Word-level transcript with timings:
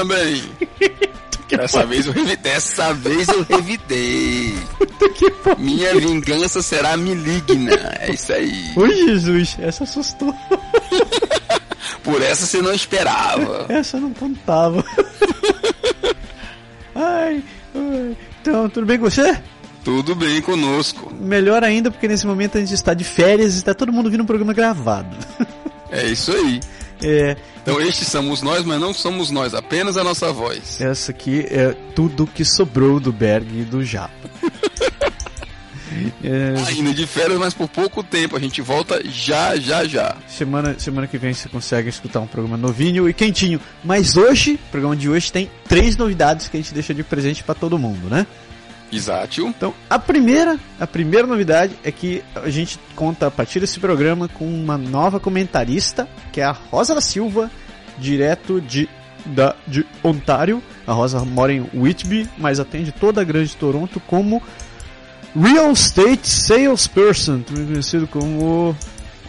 também. 0.00 0.42
Dessa 1.48 1.84
vez 1.84 2.06
eu 2.06 2.12
revidei. 2.12 2.36
Dessa 2.36 2.94
vez 2.94 3.28
eu 3.28 3.42
revidei. 3.42 4.54
Minha 5.58 5.94
vingança 5.94 6.62
será 6.62 6.96
maligna. 6.96 7.74
É 8.00 8.12
isso 8.12 8.32
aí. 8.32 8.72
Oi, 8.76 8.94
Jesus, 8.94 9.56
essa 9.60 9.84
assustou. 9.84 10.34
Por 12.02 12.22
essa 12.22 12.46
você 12.46 12.62
não 12.62 12.72
esperava. 12.72 13.66
Essa 13.68 13.96
eu 13.96 14.02
não 14.02 14.14
contava. 14.14 14.84
Ai, 16.94 17.42
ai. 17.74 18.16
Então, 18.42 18.68
tudo 18.68 18.84
bem 18.84 18.98
com 18.98 19.08
você? 19.08 19.38
Tudo 19.82 20.14
bem 20.14 20.42
conosco. 20.42 21.10
Melhor 21.18 21.64
ainda 21.64 21.90
porque 21.90 22.06
nesse 22.06 22.26
momento 22.26 22.58
a 22.58 22.60
gente 22.60 22.74
está 22.74 22.92
de 22.92 23.04
férias 23.04 23.54
e 23.54 23.58
está 23.58 23.72
todo 23.72 23.92
mundo 23.92 24.10
vindo 24.10 24.22
um 24.22 24.26
programa 24.26 24.52
gravado. 24.52 25.16
É 25.90 26.04
isso 26.06 26.32
aí. 26.32 26.60
É, 27.02 27.36
Então 27.62 27.80
estes 27.80 28.08
somos 28.08 28.42
nós, 28.42 28.64
mas 28.64 28.80
não 28.80 28.92
somos 28.92 29.30
nós, 29.30 29.54
apenas 29.54 29.96
a 29.96 30.04
nossa 30.04 30.32
voz. 30.32 30.80
essa 30.80 31.10
aqui 31.10 31.46
é 31.48 31.74
tudo 31.94 32.26
que 32.26 32.44
sobrou 32.44 33.00
do 33.00 33.12
Berg 33.12 33.46
e 33.60 33.64
do 33.64 33.84
Japa. 33.84 34.10
É, 36.22 36.54
Ainda 36.68 36.94
de 36.94 37.06
férias, 37.06 37.38
mas 37.38 37.52
por 37.52 37.68
pouco 37.68 38.02
tempo. 38.02 38.36
A 38.36 38.40
gente 38.40 38.62
volta 38.62 39.02
já, 39.04 39.56
já, 39.56 39.84
já. 39.84 40.16
semana, 40.28 40.78
semana 40.78 41.06
que 41.06 41.18
vem 41.18 41.34
você 41.34 41.48
consegue 41.48 41.88
escutar 41.88 42.20
um 42.20 42.26
programa 42.26 42.56
novinho 42.56 43.08
e 43.08 43.12
quentinho. 43.12 43.60
Mas 43.82 44.16
hoje, 44.16 44.54
o 44.54 44.70
programa 44.70 44.96
de 44.96 45.08
hoje 45.08 45.32
tem 45.32 45.50
três 45.68 45.96
novidades 45.96 46.48
que 46.48 46.56
a 46.56 46.60
gente 46.60 46.72
deixa 46.72 46.94
de 46.94 47.02
presente 47.02 47.42
para 47.42 47.54
todo 47.54 47.78
mundo, 47.78 48.08
né? 48.08 48.26
Exato. 48.92 49.42
Então, 49.42 49.72
a 49.88 49.98
primeira, 49.98 50.58
a 50.78 50.86
primeira 50.86 51.26
novidade 51.26 51.76
é 51.84 51.92
que 51.92 52.22
a 52.34 52.50
gente 52.50 52.78
conta 52.96 53.26
a 53.26 53.30
partir 53.30 53.60
desse 53.60 53.78
programa 53.78 54.28
com 54.28 54.44
uma 54.44 54.76
nova 54.76 55.20
comentarista, 55.20 56.08
que 56.32 56.40
é 56.40 56.44
a 56.44 56.52
Rosa 56.52 56.94
da 56.94 57.00
Silva, 57.00 57.50
direto 57.98 58.60
de 58.60 58.88
da 59.24 59.54
de 59.66 59.86
Ontário. 60.02 60.62
A 60.86 60.92
Rosa 60.92 61.24
mora 61.24 61.52
em 61.52 61.68
Whitby, 61.74 62.28
mas 62.38 62.58
atende 62.58 62.90
toda 62.90 63.20
a 63.20 63.24
grande 63.24 63.56
Toronto 63.56 64.00
como 64.00 64.42
Real 65.38 65.70
Estate 65.70 66.26
Salesperson, 66.26 67.42
também 67.42 67.66
conhecido 67.66 68.06
como 68.06 68.74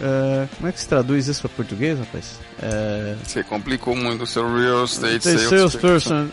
eh, 0.02 0.48
como 0.58 0.68
é 0.68 0.72
que 0.72 0.80
se 0.80 0.88
traduz 0.88 1.28
isso 1.28 1.42
para 1.42 1.50
português, 1.50 2.00
rapaz? 2.00 2.40
Eh, 2.62 3.16
Você 3.24 3.44
complicou 3.44 3.96
muito 3.96 4.24
o 4.24 4.28
seu 4.28 4.44
real 4.56 4.84
estate 4.86 5.24
sales. 5.24 5.42
salesperson, 5.44 6.28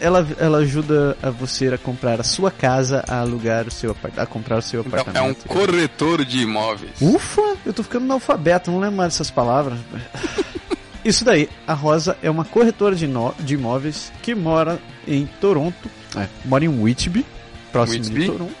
ela, 0.00 0.26
ela 0.38 0.58
ajuda 0.58 1.16
a 1.22 1.30
você 1.30 1.68
a 1.68 1.78
comprar 1.78 2.20
a 2.20 2.24
sua 2.24 2.50
casa, 2.50 3.02
a 3.08 3.20
alugar 3.20 3.66
o 3.66 3.70
seu 3.70 3.90
apartamento, 3.92 4.20
a 4.22 4.26
comprar 4.26 4.58
o 4.58 4.62
seu 4.62 4.80
Então, 4.82 4.98
é 4.98 5.02
um 5.02 5.02
apartamento. 5.02 5.46
corretor 5.48 6.24
de 6.24 6.42
imóveis. 6.42 6.92
Ufa, 7.00 7.42
eu 7.64 7.72
tô 7.72 7.82
ficando 7.82 8.04
analfabeto, 8.04 8.70
não 8.70 8.78
lembro 8.80 8.96
mais 8.96 9.12
dessas 9.12 9.30
palavras. 9.30 9.78
Isso 11.04 11.24
daí, 11.24 11.48
a 11.66 11.72
Rosa 11.72 12.16
é 12.22 12.28
uma 12.28 12.44
corretora 12.44 12.96
de, 12.96 13.06
no- 13.06 13.34
de 13.38 13.54
imóveis 13.54 14.10
que 14.22 14.34
mora 14.34 14.78
em 15.06 15.24
Toronto, 15.40 15.88
é, 16.16 16.26
mora 16.44 16.64
em 16.64 16.68
Whitby, 16.68 17.24
próximo 17.70 18.02
Whitby. 18.04 18.20
de 18.20 18.26
Toronto. 18.26 18.54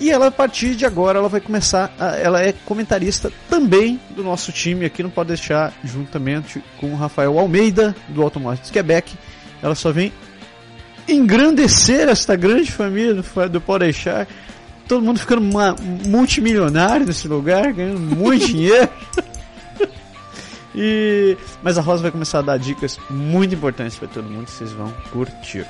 E 0.00 0.10
ela, 0.10 0.26
a 0.26 0.30
partir 0.30 0.74
de 0.74 0.84
agora, 0.84 1.18
ela 1.18 1.28
vai 1.28 1.40
começar. 1.40 1.92
A, 1.98 2.16
ela 2.16 2.42
é 2.42 2.52
comentarista 2.64 3.30
também 3.48 4.00
do 4.10 4.22
nosso 4.24 4.50
time 4.52 4.84
aqui, 4.84 5.02
não 5.02 5.10
pode 5.10 5.28
deixar, 5.28 5.72
juntamente 5.84 6.62
com 6.78 6.92
o 6.92 6.96
Rafael 6.96 7.38
Almeida, 7.38 7.94
do 8.08 8.22
Automotive 8.22 8.70
Quebec. 8.72 9.16
Ela 9.62 9.74
só 9.74 9.92
vem 9.92 10.12
engrandecer 11.08 12.08
esta 12.08 12.34
grande 12.34 12.72
família 12.72 13.14
do, 13.14 13.48
do 13.48 13.60
Pode 13.60 13.84
Deixar. 13.84 14.26
Todo 14.88 15.02
mundo 15.04 15.18
ficando 15.20 15.40
uma- 15.42 15.74
multimilionário 16.06 17.06
nesse 17.06 17.28
lugar, 17.28 17.72
ganhando 17.72 18.00
muito 18.00 18.46
dinheiro. 18.48 18.88
E, 20.74 21.36
mas 21.62 21.78
a 21.78 21.80
Rosa 21.80 22.02
vai 22.02 22.10
começar 22.10 22.40
a 22.40 22.42
dar 22.42 22.58
dicas 22.58 22.98
muito 23.08 23.54
importantes 23.54 23.96
para 23.96 24.08
todo 24.08 24.28
mundo 24.28 24.46
que 24.46 24.50
vocês 24.50 24.72
vão 24.72 24.92
curtir. 25.12 25.64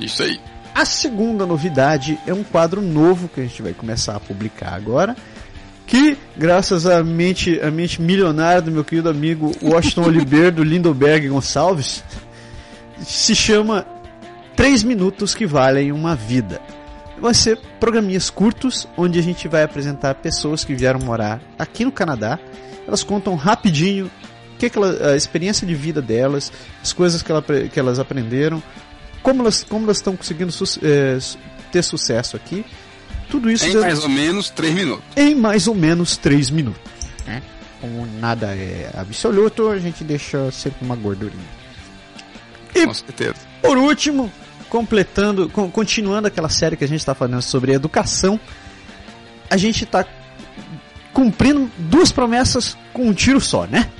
Isso 0.00 0.22
aí. 0.22 0.40
A 0.78 0.84
segunda 0.84 1.46
novidade 1.46 2.18
é 2.26 2.34
um 2.34 2.44
quadro 2.44 2.82
novo 2.82 3.30
que 3.30 3.40
a 3.40 3.42
gente 3.44 3.62
vai 3.62 3.72
começar 3.72 4.14
a 4.14 4.20
publicar 4.20 4.74
agora. 4.74 5.16
Que, 5.86 6.18
graças 6.36 6.84
à 6.84 7.02
mente, 7.02 7.58
à 7.62 7.70
mente 7.70 8.02
milionária 8.02 8.60
do 8.60 8.70
meu 8.70 8.84
querido 8.84 9.08
amigo 9.08 9.52
Washington 9.62 10.02
Oliveira, 10.08 10.50
do 10.50 10.62
Lindoberg 10.62 11.28
Gonçalves, 11.28 12.04
se 13.00 13.34
chama 13.34 13.86
3 14.54 14.82
Minutos 14.82 15.34
que 15.34 15.46
Valem 15.46 15.92
uma 15.92 16.14
Vida. 16.14 16.60
Vai 17.18 17.32
ser 17.32 17.58
programinhas 17.80 18.28
curtos, 18.28 18.86
onde 18.98 19.18
a 19.18 19.22
gente 19.22 19.48
vai 19.48 19.62
apresentar 19.62 20.16
pessoas 20.16 20.62
que 20.62 20.74
vieram 20.74 21.00
morar 21.00 21.40
aqui 21.58 21.86
no 21.86 21.92
Canadá. 21.92 22.38
Elas 22.86 23.02
contam 23.02 23.34
rapidinho 23.34 24.10
que, 24.58 24.68
que 24.68 24.76
ela- 24.76 25.12
a 25.12 25.16
experiência 25.16 25.66
de 25.66 25.74
vida 25.74 26.02
delas, 26.02 26.52
as 26.82 26.92
coisas 26.92 27.22
que, 27.22 27.32
ela, 27.32 27.42
que 27.42 27.80
elas 27.80 27.98
aprenderam, 27.98 28.62
como 29.26 29.42
elas 29.42 29.64
como 29.64 29.84
elas 29.86 29.96
estão 29.96 30.16
conseguindo 30.16 30.52
su- 30.52 30.78
eh, 30.84 31.18
su- 31.20 31.36
ter 31.72 31.82
sucesso 31.82 32.36
aqui. 32.36 32.64
Tudo 33.28 33.50
isso 33.50 33.64
Em 33.64 33.68
dentro- 33.72 33.80
mais 33.82 34.02
ou 34.04 34.08
menos 34.08 34.50
três 34.50 34.72
minutos. 34.72 35.04
em 35.16 35.34
mais 35.34 35.66
ou 35.66 35.74
menos 35.74 36.16
3 36.16 36.48
minutos. 36.48 36.80
Né? 37.26 37.42
Como 37.80 38.06
nada 38.20 38.54
é 38.54 38.88
absoluto, 38.96 39.68
a 39.68 39.78
gente 39.80 40.04
deixa 40.04 40.48
sempre 40.52 40.84
uma 40.84 40.94
gordurinha. 40.94 41.42
E 42.72 42.86
Com 42.86 42.94
certeza. 42.94 43.34
por 43.60 43.76
último, 43.76 44.30
completando, 44.68 45.48
con- 45.48 45.70
continuando 45.72 46.28
aquela 46.28 46.48
série 46.48 46.76
que 46.76 46.84
a 46.84 46.88
gente 46.88 47.00
está 47.00 47.16
falando 47.16 47.42
sobre 47.42 47.72
educação, 47.72 48.38
a 49.50 49.56
gente 49.56 49.82
está 49.82 50.04
cumprindo 51.12 51.68
duas 51.78 52.12
promessas 52.12 52.76
com 52.92 53.08
um 53.08 53.12
tiro 53.12 53.40
só, 53.40 53.66
né? 53.66 53.90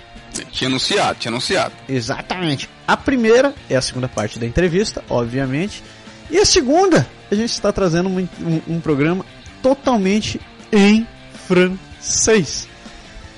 Tinha 0.44 0.68
anunciado, 0.68 1.18
tinha 1.18 1.30
anunciado. 1.30 1.72
Exatamente. 1.88 2.68
A 2.86 2.96
primeira 2.96 3.54
é 3.70 3.76
a 3.76 3.82
segunda 3.82 4.08
parte 4.08 4.38
da 4.38 4.46
entrevista, 4.46 5.02
obviamente. 5.08 5.82
E 6.30 6.38
a 6.38 6.44
segunda, 6.44 7.06
a 7.30 7.34
gente 7.34 7.50
está 7.52 7.72
trazendo 7.72 8.08
um, 8.08 8.18
um- 8.40 8.62
um 8.76 8.80
programa 8.80 9.24
totalmente 9.62 10.40
em 10.72 11.06
francês. 11.46 12.68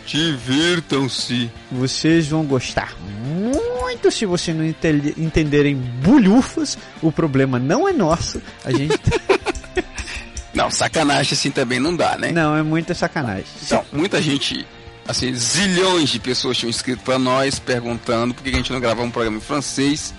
Divirtam-se. 0.07 1.51
Vocês 1.71 2.29
vão 2.29 2.45
gostar 2.45 2.95
muito 3.03 4.11
se 4.11 4.25
você 4.25 4.53
não 4.55 4.65
ente- 4.65 5.15
entenderem 5.19 5.75
bulhufas. 5.77 6.79
O 7.03 7.13
problema 7.13 7.59
não 7.59 7.89
é 7.89 7.93
nosso. 7.93 8.41
A 8.65 8.71
gente 8.73 8.99
Não, 10.55 10.71
sacanagem 10.71 11.35
assim 11.35 11.51
também 11.51 11.79
não 11.79 11.95
dá, 11.95 12.17
né? 12.17 12.33
não 12.33 12.57
é 12.57 12.63
muita 12.63 12.95
sacanagem. 12.95 13.45
Então, 13.65 13.85
muita 13.93 14.21
gente, 14.21 14.67
assim, 15.09 15.35
zilhões 15.35 16.11
de 16.11 16.21
pessoas 16.21 16.59
tinham 16.59 16.71
escrito 16.71 17.03
pra 17.03 17.19
nós 17.19 17.59
perguntando 17.59 18.35
por 18.35 18.43
que 18.43 18.51
a 18.51 18.53
gente 18.53 18.71
não 18.71 18.79
gravava 18.79 19.03
um 19.03 19.11
programa 19.11 19.39
em 19.39 19.41
francês. 19.41 20.15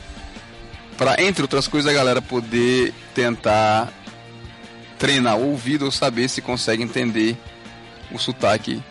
Pra, 0.97 1.21
entre 1.21 1.43
outras 1.43 1.67
coisas, 1.67 1.89
a 1.89 1.93
galera 1.93 2.21
poder 2.21 2.91
tentar 3.13 3.93
treinar 4.97 5.37
o 5.37 5.51
ouvido 5.51 5.85
ou 5.85 5.91
saber 5.91 6.27
se 6.27 6.41
consegue 6.41 6.83
entender 6.83 7.37
o 8.11 8.17
sotaque 8.17 8.83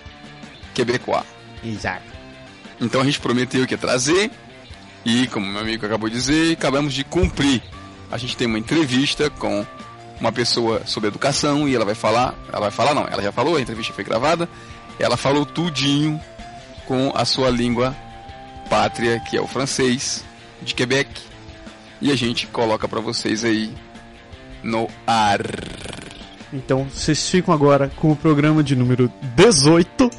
quebecois. 0.72 1.24
Exato. 1.62 2.06
Então 2.80 3.00
a 3.00 3.04
gente 3.04 3.20
prometeu 3.20 3.66
que 3.66 3.74
ia 3.74 3.78
trazer 3.78 4.30
e, 5.04 5.26
como 5.26 5.46
meu 5.46 5.60
amigo 5.60 5.84
acabou 5.84 6.08
de 6.08 6.14
dizer, 6.14 6.52
acabamos 6.52 6.94
de 6.94 7.02
cumprir. 7.02 7.60
A 8.10 8.16
gente 8.16 8.36
tem 8.36 8.46
uma 8.46 8.58
entrevista 8.58 9.28
com 9.28 9.66
uma 10.20 10.32
pessoa 10.32 10.82
sobre 10.86 11.08
educação 11.08 11.68
e 11.68 11.74
ela 11.74 11.84
vai 11.84 11.94
falar, 11.94 12.34
ela 12.50 12.60
vai 12.60 12.70
falar 12.70 12.94
não, 12.94 13.06
ela 13.06 13.22
já 13.22 13.32
falou, 13.32 13.56
a 13.56 13.60
entrevista 13.60 13.92
foi 13.92 14.04
gravada, 14.04 14.48
ela 14.98 15.16
falou 15.16 15.46
tudinho 15.46 16.20
com 16.86 17.12
a 17.14 17.24
sua 17.24 17.50
língua 17.50 17.94
pátria, 18.68 19.20
que 19.20 19.36
é 19.36 19.40
o 19.40 19.46
francês 19.46 20.24
de 20.62 20.74
Quebec, 20.74 21.08
e 22.00 22.10
a 22.10 22.16
gente 22.16 22.46
coloca 22.46 22.86
pra 22.88 23.00
vocês 23.00 23.44
aí 23.44 23.72
no 24.62 24.88
ar. 25.06 25.40
Então 26.52 26.84
vocês 26.84 27.28
ficam 27.28 27.52
agora 27.52 27.90
com 27.96 28.10
o 28.10 28.16
programa 28.16 28.62
de 28.62 28.74
número 28.74 29.12
18. 29.36 30.10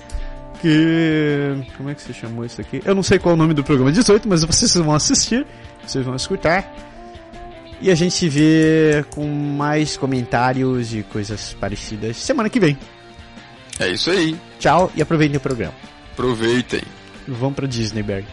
Que. 0.62 1.64
Como 1.78 1.90
é 1.90 1.96
que 1.96 2.02
se 2.02 2.14
chamou 2.14 2.44
isso 2.46 2.60
aqui? 2.60 2.82
Eu 2.84 2.94
não 2.94 3.02
sei 3.02 3.18
qual 3.18 3.32
é 3.32 3.36
o 3.36 3.38
nome 3.38 3.54
do 3.54 3.64
programa 3.64 3.92
18, 3.92 4.28
mas 4.28 4.44
vocês 4.44 4.75
vão 4.75 4.94
assistir, 4.94 5.46
vocês 5.86 6.06
vão 6.06 6.16
escutar. 6.16 6.70
E 7.82 7.90
a 7.90 7.96
gente 7.96 8.14
se 8.14 8.28
vê 8.28 9.06
com 9.12 9.25
mais 9.25 9.96
comentários 9.96 10.94
e 10.94 11.02
coisas 11.02 11.54
parecidas 11.54 12.18
semana 12.18 12.50
que 12.50 12.60
vem. 12.60 12.78
É 13.80 13.88
isso 13.88 14.12
aí. 14.12 14.38
Tchau 14.60 14.92
e 14.94 15.02
aproveitem 15.02 15.38
o 15.38 15.40
programa. 15.40 15.74
Aproveitem. 16.12 16.81
Vamos 17.26 17.56
pra 17.56 17.66
Disney, 17.66 18.04
Berg. 18.04 18.28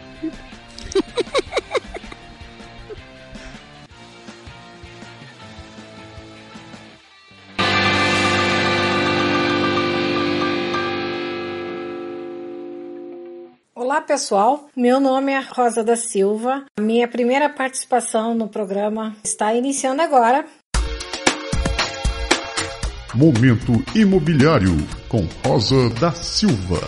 Olá 13.74 14.00
pessoal, 14.00 14.68
meu 14.76 14.98
nome 14.98 15.30
é 15.30 15.38
Rosa 15.38 15.84
da 15.84 15.94
Silva. 15.94 16.64
A 16.76 16.82
minha 16.82 17.06
primeira 17.06 17.48
participação 17.48 18.34
no 18.34 18.48
programa 18.48 19.14
está 19.22 19.54
iniciando 19.54 20.02
agora. 20.02 20.44
Momento 23.16 23.82
Imobiliário 23.94 24.76
com 25.08 25.26
Rosa 25.42 25.88
da 25.98 26.12
Silva. 26.12 26.78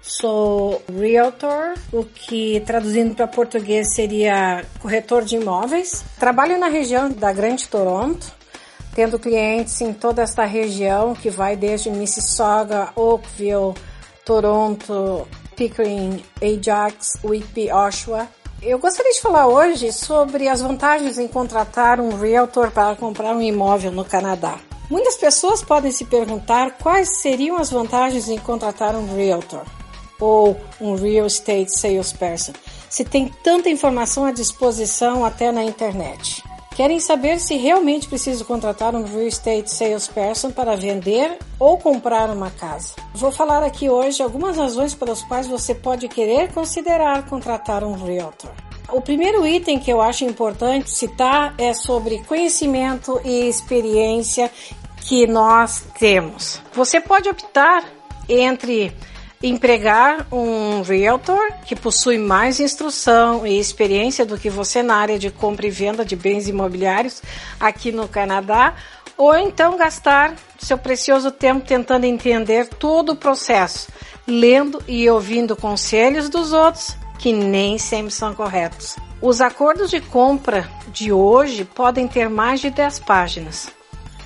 Sou 0.00 0.80
realtor, 0.96 1.74
o 1.92 2.04
que 2.04 2.60
traduzindo 2.60 3.16
para 3.16 3.26
português 3.26 3.92
seria 3.96 4.64
corretor 4.78 5.24
de 5.24 5.34
imóveis. 5.34 6.04
Trabalho 6.20 6.56
na 6.56 6.68
região 6.68 7.10
da 7.10 7.32
Grande 7.32 7.66
Toronto, 7.66 8.24
tendo 8.94 9.18
clientes 9.18 9.80
em 9.80 9.92
toda 9.92 10.22
esta 10.22 10.44
região 10.44 11.12
que 11.12 11.28
vai 11.28 11.56
desde 11.56 11.90
Mississauga, 11.90 12.90
Oakville, 12.94 13.74
Toronto, 14.24 15.26
Pickering, 15.56 16.22
Ajax, 16.40 17.18
Whitby, 17.24 17.72
Oshawa. 17.72 18.28
Eu 18.66 18.78
gostaria 18.78 19.12
de 19.12 19.20
falar 19.20 19.46
hoje 19.46 19.92
sobre 19.92 20.48
as 20.48 20.62
vantagens 20.62 21.18
em 21.18 21.28
contratar 21.28 22.00
um 22.00 22.16
realtor 22.16 22.70
para 22.70 22.96
comprar 22.96 23.36
um 23.36 23.42
imóvel 23.42 23.92
no 23.92 24.06
Canadá. 24.06 24.58
Muitas 24.90 25.18
pessoas 25.18 25.62
podem 25.62 25.92
se 25.92 26.06
perguntar 26.06 26.78
quais 26.78 27.20
seriam 27.20 27.58
as 27.58 27.70
vantagens 27.70 28.26
em 28.26 28.38
contratar 28.38 28.96
um 28.96 29.14
realtor 29.14 29.64
ou 30.18 30.58
um 30.80 30.94
real 30.94 31.26
estate 31.26 31.78
salesperson, 31.78 32.54
se 32.88 33.04
tem 33.04 33.28
tanta 33.42 33.68
informação 33.68 34.24
à 34.24 34.32
disposição 34.32 35.26
até 35.26 35.52
na 35.52 35.62
internet. 35.62 36.42
Querem 36.74 36.98
saber 36.98 37.38
se 37.38 37.54
realmente 37.56 38.08
preciso 38.08 38.44
contratar 38.44 38.96
um 38.96 39.04
real 39.04 39.28
estate 39.28 39.72
salesperson 39.72 40.50
para 40.50 40.74
vender 40.74 41.38
ou 41.56 41.78
comprar 41.78 42.28
uma 42.30 42.50
casa. 42.50 42.96
Vou 43.14 43.30
falar 43.30 43.62
aqui 43.62 43.88
hoje 43.88 44.20
algumas 44.20 44.56
razões 44.56 44.92
pelas 44.92 45.22
quais 45.22 45.46
você 45.46 45.72
pode 45.72 46.08
querer 46.08 46.52
considerar 46.52 47.26
contratar 47.26 47.84
um 47.84 47.92
realtor. 47.92 48.50
O 48.92 49.00
primeiro 49.00 49.46
item 49.46 49.78
que 49.78 49.90
eu 49.90 50.02
acho 50.02 50.24
importante 50.24 50.90
citar 50.90 51.54
é 51.58 51.72
sobre 51.72 52.24
conhecimento 52.24 53.20
e 53.24 53.48
experiência 53.48 54.50
que 54.96 55.28
nós 55.28 55.84
temos. 55.98 56.60
Você 56.72 57.00
pode 57.00 57.28
optar 57.28 57.84
entre 58.28 58.92
empregar 59.46 60.26
um 60.32 60.80
realtor 60.80 61.52
que 61.66 61.76
possui 61.76 62.16
mais 62.16 62.60
instrução 62.60 63.46
e 63.46 63.58
experiência 63.58 64.24
do 64.24 64.38
que 64.38 64.48
você 64.48 64.82
na 64.82 64.96
área 64.96 65.18
de 65.18 65.30
compra 65.30 65.66
e 65.66 65.70
venda 65.70 66.02
de 66.02 66.16
bens 66.16 66.48
imobiliários 66.48 67.22
aqui 67.60 67.92
no 67.92 68.08
Canadá, 68.08 68.74
ou 69.18 69.36
então 69.36 69.76
gastar 69.76 70.34
seu 70.58 70.78
precioso 70.78 71.30
tempo 71.30 71.66
tentando 71.66 72.04
entender 72.04 72.68
todo 72.68 73.10
o 73.10 73.16
processo, 73.16 73.88
lendo 74.26 74.82
e 74.88 75.08
ouvindo 75.10 75.54
conselhos 75.54 76.30
dos 76.30 76.54
outros 76.54 76.96
que 77.18 77.32
nem 77.32 77.76
sempre 77.76 78.12
são 78.12 78.34
corretos. 78.34 78.96
Os 79.20 79.42
acordos 79.42 79.90
de 79.90 80.00
compra 80.00 80.68
de 80.88 81.12
hoje 81.12 81.66
podem 81.66 82.08
ter 82.08 82.30
mais 82.30 82.60
de 82.60 82.70
10 82.70 83.00
páginas. 83.00 83.73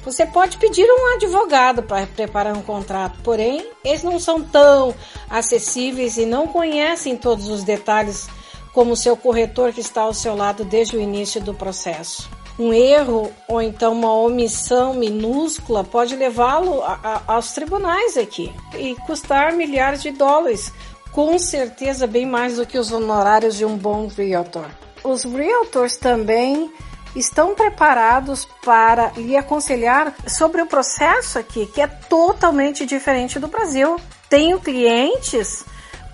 Você 0.08 0.24
pode 0.24 0.56
pedir 0.56 0.86
um 0.90 1.16
advogado 1.16 1.82
para 1.82 2.06
preparar 2.06 2.56
um 2.56 2.62
contrato, 2.62 3.18
porém, 3.22 3.70
eles 3.84 4.02
não 4.02 4.18
são 4.18 4.42
tão 4.42 4.94
acessíveis 5.28 6.16
e 6.16 6.24
não 6.24 6.46
conhecem 6.46 7.14
todos 7.14 7.50
os 7.50 7.62
detalhes 7.62 8.26
como 8.72 8.96
seu 8.96 9.18
corretor 9.18 9.70
que 9.70 9.82
está 9.82 10.00
ao 10.00 10.14
seu 10.14 10.34
lado 10.34 10.64
desde 10.64 10.96
o 10.96 11.00
início 11.00 11.42
do 11.42 11.52
processo. 11.52 12.26
Um 12.58 12.72
erro 12.72 13.30
ou 13.46 13.60
então 13.60 13.92
uma 13.92 14.10
omissão 14.14 14.94
minúscula 14.94 15.84
pode 15.84 16.16
levá-lo 16.16 16.82
aos 17.26 17.52
tribunais 17.52 18.16
aqui 18.16 18.50
e 18.78 18.94
custar 19.06 19.52
milhares 19.52 20.00
de 20.00 20.10
dólares, 20.10 20.72
com 21.12 21.38
certeza 21.38 22.06
bem 22.06 22.24
mais 22.24 22.56
do 22.56 22.64
que 22.64 22.78
os 22.78 22.90
honorários 22.90 23.56
de 23.56 23.66
um 23.66 23.76
bom 23.76 24.06
realtor. 24.06 24.70
Os 25.04 25.24
realtors 25.24 25.98
também 25.98 26.72
estão 27.14 27.54
preparados 27.54 28.46
para 28.64 29.12
lhe 29.16 29.36
aconselhar 29.36 30.14
sobre 30.26 30.62
o 30.62 30.66
processo 30.66 31.38
aqui, 31.38 31.66
que 31.66 31.80
é 31.80 31.86
totalmente 31.86 32.84
diferente 32.84 33.38
do 33.38 33.48
Brasil. 33.48 33.96
Tenho 34.28 34.60
clientes 34.60 35.64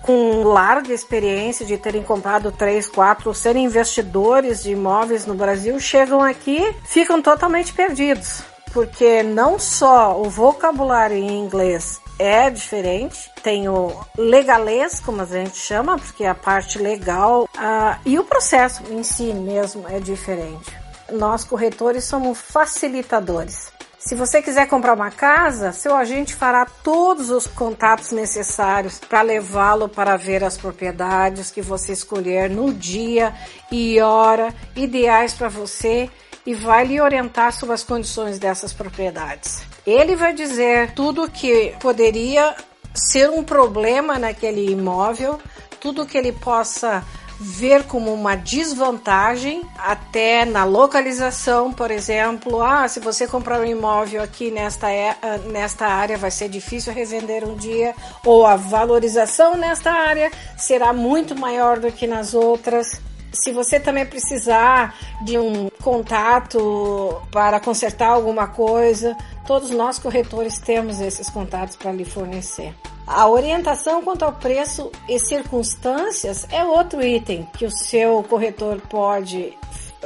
com 0.05 0.43
larga 0.43 0.93
experiência 0.93 1.65
de 1.65 1.77
terem 1.77 2.03
comprado 2.03 2.51
três, 2.51 2.87
quatro, 2.87 3.33
serem 3.33 3.65
investidores 3.65 4.61
de 4.61 4.71
imóveis 4.71 5.25
no 5.25 5.33
Brasil, 5.33 5.79
chegam 5.79 6.21
aqui, 6.21 6.61
ficam 6.85 7.21
totalmente 7.21 7.73
perdidos, 7.73 8.43
porque 8.71 9.23
não 9.23 9.57
só 9.57 10.21
o 10.21 10.29
vocabulário 10.29 11.17
em 11.17 11.39
inglês 11.39 11.99
é 12.19 12.51
diferente, 12.51 13.31
tem 13.41 13.67
o 13.67 13.91
legalês, 14.15 14.99
como 14.99 15.21
a 15.21 15.25
gente 15.25 15.57
chama, 15.57 15.97
porque 15.97 16.23
é 16.23 16.29
a 16.29 16.35
parte 16.35 16.77
legal, 16.77 17.43
uh, 17.43 17.99
e 18.05 18.17
o 18.19 18.23
processo 18.23 18.83
em 18.91 19.03
si 19.03 19.33
mesmo 19.33 19.85
é 19.89 19.99
diferente 19.99 20.84
nós 21.11 21.43
corretores 21.43 22.03
somos 22.03 22.39
facilitadores. 22.39 23.73
Se 24.05 24.13
você 24.13 24.39
quiser 24.39 24.67
comprar 24.67 24.93
uma 24.93 25.09
casa, 25.09 25.71
seu 25.71 25.95
agente 25.95 26.35
fará 26.35 26.63
todos 26.65 27.31
os 27.31 27.47
contatos 27.47 28.11
necessários 28.11 28.99
para 28.99 29.23
levá-lo 29.23 29.89
para 29.89 30.15
ver 30.15 30.43
as 30.43 30.55
propriedades 30.55 31.49
que 31.49 31.59
você 31.59 31.93
escolher 31.93 32.47
no 32.47 32.71
dia 32.71 33.33
e 33.71 33.99
hora 33.99 34.53
ideais 34.75 35.33
para 35.33 35.49
você 35.49 36.07
e 36.45 36.53
vai 36.53 36.85
lhe 36.85 37.01
orientar 37.01 37.51
sobre 37.51 37.73
as 37.73 37.83
condições 37.83 38.37
dessas 38.37 38.71
propriedades. 38.71 39.63
Ele 39.87 40.15
vai 40.15 40.33
dizer 40.33 40.91
tudo 40.93 41.27
que 41.27 41.75
poderia 41.79 42.55
ser 42.93 43.31
um 43.31 43.43
problema 43.43 44.19
naquele 44.19 44.69
imóvel, 44.69 45.39
tudo 45.79 46.05
que 46.05 46.15
ele 46.15 46.31
possa 46.31 47.03
ver 47.39 47.83
como 47.83 48.13
uma 48.13 48.35
desvantagem, 48.35 49.61
até 49.77 50.45
na 50.45 50.63
localização, 50.63 51.71
por 51.71 51.91
exemplo. 51.91 52.61
Ah, 52.61 52.87
se 52.87 52.99
você 52.99 53.27
comprar 53.27 53.59
um 53.59 53.65
imóvel 53.65 54.21
aqui 54.21 54.51
nesta, 54.51 54.89
é, 54.89 55.15
ah, 55.21 55.37
nesta 55.49 55.85
área, 55.87 56.17
vai 56.17 56.31
ser 56.31 56.49
difícil 56.49 56.93
revender 56.93 57.43
um 57.43 57.55
dia, 57.55 57.93
ou 58.25 58.45
a 58.45 58.55
valorização 58.55 59.55
nesta 59.55 59.91
área 59.91 60.31
será 60.57 60.93
muito 60.93 61.35
maior 61.35 61.79
do 61.79 61.91
que 61.91 62.07
nas 62.07 62.33
outras. 62.33 63.01
Se 63.35 63.51
você 63.51 63.79
também 63.79 64.05
precisar 64.05 64.95
de 65.21 65.37
um 65.37 65.69
contato 65.83 67.21
para 67.31 67.59
consertar 67.59 68.09
alguma 68.09 68.47
coisa, 68.47 69.15
todos 69.45 69.69
nós 69.69 69.99
corretores 69.99 70.59
temos 70.59 70.99
esses 70.99 71.29
contatos 71.29 71.75
para 71.75 71.91
lhe 71.91 72.05
fornecer. 72.05 72.73
A 73.05 73.27
orientação 73.27 74.01
quanto 74.01 74.25
ao 74.25 74.33
preço 74.33 74.91
e 75.07 75.19
circunstâncias 75.19 76.47
é 76.51 76.63
outro 76.63 77.05
item 77.05 77.47
que 77.57 77.65
o 77.65 77.71
seu 77.71 78.23
corretor 78.23 78.81
pode 78.89 79.55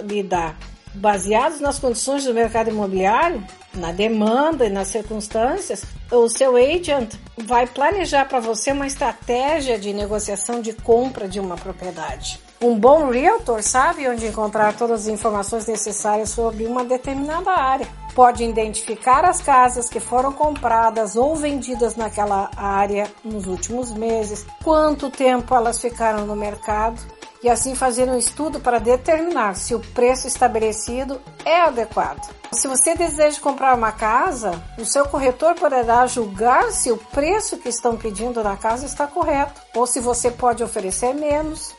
lhe 0.04 0.24
dar. 0.24 0.58
Baseados 0.94 1.62
nas 1.62 1.80
condições 1.80 2.26
do 2.26 2.34
mercado 2.34 2.72
imobiliário, 2.72 3.46
na 3.74 3.92
demanda 3.92 4.66
e 4.66 4.70
nas 4.70 4.88
circunstâncias, 4.88 5.84
o 6.12 6.28
seu 6.28 6.56
agent 6.58 7.14
vai 7.38 7.68
planejar 7.68 8.26
para 8.26 8.40
você 8.40 8.72
uma 8.72 8.88
estratégia 8.88 9.78
de 9.78 9.94
negociação 9.94 10.62
de 10.62 10.74
compra 10.74 11.28
de 11.28 11.40
uma 11.40 11.56
propriedade. 11.56 12.49
Um 12.62 12.78
bom 12.78 13.10
realtor 13.10 13.64
sabe 13.64 14.06
onde 14.10 14.28
encontrar 14.28 14.76
todas 14.76 15.04
as 15.04 15.08
informações 15.08 15.66
necessárias 15.66 16.32
sobre 16.32 16.66
uma 16.66 16.84
determinada 16.84 17.52
área. 17.52 17.88
Pode 18.14 18.44
identificar 18.44 19.24
as 19.24 19.42
casas 19.42 19.88
que 19.88 20.02
foram 20.02 20.34
compradas 20.34 21.16
ou 21.16 21.38
vendidas 21.38 21.96
naquela 21.96 22.52
área 22.58 23.10
nos 23.24 23.48
últimos 23.48 23.92
meses, 23.92 24.46
quanto 24.62 25.10
tempo 25.10 25.56
elas 25.56 25.80
ficaram 25.80 26.26
no 26.26 26.36
mercado 26.36 27.02
e 27.42 27.50
assim 27.50 27.76
fazer 27.76 28.10
um 28.10 28.18
estudo 28.18 28.60
para 28.60 28.78
determinar 28.78 29.56
se 29.56 29.74
o 29.74 29.80
preço 29.80 30.28
estabelecido 30.28 31.22
é 31.46 31.62
adequado. 31.62 32.30
Se 32.52 32.68
você 32.68 32.94
deseja 32.94 33.40
comprar 33.40 33.74
uma 33.74 33.94
casa, 33.94 34.62
o 34.78 34.84
seu 34.84 35.06
corretor 35.08 35.56
poderá 35.56 36.06
julgar 36.08 36.74
se 36.74 36.92
o 36.92 36.98
preço 36.98 37.58
que 37.58 37.70
estão 37.70 37.96
pedindo 37.96 38.44
na 38.44 38.58
casa 38.58 38.86
está 38.86 39.08
correto 39.08 39.62
ou 39.74 39.88
se 39.88 40.02
você 40.02 40.30
pode 40.30 40.62
oferecer 40.62 41.14
menos 41.14 41.79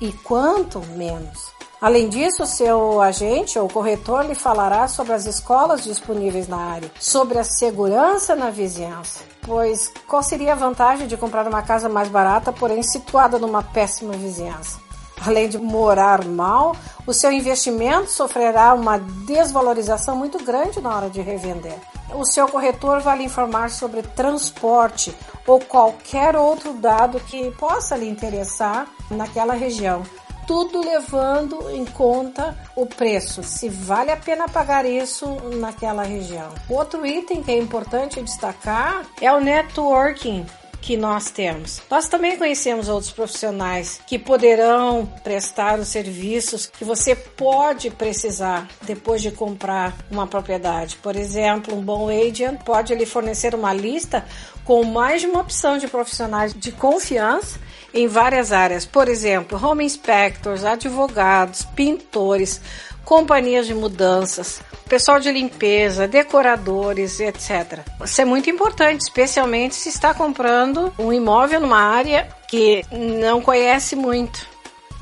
e 0.00 0.12
quanto 0.12 0.80
menos. 0.96 1.52
Além 1.80 2.08
disso, 2.08 2.44
seu 2.44 3.00
agente 3.00 3.56
ou 3.56 3.68
corretor 3.68 4.26
lhe 4.26 4.34
falará 4.34 4.88
sobre 4.88 5.12
as 5.12 5.26
escolas 5.26 5.84
disponíveis 5.84 6.48
na 6.48 6.56
área, 6.56 6.90
sobre 6.98 7.38
a 7.38 7.44
segurança 7.44 8.34
na 8.34 8.50
vizinhança. 8.50 9.20
Pois 9.42 9.92
qual 10.08 10.20
seria 10.22 10.52
a 10.52 10.56
vantagem 10.56 11.06
de 11.06 11.16
comprar 11.16 11.46
uma 11.46 11.62
casa 11.62 11.88
mais 11.88 12.08
barata, 12.08 12.52
porém 12.52 12.82
situada 12.82 13.38
numa 13.38 13.62
péssima 13.62 14.12
vizinhança? 14.14 14.80
Além 15.24 15.48
de 15.48 15.58
morar 15.58 16.24
mal, 16.24 16.74
o 17.06 17.12
seu 17.12 17.30
investimento 17.30 18.10
sofrerá 18.10 18.74
uma 18.74 18.98
desvalorização 18.98 20.16
muito 20.16 20.42
grande 20.44 20.80
na 20.80 20.96
hora 20.96 21.10
de 21.10 21.20
revender. 21.20 21.78
O 22.14 22.24
seu 22.24 22.48
corretor 22.48 23.00
vai 23.00 23.18
lhe 23.18 23.24
informar 23.24 23.70
sobre 23.70 24.02
transporte 24.02 25.14
ou 25.46 25.60
qualquer 25.60 26.36
outro 26.36 26.72
dado 26.72 27.20
que 27.20 27.50
possa 27.52 27.96
lhe 27.96 28.08
interessar 28.08 28.88
naquela 29.10 29.54
região. 29.54 30.02
Tudo 30.46 30.80
levando 30.80 31.70
em 31.70 31.84
conta 31.84 32.56
o 32.74 32.86
preço, 32.86 33.42
se 33.42 33.68
vale 33.68 34.10
a 34.10 34.16
pena 34.16 34.48
pagar 34.48 34.86
isso 34.86 35.26
naquela 35.56 36.02
região. 36.02 36.48
Outro 36.70 37.06
item 37.06 37.42
que 37.42 37.50
é 37.50 37.58
importante 37.58 38.22
destacar 38.22 39.04
é 39.20 39.30
o 39.30 39.40
networking 39.40 40.46
que 40.88 40.96
nós 40.96 41.30
temos. 41.30 41.82
Nós 41.90 42.08
também 42.08 42.38
conhecemos 42.38 42.88
outros 42.88 43.12
profissionais 43.12 44.00
que 44.06 44.18
poderão 44.18 45.04
prestar 45.22 45.78
os 45.78 45.88
serviços 45.88 46.64
que 46.64 46.82
você 46.82 47.14
pode 47.14 47.90
precisar 47.90 48.66
depois 48.84 49.20
de 49.20 49.30
comprar 49.30 49.94
uma 50.10 50.26
propriedade. 50.26 50.96
Por 50.96 51.14
exemplo, 51.14 51.76
um 51.76 51.82
bom 51.82 52.08
agent 52.08 52.62
pode 52.64 52.94
lhe 52.94 53.04
fornecer 53.04 53.54
uma 53.54 53.74
lista 53.74 54.24
com 54.64 54.82
mais 54.82 55.20
de 55.20 55.26
uma 55.26 55.42
opção 55.42 55.76
de 55.76 55.86
profissionais 55.86 56.54
de 56.54 56.72
confiança 56.72 57.60
em 57.92 58.08
várias 58.08 58.50
áreas, 58.50 58.86
por 58.86 59.08
exemplo, 59.08 59.62
home 59.62 59.84
inspectors, 59.84 60.64
advogados, 60.64 61.66
pintores, 61.76 62.62
companhias 63.08 63.66
de 63.66 63.72
mudanças, 63.72 64.60
pessoal 64.86 65.18
de 65.18 65.32
limpeza, 65.32 66.06
decoradores, 66.06 67.18
etc. 67.20 67.78
Isso 68.04 68.20
é 68.20 68.24
muito 68.26 68.50
importante, 68.50 69.00
especialmente 69.00 69.76
se 69.76 69.88
está 69.88 70.12
comprando 70.12 70.92
um 70.98 71.10
imóvel 71.10 71.58
numa 71.58 71.80
área 71.80 72.28
que 72.46 72.84
não 72.92 73.40
conhece 73.40 73.96
muito. 73.96 74.46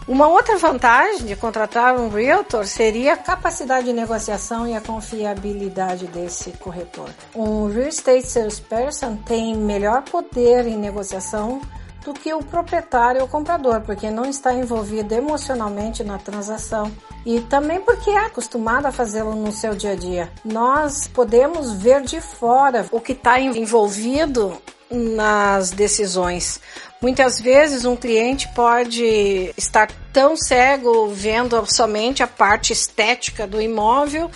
Uma 0.07 0.29
outra 0.29 0.57
vantagem 0.57 1.27
de 1.27 1.35
contratar 1.35 1.99
um 1.99 2.09
realtor 2.09 2.65
seria 2.65 3.15
a 3.15 3.17
capacidade 3.17 3.87
de 3.87 3.93
negociação 3.93 4.69
e 4.69 4.77
a 4.77 4.81
confiabilidade 4.81 6.07
desse 6.07 6.53
corretor. 6.53 7.11
Um 7.35 7.67
real 7.67 7.89
estate 7.89 8.29
salesperson 8.29 9.17
tem 9.17 9.57
melhor 9.57 10.03
poder 10.03 10.65
em 10.69 10.77
negociação 10.77 11.61
do 12.07 12.15
que 12.15 12.33
o 12.33 12.39
proprietário 12.39 13.21
ou 13.21 13.27
comprador, 13.27 13.81
porque 13.81 14.09
não 14.09 14.27
está 14.27 14.55
envolvido 14.55 15.13
emocionalmente 15.13 16.05
na 16.05 16.19
transação 16.19 16.93
e 17.25 17.41
também 17.41 17.81
porque 17.81 18.11
é 18.11 18.19
acostumado 18.19 18.87
a 18.87 18.93
fazê-lo 18.93 19.35
no 19.35 19.51
seu 19.51 19.75
dia 19.75 19.91
a 19.91 19.97
dia. 19.97 20.31
Nós 20.45 21.09
podemos 21.09 21.73
ver 21.73 22.03
de 22.03 22.21
fora 22.21 22.87
o 22.93 23.01
que 23.01 23.11
está 23.11 23.41
envolvido 23.41 24.57
nas 24.89 25.73
decisões. 25.73 26.61
Muitas 27.03 27.41
vezes 27.41 27.85
um 27.85 27.97
cliente 27.97 28.49
pode 28.55 29.53
estar 29.57 29.91
tão 30.13 30.37
cego 30.37 31.09
vendo 31.09 31.61
somente 31.67 32.23
a 32.23 32.29
parte 32.29 32.73
estética 32.73 33.49
do 33.49 33.61
imóvel 33.61 34.31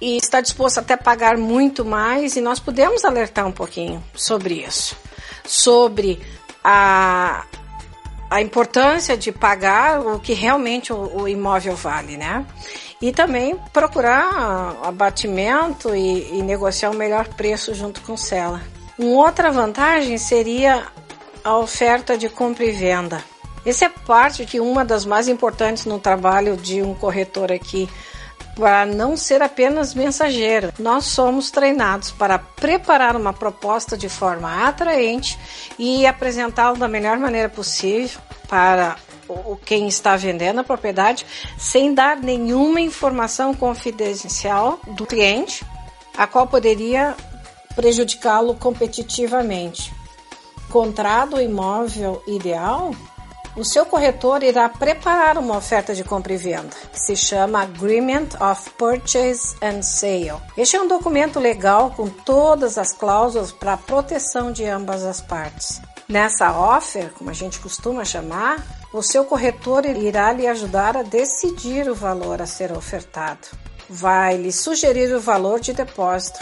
e 0.00 0.16
está 0.16 0.40
disposto 0.40 0.78
até 0.78 0.94
a 0.94 0.98
pagar 0.98 1.36
muito 1.36 1.84
mais 1.84 2.36
e 2.36 2.40
nós 2.40 2.60
podemos 2.60 3.04
alertar 3.04 3.44
um 3.44 3.52
pouquinho 3.52 4.00
sobre 4.14 4.64
isso, 4.64 4.96
sobre 5.44 6.20
a, 6.62 7.44
a 8.30 8.42
importância 8.42 9.16
de 9.16 9.32
pagar 9.32 10.00
o 10.00 10.18
que 10.18 10.32
realmente 10.32 10.92
o, 10.92 11.22
o 11.22 11.28
imóvel 11.28 11.74
vale, 11.74 12.16
né? 12.16 12.44
E 13.00 13.12
também 13.12 13.56
procurar 13.72 14.76
abatimento 14.82 15.94
e, 15.94 16.38
e 16.38 16.42
negociar 16.42 16.90
o 16.90 16.96
melhor 16.96 17.28
preço 17.28 17.74
junto 17.74 18.00
com 18.00 18.14
o 18.14 18.18
seller. 18.18 18.60
Uma 18.98 19.26
outra 19.26 19.50
vantagem 19.50 20.18
seria 20.18 20.88
a 21.44 21.56
oferta 21.56 22.18
de 22.18 22.28
compra 22.28 22.64
e 22.64 22.72
venda. 22.72 23.22
Essa 23.64 23.84
é 23.84 23.88
parte 23.88 24.44
que 24.44 24.60
uma 24.60 24.84
das 24.84 25.04
mais 25.04 25.28
importantes 25.28 25.84
no 25.84 25.98
trabalho 25.98 26.56
de 26.56 26.82
um 26.82 26.94
corretor 26.94 27.52
aqui 27.52 27.88
para 28.58 28.84
não 28.84 29.16
ser 29.16 29.40
apenas 29.40 29.94
mensageiro. 29.94 30.72
Nós 30.80 31.04
somos 31.04 31.48
treinados 31.48 32.10
para 32.10 32.40
preparar 32.40 33.14
uma 33.14 33.32
proposta 33.32 33.96
de 33.96 34.08
forma 34.08 34.66
atraente 34.66 35.38
e 35.78 36.04
apresentá-la 36.04 36.76
da 36.76 36.88
melhor 36.88 37.18
maneira 37.18 37.48
possível 37.48 38.20
para 38.48 38.96
o 39.28 39.56
quem 39.56 39.86
está 39.86 40.16
vendendo 40.16 40.58
a 40.58 40.64
propriedade, 40.64 41.24
sem 41.56 41.94
dar 41.94 42.16
nenhuma 42.16 42.80
informação 42.80 43.54
confidencial 43.54 44.80
do 44.88 45.06
cliente, 45.06 45.64
a 46.16 46.26
qual 46.26 46.46
poderia 46.46 47.14
prejudicá-lo 47.76 48.56
competitivamente. 48.56 49.94
Contrato 50.68 51.36
o 51.36 51.40
imóvel 51.40 52.22
ideal 52.26 52.90
o 53.56 53.64
seu 53.64 53.84
corretor 53.86 54.42
irá 54.42 54.68
preparar 54.68 55.38
uma 55.38 55.56
oferta 55.56 55.94
de 55.94 56.04
compra 56.04 56.32
e 56.32 56.36
venda, 56.36 56.76
que 56.92 57.00
se 57.00 57.16
chama 57.16 57.62
Agreement 57.62 58.28
of 58.40 58.70
Purchase 58.70 59.56
and 59.62 59.82
Sale. 59.82 60.40
Este 60.56 60.76
é 60.76 60.80
um 60.80 60.88
documento 60.88 61.40
legal 61.40 61.90
com 61.96 62.08
todas 62.08 62.78
as 62.78 62.92
cláusulas 62.92 63.52
para 63.52 63.74
a 63.74 63.76
proteção 63.76 64.52
de 64.52 64.64
ambas 64.64 65.04
as 65.04 65.20
partes. 65.20 65.80
Nessa 66.08 66.52
offer, 66.52 67.12
como 67.12 67.30
a 67.30 67.34
gente 67.34 67.58
costuma 67.58 68.04
chamar, 68.04 68.64
o 68.92 69.02
seu 69.02 69.24
corretor 69.24 69.84
irá 69.84 70.32
lhe 70.32 70.46
ajudar 70.46 70.96
a 70.96 71.02
decidir 71.02 71.90
o 71.90 71.94
valor 71.94 72.40
a 72.40 72.46
ser 72.46 72.72
ofertado. 72.72 73.48
Vai 73.88 74.36
lhe 74.36 74.50
sugerir 74.50 75.14
o 75.14 75.20
valor 75.20 75.60
de 75.60 75.74
depósito, 75.74 76.40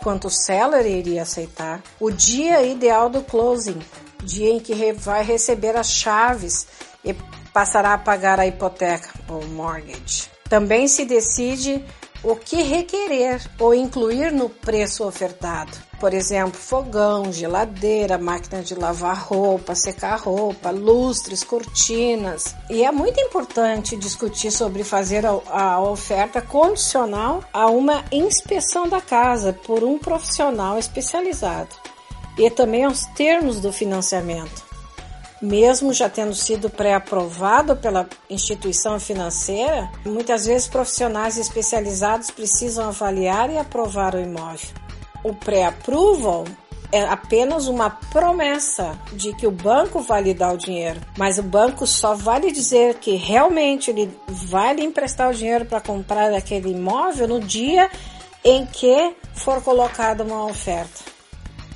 quanto 0.00 0.28
o 0.28 0.30
seller 0.30 0.86
iria 0.86 1.22
aceitar, 1.22 1.82
o 1.98 2.10
dia 2.10 2.62
ideal 2.62 3.08
do 3.08 3.22
closing, 3.22 3.78
dia 4.22 4.50
em 4.50 4.60
que 4.60 4.92
vai 4.92 5.22
receber 5.22 5.76
as 5.76 5.90
chaves 5.90 6.66
e 7.04 7.14
passará 7.52 7.94
a 7.94 7.98
pagar 7.98 8.38
a 8.38 8.46
hipoteca 8.46 9.08
ou 9.28 9.44
mortgage. 9.48 10.30
Também 10.48 10.88
se 10.88 11.04
decide 11.04 11.84
o 12.22 12.34
que 12.34 12.62
requerer 12.62 13.40
ou 13.58 13.74
incluir 13.74 14.32
no 14.32 14.48
preço 14.48 15.06
ofertado. 15.06 15.72
Por 16.00 16.14
exemplo, 16.14 16.58
fogão, 16.58 17.32
geladeira, 17.32 18.18
máquina 18.18 18.62
de 18.62 18.74
lavar 18.74 19.16
roupa, 19.16 19.74
secar 19.74 20.20
roupa, 20.20 20.70
lustres, 20.70 21.42
cortinas. 21.42 22.54
E 22.70 22.84
é 22.84 22.92
muito 22.92 23.20
importante 23.20 23.96
discutir 23.96 24.52
sobre 24.52 24.84
fazer 24.84 25.24
a, 25.26 25.80
oferta 25.80 26.40
condicional 26.40 27.42
a 27.52 27.66
uma 27.66 28.04
inspeção 28.12 28.88
da 28.88 29.00
casa 29.00 29.52
por 29.52 29.82
um 29.82 29.98
profissional 29.98 30.78
especializado 30.78 31.87
e 32.38 32.48
também 32.50 32.84
aos 32.84 33.04
termos 33.16 33.60
do 33.60 33.72
financiamento. 33.72 34.66
Mesmo 35.42 35.92
já 35.92 36.08
tendo 36.08 36.34
sido 36.34 36.68
pré-aprovado 36.68 37.76
pela 37.76 38.08
instituição 38.28 38.98
financeira, 38.98 39.90
muitas 40.04 40.46
vezes 40.46 40.66
profissionais 40.66 41.36
especializados 41.36 42.30
precisam 42.30 42.88
avaliar 42.88 43.50
e 43.50 43.58
aprovar 43.58 44.14
o 44.14 44.20
imóvel. 44.20 44.70
O 45.22 45.34
pré-approval 45.34 46.44
é 46.90 47.02
apenas 47.02 47.68
uma 47.68 47.90
promessa 47.90 48.98
de 49.12 49.32
que 49.34 49.46
o 49.46 49.50
banco 49.50 50.00
vai 50.00 50.22
lhe 50.22 50.34
dar 50.34 50.54
o 50.54 50.56
dinheiro, 50.56 51.00
mas 51.16 51.38
o 51.38 51.42
banco 51.42 51.86
só 51.86 52.14
vai 52.14 52.40
lhe 52.40 52.50
dizer 52.50 52.94
que 52.94 53.14
realmente 53.14 53.90
ele 53.90 54.10
vai 54.28 54.74
lhe 54.74 54.82
emprestar 54.82 55.30
o 55.30 55.34
dinheiro 55.34 55.66
para 55.66 55.80
comprar 55.80 56.32
aquele 56.32 56.70
imóvel 56.70 57.28
no 57.28 57.40
dia 57.40 57.90
em 58.42 58.64
que 58.66 59.14
for 59.34 59.62
colocada 59.62 60.24
uma 60.24 60.46
oferta. 60.46 61.17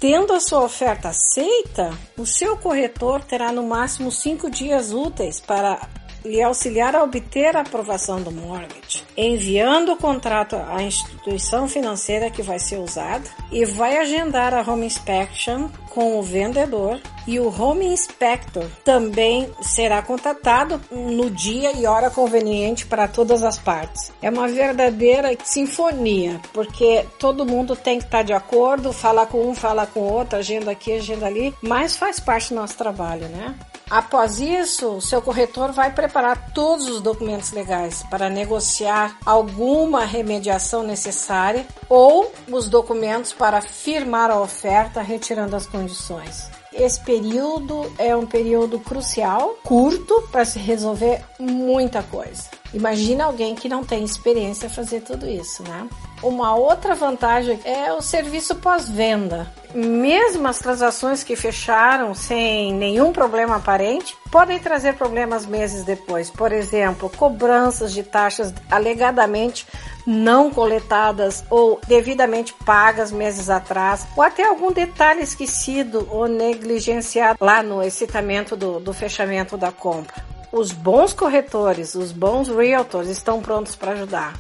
Tendo 0.03 0.33
a 0.33 0.41
sua 0.41 0.65
oferta 0.65 1.11
aceita, 1.11 1.97
o 2.19 2.27
seu 2.27 2.57
corretor 2.57 3.23
terá 3.23 3.53
no 3.53 3.63
máximo 3.63 4.11
cinco 4.11 4.51
dias 4.51 4.93
úteis 4.93 5.39
para 5.39 5.79
lhe 6.25 6.43
auxiliar 6.43 6.95
a 6.95 7.03
obter 7.03 7.57
a 7.57 7.61
aprovação 7.61 8.23
do 8.23 8.31
mortgage, 8.31 9.05
enviando 9.17 9.93
o 9.93 9.97
contrato 9.97 10.57
à 10.57 10.83
instituição 10.83 11.69
financeira 11.69 12.31
que 12.31 12.43
vai 12.43 12.59
ser 12.59 12.79
usada 12.79 13.25
e 13.51 13.65
vai 13.65 13.99
agendar 13.99 14.55
a 14.55 14.61
home 14.61 14.87
inspection 14.87 15.69
com 15.91 16.19
o 16.19 16.23
vendedor 16.23 17.01
e 17.27 17.39
o 17.39 17.49
home 17.49 17.87
inspector 17.87 18.65
também 18.85 19.49
será 19.61 20.03
contatado 20.03 20.81
no 20.91 21.31
dia 21.31 21.73
e 21.73 21.87
hora 21.87 22.11
conveniente 22.11 22.87
para 22.87 23.07
todas 23.07 23.43
as 23.43 23.59
partes. 23.59 24.13
É 24.21 24.31
uma 24.31 24.49
verdadeira 24.49 25.37
sinfonia, 25.45 26.41
porque 26.53 27.05
todo 27.19 27.47
mundo 27.47 27.77
tem 27.77 27.99
que 27.99 28.07
estar 28.07 28.23
de 28.23 28.33
acordo, 28.33 28.93
falar 28.93 29.27
com 29.27 29.49
um, 29.49 29.55
falar 29.55 29.87
com 29.87 30.01
outro, 30.01 30.39
agenda 30.39 30.71
aqui, 30.71 30.93
agenda 30.93 31.27
ali, 31.27 31.55
mas 31.63 31.97
faz 31.97 32.19
parte 32.19 32.51
do 32.51 32.57
nosso 32.57 32.77
trabalho, 32.77 33.29
né? 33.29 33.55
Após 33.93 34.41
isso, 34.41 35.03
seu 35.03 35.21
corretor 35.21 35.71
vai 35.71 35.93
preparar 35.93 36.51
todos 36.55 36.89
os 36.89 37.03
documentos 37.03 37.53
legais 37.53 38.03
para 38.05 38.31
negociar 38.31 39.19
alguma 39.23 40.07
remediação 40.07 40.83
necessária 40.83 41.67
ou 41.91 42.33
os 42.51 42.71
documentos 42.71 43.35
para 43.35 43.61
firmar 43.61 44.31
a 44.31 44.41
oferta 44.41 45.03
retirando 45.03 45.55
as 45.55 45.67
condições. 45.67 46.51
Esse 46.73 46.99
período 47.01 47.93
é 47.99 48.17
um 48.17 48.25
período 48.25 48.81
crucial, 48.81 49.59
curto, 49.63 50.27
para 50.33 50.47
se 50.47 50.59
resolver 50.59 51.23
muita 51.39 52.03
coisa. 52.03 52.45
Imagina 52.73 53.25
alguém 53.25 53.55
que 53.55 53.69
não 53.69 53.85
tem 53.85 54.03
experiência 54.03 54.71
fazer 54.71 55.03
tudo 55.03 55.29
isso, 55.29 55.63
né? 55.65 55.87
Uma 56.23 56.55
outra 56.55 56.95
vantagem 56.95 57.59
é 57.65 57.93
o 57.93 58.01
serviço 58.01 58.55
pós-venda. 58.55 59.53
Mesmo 59.75 60.47
as 60.47 60.59
transações 60.59 61.25
que 61.25 61.35
fecharam 61.35 62.15
sem 62.15 62.73
nenhum 62.73 63.13
problema 63.13 63.57
aparente 63.57 64.17
podem 64.31 64.61
trazer 64.61 64.95
problemas 64.95 65.45
meses 65.45 65.83
depois. 65.85 66.31
Por 66.31 66.53
exemplo, 66.53 67.11
cobranças 67.11 67.93
de 67.93 68.05
taxas 68.05 68.55
alegadamente 68.71 69.67
não 70.07 70.51
coletadas 70.51 71.45
ou 71.51 71.81
devidamente 71.89 72.55
pagas 72.65 73.11
meses 73.11 73.49
atrás, 73.51 74.07
ou 74.17 74.23
até 74.23 74.45
algum 74.45 74.73
detalhe 74.73 75.23
esquecido 75.23 76.07
ou 76.11 76.27
negligenciado 76.27 77.39
lá 77.41 77.63
no 77.63 77.83
excitamento 77.83 78.57
do, 78.57 78.79
do 78.79 78.93
fechamento 78.93 79.57
da 79.57 79.73
compra. 79.73 80.25
Os 80.53 80.71
bons 80.71 81.13
corretores, 81.13 81.95
os 81.95 82.13
bons 82.13 82.49
realtors 82.49 83.09
estão 83.09 83.41
prontos 83.41 83.75
para 83.75 83.93
ajudar. 83.93 84.35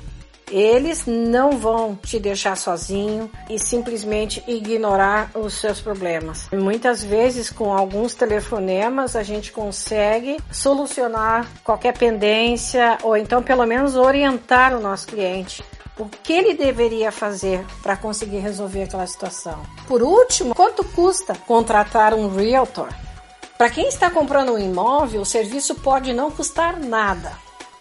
Eles 0.52 1.06
não 1.06 1.52
vão 1.52 1.96
te 1.96 2.18
deixar 2.18 2.58
sozinho 2.58 3.30
e 3.48 3.58
simplesmente 3.58 4.44
ignorar 4.46 5.30
os 5.34 5.54
seus 5.54 5.80
problemas. 5.80 6.46
Muitas 6.52 7.02
vezes, 7.02 7.48
com 7.48 7.72
alguns 7.72 8.14
telefonemas, 8.14 9.16
a 9.16 9.22
gente 9.22 9.50
consegue 9.50 10.36
solucionar 10.52 11.48
qualquer 11.64 11.96
pendência 11.96 12.98
ou 13.02 13.16
então, 13.16 13.42
pelo 13.42 13.64
menos, 13.64 13.96
orientar 13.96 14.76
o 14.76 14.80
nosso 14.80 15.06
cliente 15.06 15.64
o 15.98 16.06
que 16.06 16.32
ele 16.32 16.54
deveria 16.54 17.12
fazer 17.12 17.64
para 17.82 17.96
conseguir 17.96 18.38
resolver 18.38 18.84
aquela 18.84 19.06
situação. 19.06 19.62
Por 19.86 20.02
último, 20.02 20.54
quanto 20.54 20.82
custa 20.84 21.34
contratar 21.46 22.14
um 22.14 22.34
realtor? 22.34 22.88
Para 23.58 23.70
quem 23.70 23.88
está 23.88 24.10
comprando 24.10 24.52
um 24.52 24.58
imóvel, 24.58 25.20
o 25.20 25.26
serviço 25.26 25.74
pode 25.76 26.12
não 26.12 26.30
custar 26.30 26.80
nada 26.80 27.32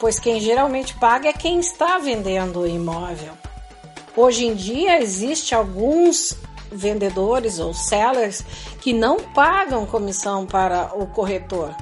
pois 0.02 0.20
quem 0.20 0.40
geralmente 0.40 0.96
paga 0.96 1.30
é 1.30 1.34
quem 1.34 1.60
está 1.60 2.00
vendendo 2.00 2.62
o 2.62 2.68
imóvel. 2.68 3.34
Hoje 4.18 4.48
em 4.48 4.56
dia 4.56 5.00
existe 5.00 5.54
alguns 5.54 6.36
vendedores 6.72 7.60
ou 7.60 7.72
sellers 7.72 8.44
que 8.82 8.94
não 8.94 9.18
pagam 9.20 9.86
comissão 9.86 10.48
para 10.48 10.92
o 10.96 11.06
corretor, 11.06 11.76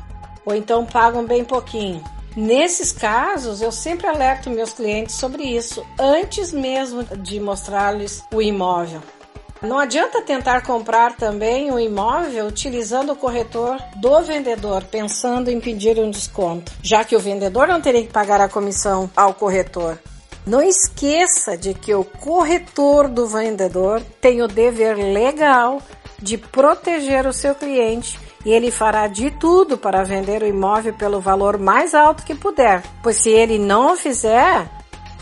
ou 0.45 0.53
então 0.53 0.85
pagam 0.85 1.25
bem 1.25 1.45
pouquinho. 1.45 2.03
Nesses 2.35 2.91
casos, 2.91 3.61
eu 3.61 3.71
sempre 3.71 4.05
alerto 4.05 4.49
meus 4.49 4.73
clientes 4.73 5.15
sobre 5.15 5.43
isso 5.43 5.83
antes 5.97 6.51
mesmo 6.51 7.03
de 7.03 7.39
mostrar-lhes 7.39 8.23
o 8.33 8.41
imóvel. 8.41 9.01
Não 9.61 9.77
adianta 9.77 10.21
tentar 10.21 10.61
comprar 10.61 11.17
também 11.17 11.69
um 11.69 11.77
imóvel 11.77 12.47
utilizando 12.47 13.11
o 13.11 13.15
corretor 13.15 13.77
do 13.97 14.21
vendedor, 14.21 14.85
pensando 14.85 15.49
em 15.49 15.59
pedir 15.59 15.99
um 15.99 16.09
desconto, 16.09 16.71
já 16.81 17.03
que 17.03 17.13
o 17.13 17.19
vendedor 17.19 17.67
não 17.67 17.81
teria 17.81 18.03
que 18.03 18.13
pagar 18.13 18.39
a 18.39 18.47
comissão 18.47 19.11
ao 19.13 19.33
corretor. 19.33 19.99
Não 20.47 20.61
esqueça 20.61 21.57
de 21.57 21.73
que 21.73 21.93
o 21.93 22.05
corretor 22.05 23.09
do 23.09 23.27
vendedor 23.27 24.01
tem 24.21 24.41
o 24.41 24.47
dever 24.47 24.95
legal 24.95 25.81
de 26.17 26.37
proteger 26.37 27.27
o 27.27 27.33
seu 27.33 27.53
cliente 27.53 28.17
e 28.45 28.51
ele 28.51 28.71
fará 28.71 29.07
de 29.07 29.29
tudo 29.29 29.77
para 29.77 30.05
vender 30.05 30.41
o 30.41 30.47
imóvel 30.47 30.93
pelo 30.93 31.19
valor 31.19 31.57
mais 31.57 31.93
alto 31.93 32.23
que 32.23 32.33
puder, 32.33 32.81
pois 33.03 33.17
se 33.17 33.29
ele 33.29 33.59
não 33.59 33.97
fizer, 33.97 34.69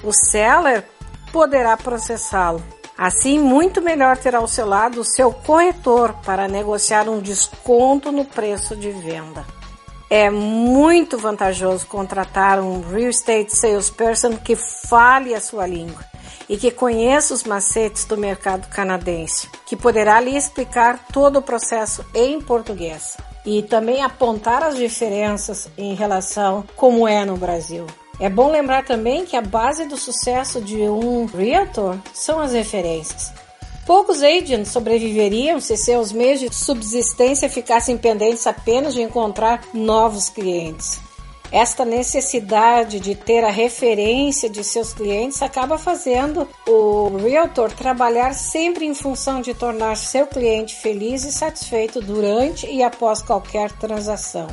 o 0.04 0.14
seller 0.14 0.84
poderá 1.32 1.76
processá-lo. 1.76 2.64
Assim, 2.98 3.38
muito 3.38 3.82
melhor 3.82 4.18
ter 4.18 4.34
ao 4.36 4.48
seu 4.48 4.66
lado 4.66 5.02
o 5.02 5.06
seu 5.06 5.32
corretor 5.32 6.14
para 6.26 6.48
negociar 6.48 7.08
um 7.08 7.20
desconto 7.20 8.12
no 8.12 8.26
preço 8.26 8.76
de 8.76 8.90
venda. 8.90 9.46
É 10.10 10.30
muito 10.30 11.18
vantajoso 11.18 11.86
contratar 11.86 12.60
um 12.60 12.82
real 12.82 13.10
estate 13.10 13.56
salesperson 13.56 14.38
que 14.38 14.56
fale 14.56 15.36
a 15.36 15.42
sua 15.42 15.68
língua 15.68 16.04
e 16.50 16.58
que 16.58 16.72
conheça 16.72 17.34
os 17.34 17.44
macetes 17.44 18.06
do 18.06 18.18
mercado 18.18 18.68
canadense, 18.70 19.50
que 19.66 19.76
poderá 19.76 20.20
lhe 20.20 20.36
explicar 20.36 21.06
todo 21.12 21.40
o 21.40 21.42
processo 21.42 22.06
em 22.16 22.42
português 22.42 23.18
e 23.46 23.62
também 23.62 24.02
apontar 24.02 24.64
as 24.64 24.76
diferenças 24.76 25.70
em 25.78 25.94
relação 25.94 26.64
como 26.76 27.08
é 27.08 27.26
no 27.26 27.38
Brasil. 27.38 27.86
É 28.20 28.30
bom 28.30 28.52
lembrar 28.52 28.84
também 28.84 29.26
que 29.26 29.36
a 29.36 29.42
base 29.42 29.86
do 29.86 29.96
sucesso 29.96 30.60
de 30.60 30.78
um 30.78 31.26
realtor 31.26 32.00
são 32.14 32.40
as 32.40 32.54
referências. 32.54 33.32
Poucos 33.86 34.22
agents 34.22 34.70
sobreviveriam 34.70 35.62
se 35.62 35.78
seus 35.78 36.12
meios 36.12 36.40
de 36.40 36.54
subsistência 36.54 37.48
ficassem 37.48 37.98
pendentes 37.98 38.46
apenas 38.46 38.94
de 38.94 39.02
encontrar 39.02 39.62
novos 39.74 40.30
clientes. 40.30 41.00
Esta 41.52 41.86
necessidade 41.86 43.00
de 43.00 43.16
ter 43.16 43.44
a 43.46 43.50
referência 43.50 44.50
de 44.50 44.64
seus 44.64 44.94
clientes 44.94 45.42
acaba 45.42 45.78
fazendo 45.78 46.46
o 46.68 47.16
realtor 47.16 47.72
trabalhar 47.72 48.34
sempre 48.34 48.86
em 48.86 48.94
função 48.94 49.40
de 49.40 49.54
tornar 49.54 49.96
seu 49.96 50.28
cliente 50.28 50.76
feliz 50.76 51.24
e 51.24 51.32
satisfeito 51.32 52.02
durante 52.02 52.68
e 52.68 52.84
após 52.84 53.22
qualquer 53.22 53.72
transação. 53.72 54.48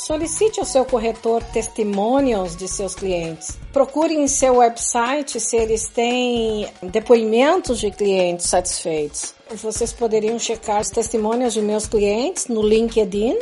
Solicite 0.00 0.58
ao 0.58 0.64
seu 0.64 0.84
corretor 0.86 1.44
testimonials 1.52 2.56
de 2.56 2.66
seus 2.66 2.94
clientes. 2.94 3.58
Procure 3.70 4.14
em 4.14 4.26
seu 4.26 4.56
website 4.56 5.38
se 5.38 5.58
eles 5.58 5.88
têm 5.88 6.66
depoimentos 6.82 7.78
de 7.78 7.90
clientes 7.90 8.46
satisfeitos. 8.46 9.34
Vocês 9.56 9.92
poderiam 9.92 10.38
checar 10.38 10.80
os 10.80 10.88
testemunhos 10.88 11.52
de 11.52 11.60
meus 11.60 11.86
clientes 11.86 12.46
no 12.46 12.62
LinkedIn, 12.62 13.38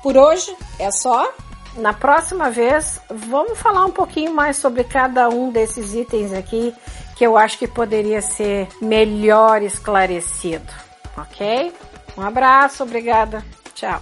Por 0.02 0.16
hoje 0.16 0.56
é 0.78 0.90
só. 0.90 1.30
Na 1.76 1.92
próxima 1.92 2.50
vez, 2.50 3.00
vamos 3.08 3.56
falar 3.58 3.84
um 3.84 3.92
pouquinho 3.92 4.34
mais 4.34 4.56
sobre 4.56 4.82
cada 4.82 5.28
um 5.28 5.52
desses 5.52 5.94
itens 5.94 6.32
aqui 6.32 6.74
que 7.14 7.24
eu 7.24 7.36
acho 7.36 7.58
que 7.58 7.68
poderia 7.68 8.20
ser 8.22 8.66
melhor 8.80 9.62
esclarecido, 9.62 10.72
ok? 11.16 11.72
Um 12.16 12.22
abraço, 12.22 12.82
obrigada, 12.82 13.44
tchau. 13.74 14.00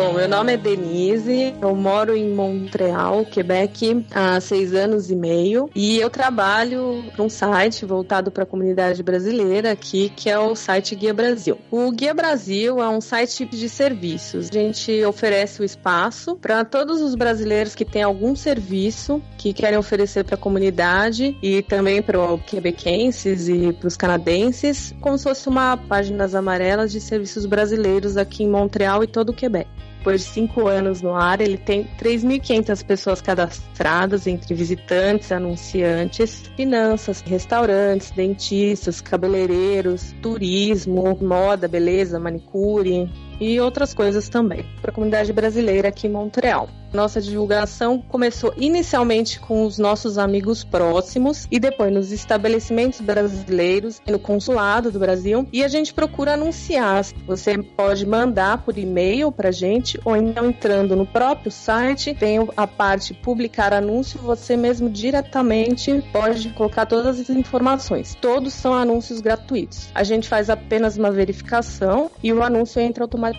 Bom, 0.00 0.14
meu 0.14 0.26
nome 0.26 0.54
é 0.54 0.56
Denise, 0.56 1.54
eu 1.60 1.76
moro 1.76 2.16
em 2.16 2.32
Montreal, 2.32 3.22
Quebec, 3.26 4.06
há 4.10 4.40
seis 4.40 4.72
anos 4.72 5.10
e 5.10 5.14
meio 5.14 5.68
e 5.74 6.00
eu 6.00 6.08
trabalho 6.08 7.04
um 7.18 7.28
site 7.28 7.84
voltado 7.84 8.30
para 8.30 8.44
a 8.44 8.46
comunidade 8.46 9.02
brasileira 9.02 9.72
aqui, 9.72 10.10
que 10.16 10.30
é 10.30 10.38
o 10.38 10.56
site 10.56 10.96
Guia 10.96 11.12
Brasil. 11.12 11.58
O 11.70 11.92
Guia 11.92 12.14
Brasil 12.14 12.82
é 12.82 12.88
um 12.88 13.02
site 13.02 13.44
de 13.44 13.68
serviços. 13.68 14.48
A 14.50 14.54
gente 14.54 15.04
oferece 15.04 15.60
o 15.60 15.64
espaço 15.64 16.34
para 16.34 16.64
todos 16.64 17.02
os 17.02 17.14
brasileiros 17.14 17.74
que 17.74 17.84
têm 17.84 18.02
algum 18.02 18.34
serviço 18.34 19.22
que 19.36 19.52
querem 19.52 19.78
oferecer 19.78 20.24
para 20.24 20.34
a 20.34 20.38
comunidade 20.38 21.36
e 21.42 21.60
também 21.60 22.00
para 22.00 22.18
os 22.18 22.40
quebequenses 22.44 23.50
e 23.50 23.70
para 23.74 23.86
os 23.86 23.98
canadenses, 23.98 24.94
como 24.98 25.18
se 25.18 25.24
fosse 25.24 25.46
uma 25.46 25.76
páginas 25.76 26.34
amarelas 26.34 26.90
de 26.90 27.02
serviços 27.02 27.44
brasileiros 27.44 28.16
aqui 28.16 28.44
em 28.44 28.48
Montreal 28.48 29.04
e 29.04 29.06
todo 29.06 29.28
o 29.28 29.34
Quebec 29.34 29.68
depois 30.00 30.22
de 30.22 30.28
cinco 30.28 30.66
anos 30.66 31.02
no 31.02 31.14
ar, 31.14 31.42
ele 31.42 31.58
tem 31.58 31.86
3.500 31.98 32.82
pessoas 32.82 33.20
cadastradas 33.20 34.26
entre 34.26 34.54
visitantes, 34.54 35.30
anunciantes, 35.30 36.50
finanças, 36.56 37.20
restaurantes, 37.20 38.10
dentistas, 38.10 39.02
cabeleireiros, 39.02 40.14
turismo, 40.22 41.18
moda, 41.20 41.68
beleza, 41.68 42.18
manicure 42.18 43.10
e 43.40 43.58
outras 43.60 43.94
coisas 43.94 44.28
também, 44.28 44.64
para 44.80 44.90
a 44.90 44.94
comunidade 44.94 45.32
brasileira 45.32 45.88
aqui 45.88 46.06
em 46.06 46.10
Montreal. 46.10 46.68
Nossa 46.92 47.20
divulgação 47.20 48.02
começou 48.02 48.52
inicialmente 48.56 49.38
com 49.38 49.64
os 49.64 49.78
nossos 49.78 50.18
amigos 50.18 50.64
próximos 50.64 51.46
e 51.48 51.60
depois 51.60 51.92
nos 51.92 52.10
estabelecimentos 52.10 53.00
brasileiros 53.00 54.02
no 54.08 54.18
consulado 54.18 54.90
do 54.90 54.98
Brasil. 54.98 55.46
E 55.52 55.62
a 55.62 55.68
gente 55.68 55.94
procura 55.94 56.34
anunciar. 56.34 57.04
Você 57.26 57.56
pode 57.62 58.04
mandar 58.04 58.64
por 58.64 58.76
e-mail 58.76 59.30
pra 59.30 59.52
gente 59.52 60.00
ou 60.04 60.16
então 60.16 60.48
entrando 60.48 60.96
no 60.96 61.06
próprio 61.06 61.52
site, 61.52 62.12
tem 62.12 62.38
a 62.56 62.66
parte 62.66 63.14
publicar 63.14 63.72
anúncio, 63.72 64.18
você 64.18 64.56
mesmo 64.56 64.90
diretamente 64.90 66.02
pode 66.12 66.48
colocar 66.50 66.86
todas 66.86 67.20
as 67.20 67.30
informações. 67.30 68.16
Todos 68.20 68.52
são 68.52 68.74
anúncios 68.74 69.20
gratuitos. 69.20 69.90
A 69.94 70.02
gente 70.02 70.28
faz 70.28 70.50
apenas 70.50 70.96
uma 70.96 71.12
verificação 71.12 72.10
e 72.20 72.32
o 72.32 72.42
anúncio 72.42 72.80
entra 72.80 73.04
automaticamente 73.04 73.29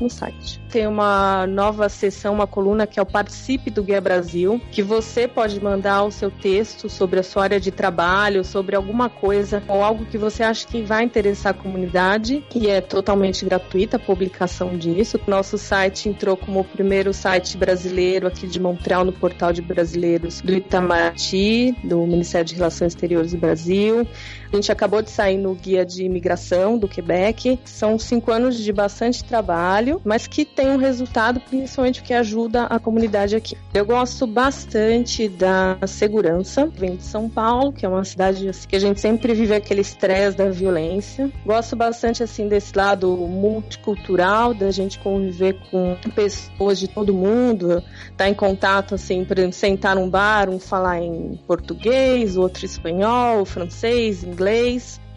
no 0.00 0.10
site. 0.10 0.60
Tem 0.70 0.86
uma 0.86 1.46
nova 1.46 1.88
seção, 1.88 2.34
uma 2.34 2.46
coluna 2.46 2.86
que 2.86 2.98
é 2.98 3.02
o 3.02 3.06
Participe 3.06 3.70
do 3.70 3.82
Guia 3.82 4.00
Brasil, 4.00 4.60
que 4.70 4.82
você 4.82 5.26
pode 5.28 5.62
mandar 5.62 6.04
o 6.04 6.10
seu 6.10 6.30
texto 6.30 6.88
sobre 6.88 7.20
a 7.20 7.22
sua 7.22 7.44
área 7.44 7.60
de 7.60 7.70
trabalho, 7.70 8.44
sobre 8.44 8.76
alguma 8.76 9.08
coisa 9.08 9.62
ou 9.68 9.82
algo 9.82 10.04
que 10.06 10.18
você 10.18 10.42
acha 10.42 10.66
que 10.66 10.82
vai 10.82 11.04
interessar 11.04 11.50
a 11.50 11.54
comunidade 11.54 12.44
e 12.54 12.68
é 12.68 12.80
totalmente 12.80 13.44
gratuita 13.44 13.96
a 13.96 14.00
publicação 14.00 14.76
disso. 14.76 15.20
Nosso 15.26 15.56
site 15.58 16.08
entrou 16.08 16.36
como 16.36 16.60
o 16.60 16.64
primeiro 16.64 17.12
site 17.12 17.56
brasileiro 17.56 18.26
aqui 18.26 18.46
de 18.46 18.60
Montreal 18.60 19.04
no 19.04 19.12
portal 19.12 19.52
de 19.52 19.62
brasileiros 19.62 20.40
do 20.40 20.52
Itamaraty, 20.52 21.74
do 21.84 22.06
Ministério 22.06 22.46
de 22.46 22.54
Relações 22.54 22.92
Exteriores 22.92 23.32
do 23.32 23.38
Brasil. 23.38 24.06
A 24.52 24.56
gente 24.56 24.70
acabou 24.70 25.02
de 25.02 25.10
sair 25.10 25.36
no 25.36 25.54
guia 25.54 25.84
de 25.84 26.04
imigração 26.04 26.78
do 26.78 26.88
Quebec. 26.88 27.58
São 27.64 27.98
cinco 27.98 28.30
anos 28.30 28.56
de 28.56 28.72
bastante 28.72 29.24
trabalho, 29.24 30.00
mas 30.04 30.26
que 30.26 30.44
tem 30.44 30.68
um 30.68 30.76
resultado 30.76 31.40
principalmente 31.40 32.02
que 32.02 32.12
ajuda 32.12 32.64
a 32.64 32.78
comunidade 32.78 33.36
aqui. 33.36 33.56
Eu 33.74 33.84
gosto 33.84 34.26
bastante 34.26 35.28
da 35.28 35.78
segurança. 35.86 36.66
Venho 36.66 36.96
de 36.96 37.04
São 37.04 37.28
Paulo, 37.28 37.72
que 37.72 37.84
é 37.84 37.88
uma 37.88 38.04
cidade 38.04 38.48
assim, 38.48 38.68
que 38.68 38.76
a 38.76 38.80
gente 38.80 39.00
sempre 39.00 39.34
vive 39.34 39.54
aquele 39.54 39.80
estresse 39.80 40.36
da 40.36 40.48
violência. 40.48 41.30
Gosto 41.44 41.76
bastante 41.76 42.22
assim 42.22 42.48
desse 42.48 42.76
lado 42.76 43.14
multicultural, 43.16 44.54
da 44.54 44.70
gente 44.70 44.98
conviver 44.98 45.56
com 45.70 45.96
pessoas 46.14 46.78
de 46.78 46.88
todo 46.88 47.12
mundo, 47.12 47.78
estar 47.78 47.84
tá 48.16 48.28
em 48.28 48.34
contato 48.34 48.94
assim, 48.94 49.24
por 49.24 49.38
exemplo, 49.38 49.54
sentar 49.54 49.96
num 49.96 50.08
bar, 50.08 50.48
um 50.48 50.58
falar 50.58 51.02
em 51.02 51.38
português, 51.46 52.36
outro 52.36 52.64
espanhol, 52.64 53.44
francês, 53.44 54.22
inglês. 54.22 54.45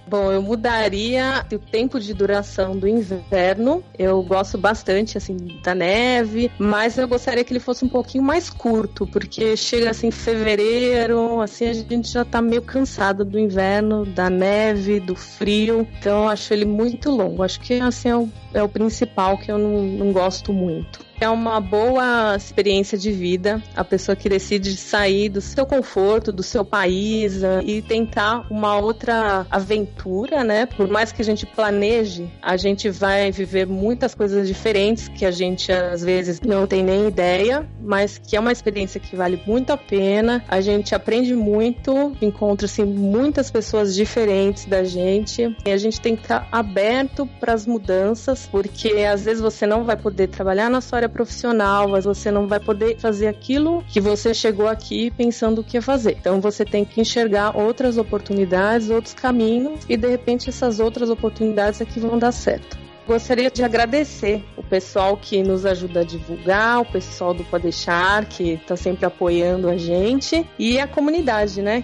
Bom, 0.10 0.32
eu 0.32 0.42
mudaria 0.42 1.46
o 1.54 1.60
tempo 1.60 2.00
de 2.00 2.16
duração 2.16 2.76
do 2.76 2.88
inverno. 2.88 3.84
Eu 3.98 4.24
gosto 4.24 4.58
bastante 4.58 5.20
assim 5.20 5.38
da 5.64 5.76
neve, 5.76 6.52
mas 6.58 6.98
eu 6.98 7.08
gostaria 7.08 7.44
que 7.44 7.54
ele 7.54 7.60
fosse 7.60 7.86
um 7.86 7.90
pouquinho 7.90 8.24
mais 8.24 8.50
curto, 8.50 9.06
porque 9.06 9.56
chega 9.56 9.92
assim 9.92 10.10
fevereiro, 10.10 11.40
assim 11.42 11.68
a 11.68 11.74
gente 11.74 12.10
já 12.12 12.26
tá 12.26 12.42
meio 12.42 12.64
cansado 12.64 13.24
do 13.24 13.38
inverno, 13.38 14.04
da 14.04 14.32
neve, 14.32 15.00
do 15.00 15.16
frio. 15.16 15.88
Então 16.00 16.24
eu 16.24 16.30
acho 16.30 16.52
ele 16.52 16.66
muito 16.66 17.12
longo. 17.12 17.44
Acho 17.44 17.60
que 17.60 17.80
assim 17.80 18.10
é 18.10 18.16
o, 18.16 18.28
é 18.54 18.64
o 18.64 18.70
principal 18.70 19.38
que 19.38 19.52
eu 19.52 19.58
não, 19.58 19.84
não 19.84 20.12
gosto 20.12 20.54
muito. 20.54 21.10
É 21.22 21.28
uma 21.28 21.60
boa 21.60 22.34
experiência 22.38 22.98
de 22.98 23.12
vida 23.12 23.62
a 23.76 23.84
pessoa 23.84 24.16
que 24.16 24.30
decide 24.30 24.78
sair 24.78 25.28
do 25.28 25.42
seu 25.42 25.66
conforto, 25.66 26.32
do 26.32 26.42
seu 26.42 26.64
país 26.64 27.44
eh, 27.44 27.62
e 27.66 27.82
tentar 27.82 28.48
uma 28.50 28.78
outra 28.78 29.46
aventura, 29.52 30.46
né? 30.46 30.66
Por 30.66 30.88
mais 30.88 31.12
que 31.12 31.22
a 31.22 31.26
gente 31.26 31.46
planeje, 31.46 32.32
a 32.42 32.56
gente 32.56 32.90
vai 32.90 33.32
viver 33.32 33.68
muitas 33.68 34.16
coisas 34.16 34.48
diferentes 34.48 35.10
que 35.10 35.26
a 35.26 35.32
gente 35.32 35.70
às 35.74 36.02
vezes 36.02 36.40
não 36.40 36.66
tem 36.66 36.82
nem 36.82 37.10
ideia, 37.10 37.68
mas 37.82 38.18
que 38.18 38.38
é 38.38 38.40
uma 38.40 38.54
experiência 38.54 38.98
que 38.98 39.14
vale 39.14 39.42
muito 39.46 39.74
a 39.74 39.78
pena. 39.78 40.42
A 40.48 40.62
gente 40.62 40.96
aprende 40.96 41.36
muito, 41.36 42.16
encontra 42.22 42.66
assim 42.66 42.86
muitas 42.86 43.52
pessoas 43.52 43.94
diferentes 43.94 44.64
da 44.64 44.86
gente 44.86 45.54
e 45.66 45.72
a 45.72 45.78
gente 45.78 46.00
tem 46.00 46.16
que 46.16 46.22
estar 46.22 46.48
aberto 46.50 47.28
para 47.42 47.52
as 47.52 47.66
mudanças, 47.66 48.39
porque 48.48 48.90
às 49.04 49.26
vezes 49.26 49.42
você 49.42 49.66
não 49.66 49.84
vai 49.84 49.96
poder 49.96 50.28
trabalhar 50.28 50.70
na 50.70 50.82
sua 50.82 51.00
área 51.00 51.10
profissional, 51.10 51.88
mas 51.88 52.06
você 52.06 52.32
não 52.32 52.48
vai 52.48 52.60
poder 52.60 52.98
fazer 52.98 53.28
aquilo 53.28 53.84
que 53.88 54.00
você 54.00 54.34
chegou 54.34 54.68
aqui 54.68 55.12
pensando 55.12 55.62
o 55.62 55.64
que 55.64 55.82
fazer. 55.82 56.18
Então 56.20 56.42
você 56.42 56.66
tem 56.66 56.86
que 56.86 57.02
enxergar 57.02 57.56
outras 57.56 57.98
oportunidades, 57.98 58.90
outros 58.90 59.14
caminhos 59.14 59.82
e 59.88 59.96
de 59.96 60.08
repente 60.08 60.50
essas 60.50 60.80
outras 60.80 61.10
oportunidades 61.10 61.82
é 61.82 61.86
vão 62.00 62.18
dar 62.18 62.32
certo 62.32 62.78
gostaria 63.10 63.50
de 63.50 63.64
agradecer 63.64 64.46
o 64.56 64.62
pessoal 64.62 65.18
que 65.18 65.42
nos 65.42 65.66
ajuda 65.66 66.02
a 66.02 66.04
divulgar, 66.04 66.82
o 66.82 66.86
pessoal 66.86 67.34
do 67.34 67.44
Podeixar, 67.44 68.28
que 68.28 68.52
está 68.52 68.76
sempre 68.76 69.04
apoiando 69.04 69.68
a 69.68 69.76
gente, 69.76 70.48
e 70.60 70.80
a 70.80 70.88
comunidade, 70.88 71.60
né? 71.60 71.84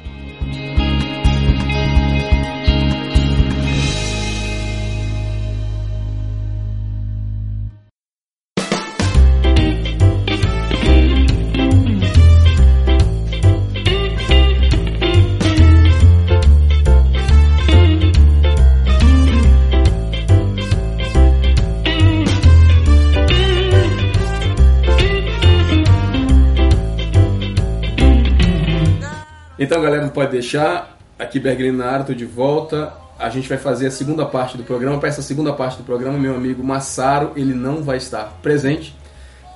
Então, 29.76 29.84
galera, 29.84 30.04
não 30.04 30.10
pode 30.10 30.32
deixar. 30.32 30.98
Aqui 31.20 31.38
Berglino 31.38 31.80
na 31.80 31.88
área, 31.88 32.16
de 32.16 32.24
volta. 32.24 32.94
A 33.20 33.28
gente 33.28 33.50
vai 33.50 33.58
fazer 33.58 33.88
a 33.88 33.92
segunda 33.92 34.26
parte 34.26 34.56
do 34.56 34.64
programa. 34.64 34.98
Para 35.00 35.10
essa 35.10 35.22
segunda 35.22 35.52
parte 35.52 35.76
do 35.76 35.84
programa, 35.84 36.18
meu 36.18 36.34
amigo 36.34 36.64
Massaro, 36.64 37.34
ele 37.36 37.54
não 37.54 37.84
vai 37.84 37.98
estar 37.98 38.24
presente. 38.42 38.96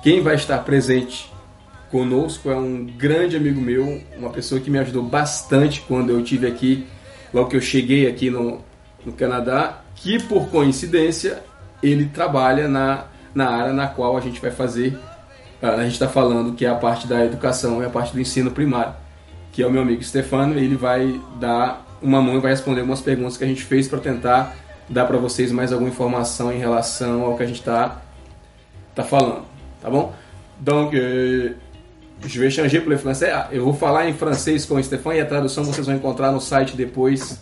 Quem 0.02 0.22
vai 0.22 0.34
estar 0.34 0.58
presente 0.58 1.32
conosco 1.90 2.50
é 2.50 2.54
um 2.54 2.84
grande 2.84 3.34
amigo 3.34 3.62
meu, 3.62 3.98
uma 4.18 4.28
pessoa 4.28 4.60
que 4.60 4.70
me 4.70 4.78
ajudou 4.80 5.02
bastante 5.02 5.80
quando 5.88 6.10
eu 6.10 6.22
tive 6.22 6.46
aqui, 6.46 6.86
logo 7.32 7.48
que 7.48 7.56
eu 7.56 7.62
cheguei 7.62 8.06
aqui 8.06 8.28
no, 8.28 8.60
no 9.06 9.12
Canadá, 9.12 9.80
que 9.94 10.22
por 10.24 10.50
coincidência 10.50 11.42
ele 11.82 12.04
trabalha 12.04 12.68
na, 12.68 13.06
na 13.34 13.48
área 13.48 13.72
na 13.72 13.86
qual 13.86 14.18
a 14.18 14.20
gente 14.20 14.38
vai 14.38 14.50
fazer, 14.50 14.98
a 15.62 15.82
gente 15.82 15.92
está 15.92 16.10
falando 16.10 16.52
que 16.52 16.66
é 16.66 16.68
a 16.68 16.74
parte 16.74 17.06
da 17.06 17.24
educação 17.24 17.82
e 17.82 17.86
a 17.86 17.88
parte 17.88 18.12
do 18.12 18.20
ensino 18.20 18.50
primário 18.50 18.92
que 19.52 19.62
é 19.62 19.66
o 19.66 19.70
meu 19.70 19.82
amigo 19.82 20.02
Stefano, 20.02 20.58
e 20.58 20.64
ele 20.64 20.76
vai 20.76 21.20
dar 21.38 21.86
uma 22.02 22.20
mão 22.22 22.36
e 22.36 22.40
vai 22.40 22.52
responder 22.52 22.80
algumas 22.80 23.00
perguntas 23.00 23.36
que 23.36 23.44
a 23.44 23.46
gente 23.46 23.62
fez 23.62 23.88
para 23.88 23.98
tentar 23.98 24.56
dar 24.88 25.04
para 25.04 25.18
vocês 25.18 25.52
mais 25.52 25.72
alguma 25.72 25.90
informação 25.90 26.52
em 26.52 26.58
relação 26.58 27.22
ao 27.22 27.36
que 27.36 27.42
a 27.42 27.46
gente 27.46 27.60
está 27.60 28.02
tá 28.94 29.04
falando, 29.04 29.44
tá 29.80 29.88
bom? 29.88 30.12
Donc, 30.58 30.94
euh, 30.94 31.54
je 32.26 32.38
vais 32.38 32.50
changer 32.50 32.80
pour 32.80 32.90
le 32.90 32.98
français. 32.98 33.30
Ah, 33.30 33.48
eu 33.50 33.64
vou 33.64 33.72
falar 33.72 34.08
em 34.08 34.12
francês 34.12 34.66
com 34.66 34.74
o 34.74 34.82
Stefano 34.82 35.16
e 35.16 35.20
a 35.20 35.26
tradução 35.26 35.64
vocês 35.64 35.86
vão 35.86 35.96
encontrar 35.96 36.32
no 36.32 36.40
site 36.40 36.76
depois, 36.76 37.40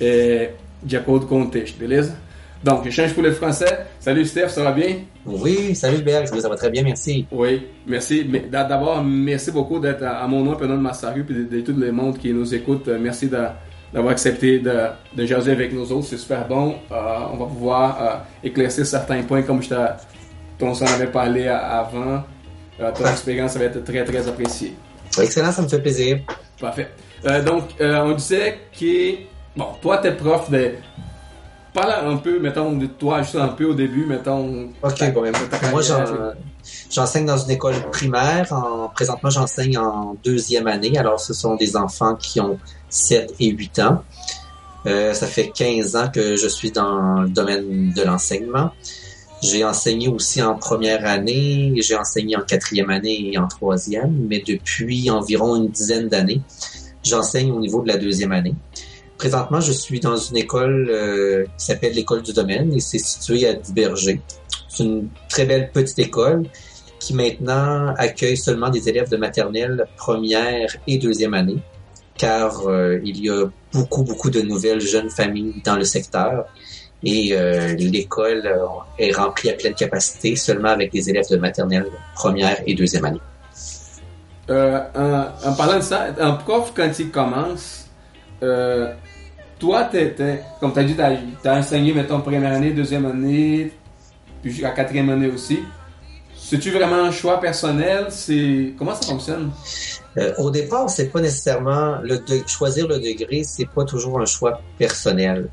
é, 0.00 0.52
de 0.82 0.96
acordo 0.96 1.26
com 1.26 1.42
o 1.42 1.46
texto, 1.46 1.76
beleza? 1.78 2.16
Donc, 2.62 2.84
je 2.84 2.90
change 2.90 3.14
pour 3.14 3.22
le 3.22 3.32
français. 3.32 3.86
Salut 3.98 4.24
Steph, 4.26 4.48
ça 4.48 4.62
va 4.62 4.72
bien? 4.72 4.96
Oui, 5.24 5.74
salut 5.74 6.02
Berg, 6.02 6.26
ça 6.26 6.48
va 6.48 6.56
très 6.56 6.68
bien, 6.68 6.82
merci. 6.82 7.26
Oui, 7.32 7.66
merci. 7.86 8.24
D'abord, 8.50 9.02
merci 9.02 9.50
beaucoup 9.50 9.78
d'être 9.78 10.02
à 10.02 10.26
mon 10.26 10.44
nom 10.44 10.58
et 10.58 10.62
au 10.62 10.66
nom 10.66 10.76
de 10.76 10.80
Massaru 10.80 11.24
et 11.28 11.32
de, 11.32 11.44
de, 11.44 11.60
tout 11.62 11.72
le 11.72 11.90
monde 11.90 12.18
qui 12.18 12.32
nous 12.32 12.54
écoute. 12.54 12.86
Merci 13.00 13.28
d'avoir 13.28 14.12
accepté 14.12 14.58
de, 14.58 14.72
de 15.16 15.26
jaser 15.26 15.52
avec 15.52 15.72
nous 15.72 15.90
autres, 15.90 16.08
c'est 16.08 16.18
super 16.18 16.46
bon. 16.46 16.72
Uh, 16.90 16.94
on 17.32 17.36
va 17.38 17.46
pouvoir 17.46 18.24
uh, 18.42 18.46
éclaircir 18.46 18.84
certains 18.84 19.22
points 19.22 19.42
comme 19.42 19.62
je 19.62 19.70
t'en 19.70 20.72
avais 20.86 21.06
parlé 21.06 21.48
avant. 21.48 22.24
Uh, 22.78 22.92
ton 22.94 23.06
expérience 23.06 23.56
va 23.56 23.64
être 23.64 23.82
très, 23.84 24.04
très 24.04 24.28
appréciée. 24.28 24.74
Excellent, 25.18 25.50
ça 25.50 25.62
me 25.62 25.68
fait 25.68 25.80
plaisir. 25.80 26.18
Parfait. 26.60 26.88
donc, 27.46 27.64
on 27.80 28.12
disait 28.12 28.58
que, 28.78 29.14
bon, 29.56 29.68
toi, 29.80 29.96
t'es 29.96 30.12
prof 30.12 30.50
de 30.50 30.72
Parle 31.72 32.08
un 32.08 32.16
peu, 32.16 32.40
mettons, 32.40 32.72
de 32.72 32.86
toi, 32.86 33.22
juste 33.22 33.36
un 33.36 33.48
peu 33.48 33.64
au 33.64 33.74
début, 33.74 34.04
mettons. 34.04 34.70
Ok, 34.82 35.12
bon, 35.12 35.22
moi, 35.70 35.82
j'enseigne 36.90 37.26
dans 37.26 37.38
une 37.38 37.50
école 37.50 37.74
primaire. 37.92 38.52
En, 38.52 38.88
présentement, 38.88 39.30
j'enseigne 39.30 39.78
en 39.78 40.16
deuxième 40.24 40.66
année. 40.66 40.98
Alors, 40.98 41.20
ce 41.20 41.32
sont 41.32 41.54
des 41.54 41.76
enfants 41.76 42.16
qui 42.16 42.40
ont 42.40 42.58
7 42.88 43.34
et 43.38 43.50
8 43.50 43.78
ans. 43.80 44.02
Euh, 44.86 45.12
ça 45.14 45.26
fait 45.26 45.50
15 45.54 45.96
ans 45.96 46.08
que 46.12 46.36
je 46.36 46.48
suis 46.48 46.72
dans 46.72 47.20
le 47.20 47.28
domaine 47.28 47.92
de 47.92 48.02
l'enseignement. 48.02 48.70
J'ai 49.42 49.64
enseigné 49.64 50.08
aussi 50.08 50.42
en 50.42 50.54
première 50.56 51.06
année, 51.06 51.72
j'ai 51.78 51.96
enseigné 51.96 52.36
en 52.36 52.42
quatrième 52.42 52.90
année 52.90 53.30
et 53.32 53.38
en 53.38 53.48
troisième, 53.48 54.26
mais 54.28 54.42
depuis 54.46 55.08
environ 55.10 55.56
une 55.56 55.68
dizaine 55.68 56.08
d'années, 56.08 56.42
j'enseigne 57.02 57.50
au 57.50 57.58
niveau 57.58 57.80
de 57.82 57.88
la 57.88 57.96
deuxième 57.96 58.32
année. 58.32 58.54
Présentement, 59.20 59.60
je 59.60 59.72
suis 59.72 60.00
dans 60.00 60.16
une 60.16 60.38
école 60.38 60.88
euh, 60.88 61.44
qui 61.58 61.66
s'appelle 61.66 61.92
l'école 61.92 62.22
du 62.22 62.32
domaine 62.32 62.72
et 62.72 62.80
c'est 62.80 62.96
situé 62.96 63.46
à 63.46 63.52
Duberger. 63.52 64.18
C'est 64.66 64.84
une 64.84 65.10
très 65.28 65.44
belle 65.44 65.70
petite 65.70 65.98
école 65.98 66.44
qui 66.98 67.12
maintenant 67.12 67.92
accueille 67.98 68.38
seulement 68.38 68.70
des 68.70 68.88
élèves 68.88 69.10
de 69.10 69.18
maternelle, 69.18 69.86
première 69.98 70.74
et 70.86 70.96
deuxième 70.96 71.34
année, 71.34 71.58
car 72.16 72.66
euh, 72.66 72.98
il 73.04 73.22
y 73.22 73.28
a 73.28 73.44
beaucoup, 73.74 74.04
beaucoup 74.04 74.30
de 74.30 74.40
nouvelles 74.40 74.80
jeunes 74.80 75.10
familles 75.10 75.60
dans 75.66 75.76
le 75.76 75.84
secteur 75.84 76.46
et 77.02 77.36
euh, 77.36 77.74
l'école 77.74 78.50
est 78.98 79.14
remplie 79.14 79.50
à 79.50 79.52
pleine 79.52 79.74
capacité 79.74 80.34
seulement 80.34 80.70
avec 80.70 80.92
des 80.92 81.10
élèves 81.10 81.28
de 81.30 81.36
maternelle, 81.36 81.88
première 82.14 82.56
et 82.66 82.72
deuxième 82.72 83.04
année. 83.04 83.20
En, 84.48 85.52
parlant 85.58 85.76
de 85.76 85.82
ça, 85.82 86.06
un 86.18 86.32
prof, 86.32 86.72
quand 86.74 86.90
il 86.98 87.10
commence, 87.10 87.86
toi, 89.60 89.84
t'es- 89.84 90.42
comme 90.58 90.72
tu 90.72 90.78
as 90.80 90.84
dit, 90.84 90.96
tu 90.96 91.48
as, 91.48 91.54
enseigné, 91.54 91.92
mettons, 91.92 92.20
première 92.20 92.52
année, 92.52 92.72
deuxième 92.72 93.06
année, 93.06 93.70
puis 94.42 94.50
jusqu'à 94.50 94.70
quatrième 94.70 95.10
année 95.10 95.28
aussi. 95.28 95.60
C'est-tu 96.34 96.70
vraiment 96.70 97.04
un 97.04 97.12
choix 97.12 97.38
personnel? 97.38 98.06
C'est 98.08 98.72
Comment 98.76 98.94
ça 98.94 99.06
fonctionne? 99.06 99.52
Euh, 100.16 100.34
au 100.38 100.50
départ, 100.50 100.90
c'est 100.90 101.08
pas 101.10 101.20
nécessairement 101.20 101.98
le 102.02 102.20
choisir 102.46 102.88
le 102.88 102.98
degré, 102.98 103.44
c'est 103.44 103.68
pas 103.68 103.84
toujours 103.84 104.20
un 104.20 104.26
choix 104.26 104.60
personnel. 104.76 105.48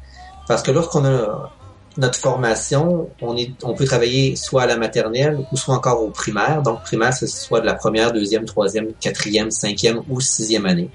Parce 0.48 0.64
que 0.64 0.72
lorsqu'on 0.72 1.06
a 1.06 1.52
notre 1.98 2.18
formation, 2.20 3.10
on 3.22 3.74
peut 3.74 3.86
travailler 3.86 4.36
soit 4.36 4.64
à 4.64 4.66
la 4.68 4.78
maternelle 4.78 5.40
ou 5.52 5.58
soit 5.58 5.76
encore 5.76 6.02
au 6.02 6.10
primaire. 6.10 6.62
Donc 6.62 6.82
primaire, 6.84 7.14
c'est 7.14 7.28
soit 7.28 7.60
de 7.60 7.66
la 7.66 7.74
première, 7.74 8.14
deuxième, 8.14 8.46
troisième, 8.46 8.94
quatrième, 9.00 9.52
cinquième 9.52 10.02
ou 10.10 10.22
sixième 10.22 10.66
année. 10.66 10.90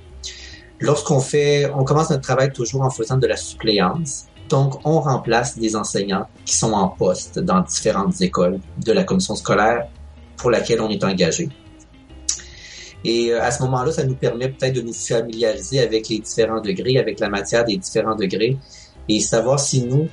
Lorsqu'on 0.82 1.20
fait, 1.20 1.70
on 1.76 1.84
commence 1.84 2.10
notre 2.10 2.22
travail 2.22 2.52
toujours 2.52 2.82
en 2.82 2.90
faisant 2.90 3.16
de 3.16 3.26
la 3.28 3.36
suppléance. 3.36 4.26
Donc, 4.48 4.84
on 4.84 5.00
remplace 5.00 5.56
des 5.56 5.76
enseignants 5.76 6.26
qui 6.44 6.56
sont 6.56 6.72
en 6.72 6.88
poste 6.88 7.38
dans 7.38 7.60
différentes 7.60 8.20
écoles 8.20 8.58
de 8.84 8.92
la 8.92 9.04
commission 9.04 9.36
scolaire 9.36 9.86
pour 10.36 10.50
laquelle 10.50 10.80
on 10.80 10.88
est 10.90 11.02
engagé. 11.04 11.48
Et 13.04 13.32
euh, 13.32 13.40
à 13.42 13.50
ce 13.52 13.62
moment-là, 13.62 13.92
ça 13.92 14.04
nous 14.04 14.16
permet 14.16 14.48
peut-être 14.48 14.74
de 14.74 14.80
nous 14.82 14.92
familiariser 14.92 15.80
avec 15.80 16.08
les 16.08 16.18
différents 16.18 16.60
degrés, 16.60 16.98
avec 16.98 17.20
la 17.20 17.28
matière 17.28 17.64
des 17.64 17.76
différents 17.76 18.16
degrés, 18.16 18.58
et 19.08 19.20
savoir 19.20 19.60
si 19.60 19.84
nous, 19.84 20.08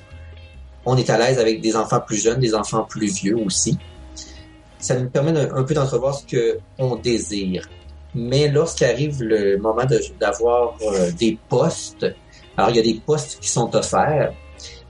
on 0.86 0.96
est 0.98 1.10
à 1.10 1.18
l'aise 1.18 1.40
avec 1.40 1.62
des 1.62 1.76
enfants 1.76 2.00
plus 2.00 2.18
jeunes, 2.22 2.40
des 2.40 2.54
enfants 2.54 2.84
plus 2.84 3.12
vieux 3.12 3.38
aussi. 3.38 3.78
Ça 4.78 4.96
nous 5.00 5.10
permet 5.10 5.34
d'un- 5.34 5.54
un 5.56 5.64
peu 5.64 5.74
d'entrevoir 5.74 6.16
ce 6.16 6.26
que 6.26 6.60
on 6.78 6.96
désire. 6.96 7.68
Mais 8.16 8.50
lorsqu'arrive 8.50 9.22
le 9.22 9.58
moment 9.58 9.86
d'avoir 10.20 10.76
euh, 10.82 11.12
des 11.12 11.38
postes, 11.48 12.06
alors 12.58 12.72
il 12.72 12.76
y 12.76 12.80
a 12.80 12.84
des 12.84 13.00
postes 13.06 13.40
qui 13.40 13.50
sont 13.50 13.76
offerts, 13.76 14.34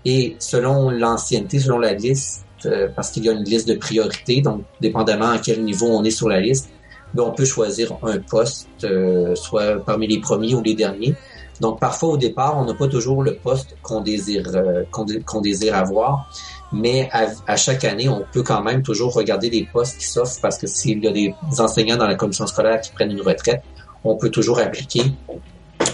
et 0.05 0.35
selon 0.39 0.89
l'ancienneté, 0.89 1.59
selon 1.59 1.79
la 1.79 1.93
liste, 1.93 2.45
euh, 2.65 2.87
parce 2.95 3.11
qu'il 3.11 3.25
y 3.25 3.29
a 3.29 3.33
une 3.33 3.43
liste 3.43 3.67
de 3.67 3.75
priorités, 3.75 4.41
donc 4.41 4.63
dépendamment 4.81 5.29
à 5.29 5.39
quel 5.39 5.63
niveau 5.63 5.87
on 5.87 6.03
est 6.03 6.11
sur 6.11 6.29
la 6.29 6.39
liste, 6.39 6.69
ben, 7.13 7.23
on 7.23 7.31
peut 7.31 7.45
choisir 7.45 7.93
un 8.03 8.19
poste, 8.19 8.67
euh, 8.83 9.35
soit 9.35 9.83
parmi 9.83 10.07
les 10.07 10.19
premiers 10.19 10.53
ou 10.53 10.61
les 10.61 10.75
derniers. 10.75 11.15
Donc 11.59 11.79
parfois 11.79 12.09
au 12.09 12.17
départ, 12.17 12.57
on 12.57 12.65
n'a 12.65 12.73
pas 12.73 12.87
toujours 12.87 13.23
le 13.23 13.35
poste 13.35 13.75
qu'on 13.81 14.01
désire 14.01 14.45
euh, 14.55 14.83
qu'on 14.91 15.41
désire 15.41 15.75
avoir, 15.75 16.29
mais 16.71 17.09
à, 17.11 17.27
à 17.47 17.55
chaque 17.55 17.83
année, 17.83 18.09
on 18.09 18.23
peut 18.31 18.43
quand 18.43 18.61
même 18.61 18.83
toujours 18.83 19.13
regarder 19.13 19.49
les 19.49 19.65
postes 19.65 19.97
qui 19.97 20.05
s'offrent 20.05 20.39
parce 20.41 20.57
que 20.57 20.67
s'il 20.67 21.03
y 21.03 21.07
a 21.07 21.11
des 21.11 21.33
enseignants 21.59 21.97
dans 21.97 22.07
la 22.07 22.15
commission 22.15 22.45
scolaire 22.47 22.79
qui 22.81 22.91
prennent 22.91 23.11
une 23.11 23.21
retraite, 23.21 23.63
on 24.03 24.15
peut 24.15 24.29
toujours 24.29 24.59
appliquer 24.59 25.03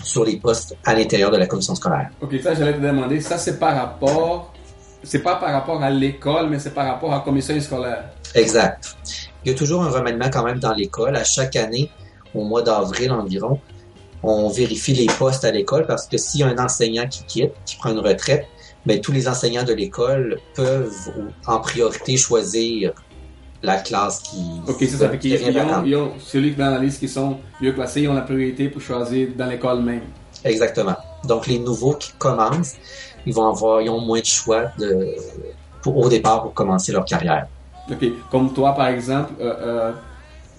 sur 0.03 0.25
les 0.25 0.37
postes 0.37 0.75
à 0.85 0.93
l'intérieur 0.93 1.31
de 1.31 1.37
la 1.37 1.47
commission 1.47 1.75
scolaire. 1.75 2.09
Ok, 2.21 2.35
ça, 2.43 2.53
j'allais 2.53 2.73
te 2.73 2.81
demander, 2.81 3.21
ça, 3.21 3.37
c'est 3.37 3.59
par 3.59 3.75
rapport. 3.75 4.53
C'est 5.03 5.19
pas 5.19 5.35
par 5.35 5.51
rapport 5.51 5.83
à 5.83 5.89
l'école, 5.91 6.49
mais 6.49 6.57
c'est 6.57 6.73
par 6.73 6.87
rapport 6.87 7.13
à 7.13 7.17
la 7.17 7.21
commission 7.21 7.59
scolaire. 7.61 8.05
Exact. 8.33 8.95
Il 9.43 9.51
y 9.51 9.53
a 9.53 9.57
toujours 9.57 9.83
un 9.83 9.89
remaniement 9.89 10.29
quand 10.31 10.43
même 10.43 10.59
dans 10.59 10.73
l'école. 10.73 11.15
À 11.15 11.23
chaque 11.23 11.55
année, 11.55 11.91
au 12.33 12.43
mois 12.43 12.63
d'avril 12.63 13.11
environ, 13.11 13.59
on 14.23 14.49
vérifie 14.49 14.93
les 14.93 15.05
postes 15.05 15.45
à 15.45 15.51
l'école 15.51 15.85
parce 15.85 16.07
que 16.07 16.17
s'il 16.17 16.41
y 16.41 16.43
a 16.43 16.47
un 16.47 16.57
enseignant 16.57 17.07
qui 17.07 17.23
quitte, 17.25 17.51
qui 17.65 17.75
prend 17.75 17.91
une 17.91 17.99
retraite, 17.99 18.47
ben, 18.85 19.01
tous 19.01 19.11
les 19.11 19.27
enseignants 19.27 19.63
de 19.63 19.73
l'école 19.73 20.39
peuvent 20.53 21.11
en 21.47 21.59
priorité 21.59 22.17
choisir 22.17 22.93
la 23.63 23.77
classe 23.77 24.19
qui, 24.19 24.37
Ok, 24.67 24.77
c'est 24.79 24.87
ça. 24.87 25.09
Fait 25.09 25.19
ils 25.23 25.57
ont, 25.57 25.83
ils 25.83 25.95
ont, 25.95 26.11
celui 26.19 26.53
dans 26.53 26.69
la 26.69 26.79
liste 26.79 26.99
qui 26.99 27.07
sont 27.07 27.37
mieux 27.59 27.71
classés, 27.71 28.01
ils 28.01 28.09
ont 28.09 28.13
la 28.13 28.21
priorité 28.21 28.69
pour 28.69 28.81
choisir 28.81 29.29
dans 29.35 29.47
l'école 29.47 29.81
même. 29.81 30.01
Exactement. 30.43 30.95
Donc 31.23 31.47
les 31.47 31.57
nouveaux 31.57 31.95
qui 31.95 32.11
commencent, 32.17 32.75
ils 33.25 33.33
vont 33.33 33.49
avoir, 33.49 33.81
ils 33.81 33.89
ont 33.89 34.01
moins 34.01 34.19
de 34.19 34.25
choix 34.25 34.65
de, 34.77 35.15
pour, 35.81 35.97
au 35.97 36.09
départ 36.09 36.43
pour 36.43 36.53
commencer 36.53 36.91
leur 36.91 37.05
carrière. 37.05 37.47
Ok, 37.89 38.05
comme 38.29 38.53
toi 38.53 38.73
par 38.73 38.87
exemple, 38.87 39.33
euh, 39.39 39.53
euh, 39.59 39.91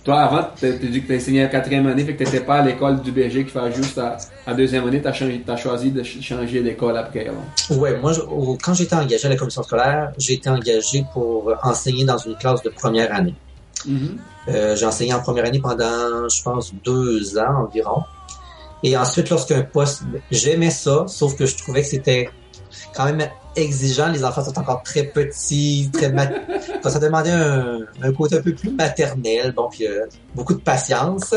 toi 0.06 0.20
avant, 0.20 0.48
tu 0.58 0.64
as 0.66 0.70
dit 0.70 1.02
que 1.02 1.06
tu 1.08 1.16
enseigné 1.16 1.42
à 1.42 1.48
quatrième 1.48 1.86
année, 1.88 2.04
fait 2.04 2.14
que 2.14 2.22
tu 2.24 2.30
n'étais 2.30 2.44
pas 2.46 2.58
à 2.60 2.62
l'école 2.62 3.02
du 3.02 3.10
BG 3.10 3.44
qui 3.44 3.50
fait 3.50 3.72
juste 3.72 3.98
à, 3.98 4.16
à 4.46 4.54
deuxième 4.54 4.86
année, 4.86 5.02
tu 5.02 5.08
as, 5.08 5.52
as, 5.52 5.56
choisi 5.56 5.90
de 5.90 6.02
ch- 6.04 6.22
changer 6.22 6.62
d'école 6.62 6.96
après. 6.96 7.26
alors. 7.28 7.42
Ouais, 7.78 7.98
moi, 7.98 8.12
je- 8.12 8.20
quand 8.64 8.72
j'étais 8.72 8.94
engagé 8.94 9.26
à 9.26 9.30
la 9.30 9.36
commission 9.36 9.62
scolaire, 9.64 10.12
j'ai 10.16 10.34
été 10.34 10.48
engagé 10.48 11.04
pour 11.12 11.52
enseigner 11.62 12.04
dans 12.04 12.18
une 12.18 12.36
classe 12.36 12.62
de 12.62 12.70
première 12.70 13.12
année. 13.12 13.34
Mhm. 13.84 14.16
Euh, 14.48 14.76
j'ai 14.76 14.86
enseigné 14.86 15.12
en 15.12 15.20
première 15.20 15.44
année 15.44 15.60
pendant, 15.60 16.28
je 16.28 16.42
pense, 16.42 16.72
deux 16.84 17.36
ans 17.36 17.64
environ. 17.64 18.02
Et 18.84 18.96
ensuite, 18.96 19.28
lorsqu'un 19.30 19.62
poste, 19.62 20.02
j'aimais 20.30 20.70
ça, 20.70 21.04
sauf 21.08 21.36
que 21.36 21.46
je 21.46 21.56
trouvais 21.56 21.82
que 21.82 21.88
c'était 21.88 22.30
quand 22.94 23.06
même 23.06 23.28
exigeant. 23.56 24.10
Les 24.10 24.24
enfants 24.24 24.44
sont 24.44 24.58
encore 24.58 24.82
très 24.82 25.04
petits, 25.04 25.90
très 25.92 26.12
mat... 26.12 26.32
Enfin, 26.78 26.90
ça 26.90 26.98
demandait 26.98 27.30
un, 27.30 27.80
un 28.02 28.12
côté 28.12 28.36
un 28.36 28.42
peu 28.42 28.54
plus 28.54 28.70
maternel, 28.70 29.52
bon, 29.52 29.68
puis 29.70 29.86
euh, 29.86 30.06
beaucoup 30.34 30.54
de 30.54 30.60
patience. 30.60 31.34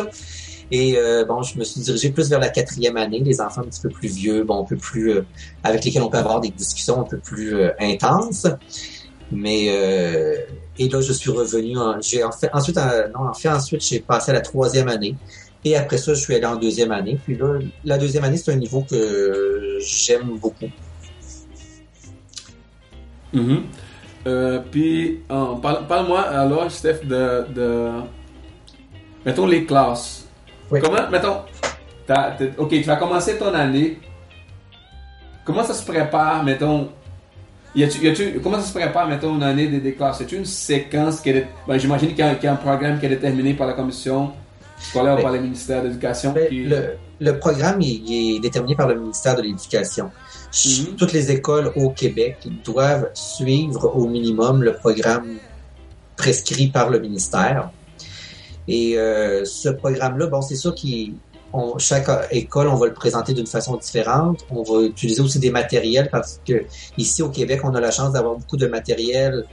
Et 0.71 0.97
euh, 0.97 1.25
bon, 1.25 1.41
je 1.41 1.57
me 1.57 1.63
suis 1.63 1.81
dirigé 1.81 2.11
plus 2.11 2.29
vers 2.29 2.39
la 2.39 2.49
quatrième 2.49 2.97
année, 2.97 3.19
les 3.19 3.41
enfants 3.41 3.61
un 3.61 3.65
petit 3.65 3.81
peu 3.81 3.89
plus 3.89 4.09
vieux, 4.09 4.43
bon, 4.43 4.61
un 4.61 4.65
peu 4.65 4.75
plus 4.75 5.11
euh, 5.11 5.25
avec 5.63 5.83
lesquels 5.83 6.03
on 6.03 6.09
peut 6.09 6.17
avoir 6.17 6.41
des 6.41 6.49
discussions 6.49 7.01
un 7.01 7.05
peu 7.05 7.17
plus 7.17 7.55
euh, 7.55 7.71
intenses. 7.79 8.45
Mais 9.31 9.67
euh, 9.69 10.35
et 10.77 10.89
là, 10.89 11.01
je 11.01 11.13
suis 11.13 11.31
revenu. 11.31 11.77
En, 11.77 11.99
j'ai 12.01 12.23
en 12.23 12.31
fait 12.31 12.49
ensuite, 12.53 12.77
euh, 12.77 13.07
non, 13.09 13.29
en 13.29 13.33
fait 13.33 13.49
ensuite, 13.49 13.83
j'ai 13.83 13.99
passé 13.99 14.31
à 14.31 14.33
la 14.33 14.41
troisième 14.41 14.89
année. 14.89 15.15
Et 15.65 15.75
après 15.75 15.97
ça, 15.97 16.13
je 16.13 16.21
suis 16.21 16.35
allé 16.35 16.45
en 16.45 16.55
deuxième 16.55 16.91
année. 16.91 17.19
Puis 17.23 17.35
là, 17.35 17.59
la 17.83 17.97
deuxième 17.97 18.23
année, 18.23 18.37
c'est 18.37 18.51
un 18.51 18.55
niveau 18.55 18.85
que 18.89 19.77
j'aime 19.81 20.37
beaucoup. 20.39 20.69
Euh, 24.27 24.59
puis, 24.71 25.21
euh, 25.31 25.55
parle- 25.61 25.87
parle-moi 25.87 26.21
alors, 26.21 26.69
Steph, 26.71 27.05
de, 27.05 27.45
de. 27.53 27.89
Mettons 29.25 29.45
les 29.47 29.65
classes. 29.65 30.27
Oui. 30.71 30.79
Comment, 30.83 31.09
mettons. 31.09 31.37
ok, 32.57 32.69
tu 32.69 32.81
vas 32.83 32.95
commencer 32.97 33.37
ton 33.37 33.53
année. 33.53 33.97
Comment 35.45 35.63
ça 35.63 35.73
se 35.73 35.85
prépare, 35.85 36.43
mettons? 36.43 36.89
Y 37.75 37.83
a-tu, 37.83 38.03
y 38.03 38.09
a-tu- 38.09 38.39
comment 38.41 38.59
ça 38.59 38.65
se 38.67 38.73
prépare, 38.77 39.07
mettons, 39.07 39.35
une 39.35 39.43
année 39.43 39.67
des, 39.67 39.79
des 39.79 39.93
classes? 39.93 40.21
A 40.21 40.35
une 40.35 40.45
séquence 40.45 41.21
qui 41.21 41.29
est. 41.29 41.47
Ben, 41.67 41.77
j'imagine 41.77 42.09
qu'il 42.09 42.19
y, 42.19 42.21
a, 42.23 42.33
y 42.41 42.47
a 42.47 42.51
un 42.53 42.55
programme 42.55 42.99
qui 42.99 43.05
est 43.05 43.09
déterminé 43.09 43.53
par 43.53 43.67
la 43.67 43.73
commission 43.73 44.31
scolaire 44.79 45.17
ou 45.19 45.21
par 45.21 45.31
le 45.31 45.39
ministère 45.39 45.81
de 45.83 45.87
l'Éducation. 45.87 46.33
Qui- 46.49 46.63
le, 46.65 46.95
le 47.19 47.37
programme 47.39 47.81
il, 47.81 48.03
il 48.09 48.35
est 48.37 48.39
déterminé 48.39 48.75
par 48.75 48.87
le 48.87 48.95
ministère 48.95 49.35
de 49.35 49.41
l'Éducation. 49.43 50.11
Toutes 50.97 51.13
les 51.13 51.31
écoles 51.31 51.71
au 51.75 51.89
Québec 51.91 52.37
doivent 52.63 53.09
suivre 53.13 53.95
au 53.95 54.07
minimum 54.07 54.63
le 54.63 54.73
programme 54.73 55.37
prescrit 56.15 56.67
par 56.67 56.89
le 56.89 56.99
ministère. 56.99 57.69
Et 58.67 58.97
euh, 58.97 59.45
ce 59.45 59.69
programme-là, 59.69 60.27
bon, 60.27 60.41
c'est 60.41 60.55
sûr 60.55 60.73
qu'il 60.75 61.13
on- 61.53 61.77
chaque 61.77 62.07
école, 62.31 62.67
on 62.67 62.75
va 62.75 62.87
le 62.87 62.93
présenter 62.93 63.33
d'une 63.33 63.47
façon 63.47 63.75
différente. 63.77 64.45
On 64.51 64.63
va 64.63 64.83
utiliser 64.83 65.21
aussi 65.21 65.39
des 65.39 65.51
matériels 65.51 66.09
parce 66.11 66.39
que 66.47 66.65
ici 66.97 67.21
au 67.23 67.29
Québec, 67.29 67.61
on 67.63 67.73
a 67.75 67.79
la 67.81 67.91
chance 67.91 68.13
d'avoir 68.13 68.35
beaucoup 68.35 68.57
de 68.57 68.67
matériel 68.67 69.45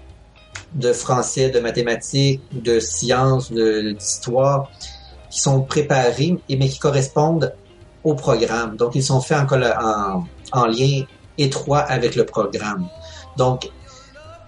de 0.74 0.92
français, 0.92 1.48
de 1.50 1.60
mathématiques, 1.60 2.42
de 2.52 2.80
sciences, 2.80 3.52
d'histoire 3.52 4.70
qui 5.30 5.40
sont 5.40 5.62
préparés 5.62 6.36
et 6.48 6.56
mais 6.56 6.68
qui 6.68 6.78
correspondent 6.78 7.54
au 8.04 8.14
programme. 8.14 8.76
Donc, 8.76 8.94
ils 8.94 9.02
sont 9.02 9.20
faits 9.20 9.38
en, 9.50 9.62
en, 9.62 10.24
en 10.56 10.66
lien 10.66 11.02
étroit 11.38 11.80
avec 11.80 12.16
le 12.16 12.24
programme. 12.24 12.86
Donc, 13.36 13.68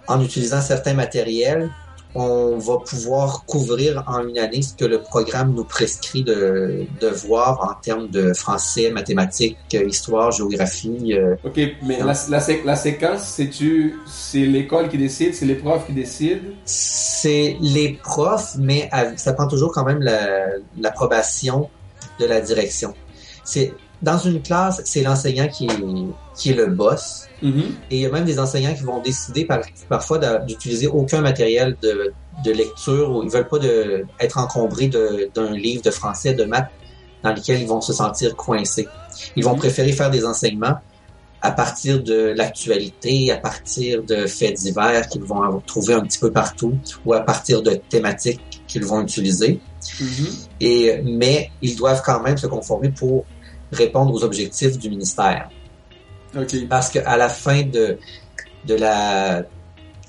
en 0.06 0.20
utilisant 0.22 0.60
certains 0.60 0.94
matériels, 0.94 1.70
on 2.14 2.56
va 2.58 2.78
pouvoir 2.78 3.44
couvrir 3.44 4.02
en 4.06 4.26
une 4.26 4.38
année 4.38 4.62
ce 4.62 4.72
que 4.74 4.86
le 4.86 5.02
programme 5.02 5.52
nous 5.54 5.64
prescrit 5.64 6.24
de, 6.24 6.86
de 7.00 7.08
voir 7.08 7.60
en 7.70 7.74
termes 7.80 8.08
de 8.08 8.32
français, 8.32 8.90
mathématiques, 8.90 9.58
histoire, 9.72 10.32
géographie. 10.32 11.12
euh, 11.12 11.36
Ok, 11.44 11.60
mais 11.82 11.98
la, 11.98 12.14
la, 12.30 12.40
sé- 12.40 12.62
la 12.64 12.76
séquence, 12.76 13.24
c'est-tu. 13.24 13.94
C'est 14.06 14.46
l'école 14.46 14.88
qui 14.88 14.96
décide, 14.96 15.34
c'est 15.34 15.44
les 15.44 15.54
profs 15.56 15.86
qui 15.86 15.92
décident? 15.92 16.40
c'est 16.64 17.56
les 17.60 17.98
profs, 18.02 18.54
mais 18.58 18.88
ça 19.16 19.34
prend 19.34 19.46
toujours 19.46 19.70
quand 19.72 19.84
même 19.84 20.00
la- 20.00 20.46
l'approbation 20.80 21.68
de 22.18 22.24
la 22.24 22.40
direction. 22.40 22.94
C'est 23.44 23.74
dans 24.02 24.18
une 24.18 24.40
classe, 24.42 24.80
c'est 24.84 25.02
l'enseignant 25.02 25.48
qui 25.48 25.66
est, 25.66 25.70
qui 26.36 26.50
est 26.50 26.54
le 26.54 26.66
boss. 26.66 27.26
Mhm. 27.42 27.62
Et 27.90 27.96
il 27.96 28.00
y 28.02 28.06
a 28.06 28.10
même 28.10 28.24
des 28.24 28.38
enseignants 28.38 28.74
qui 28.74 28.82
vont 28.84 29.00
décider 29.00 29.44
par- 29.44 29.60
parfois 29.88 30.18
d'utiliser 30.46 30.86
aucun 30.86 31.20
matériel 31.20 31.76
de, 31.82 32.12
de 32.44 32.50
lecture 32.52 33.10
ou 33.10 33.22
ils 33.24 33.30
veulent 33.30 33.48
pas 33.48 33.58
de, 33.58 34.04
être 34.20 34.38
encombrés 34.38 34.88
d'un 35.34 35.50
livre 35.52 35.82
de 35.82 35.90
français, 35.90 36.34
de 36.34 36.44
maths 36.44 36.70
dans 37.24 37.32
lequel 37.32 37.60
ils 37.60 37.66
vont 37.66 37.80
se 37.80 37.92
sentir 37.92 38.36
coincés. 38.36 38.86
Ils 39.34 39.44
vont 39.44 39.54
Mhm. 39.54 39.58
préférer 39.58 39.92
faire 39.92 40.10
des 40.10 40.24
enseignements 40.24 40.76
à 41.40 41.50
partir 41.52 42.02
de 42.02 42.34
l'actualité, 42.36 43.30
à 43.32 43.36
partir 43.36 44.02
de 44.02 44.26
faits 44.26 44.54
divers 44.56 45.08
qu'ils 45.08 45.22
vont 45.22 45.60
trouver 45.66 45.94
un 45.94 46.00
petit 46.00 46.18
peu 46.18 46.32
partout 46.32 46.76
ou 47.04 47.12
à 47.14 47.20
partir 47.20 47.62
de 47.62 47.72
thématiques 47.88 48.40
qu'ils 48.66 48.84
vont 48.84 49.00
utiliser. 49.00 49.60
Mhm. 50.00 50.26
Et, 50.60 51.00
mais 51.04 51.50
ils 51.62 51.76
doivent 51.76 52.02
quand 52.04 52.20
même 52.22 52.36
se 52.36 52.46
conformer 52.48 52.90
pour 52.90 53.24
répondre 53.72 54.12
aux 54.12 54.24
objectifs 54.24 54.78
du 54.78 54.90
ministère. 54.90 55.50
OK. 56.36 56.68
Parce 56.68 56.90
qu'à 56.90 57.16
la 57.16 57.28
fin 57.28 57.62
de, 57.62 57.98
de 58.66 58.74
la 58.74 59.42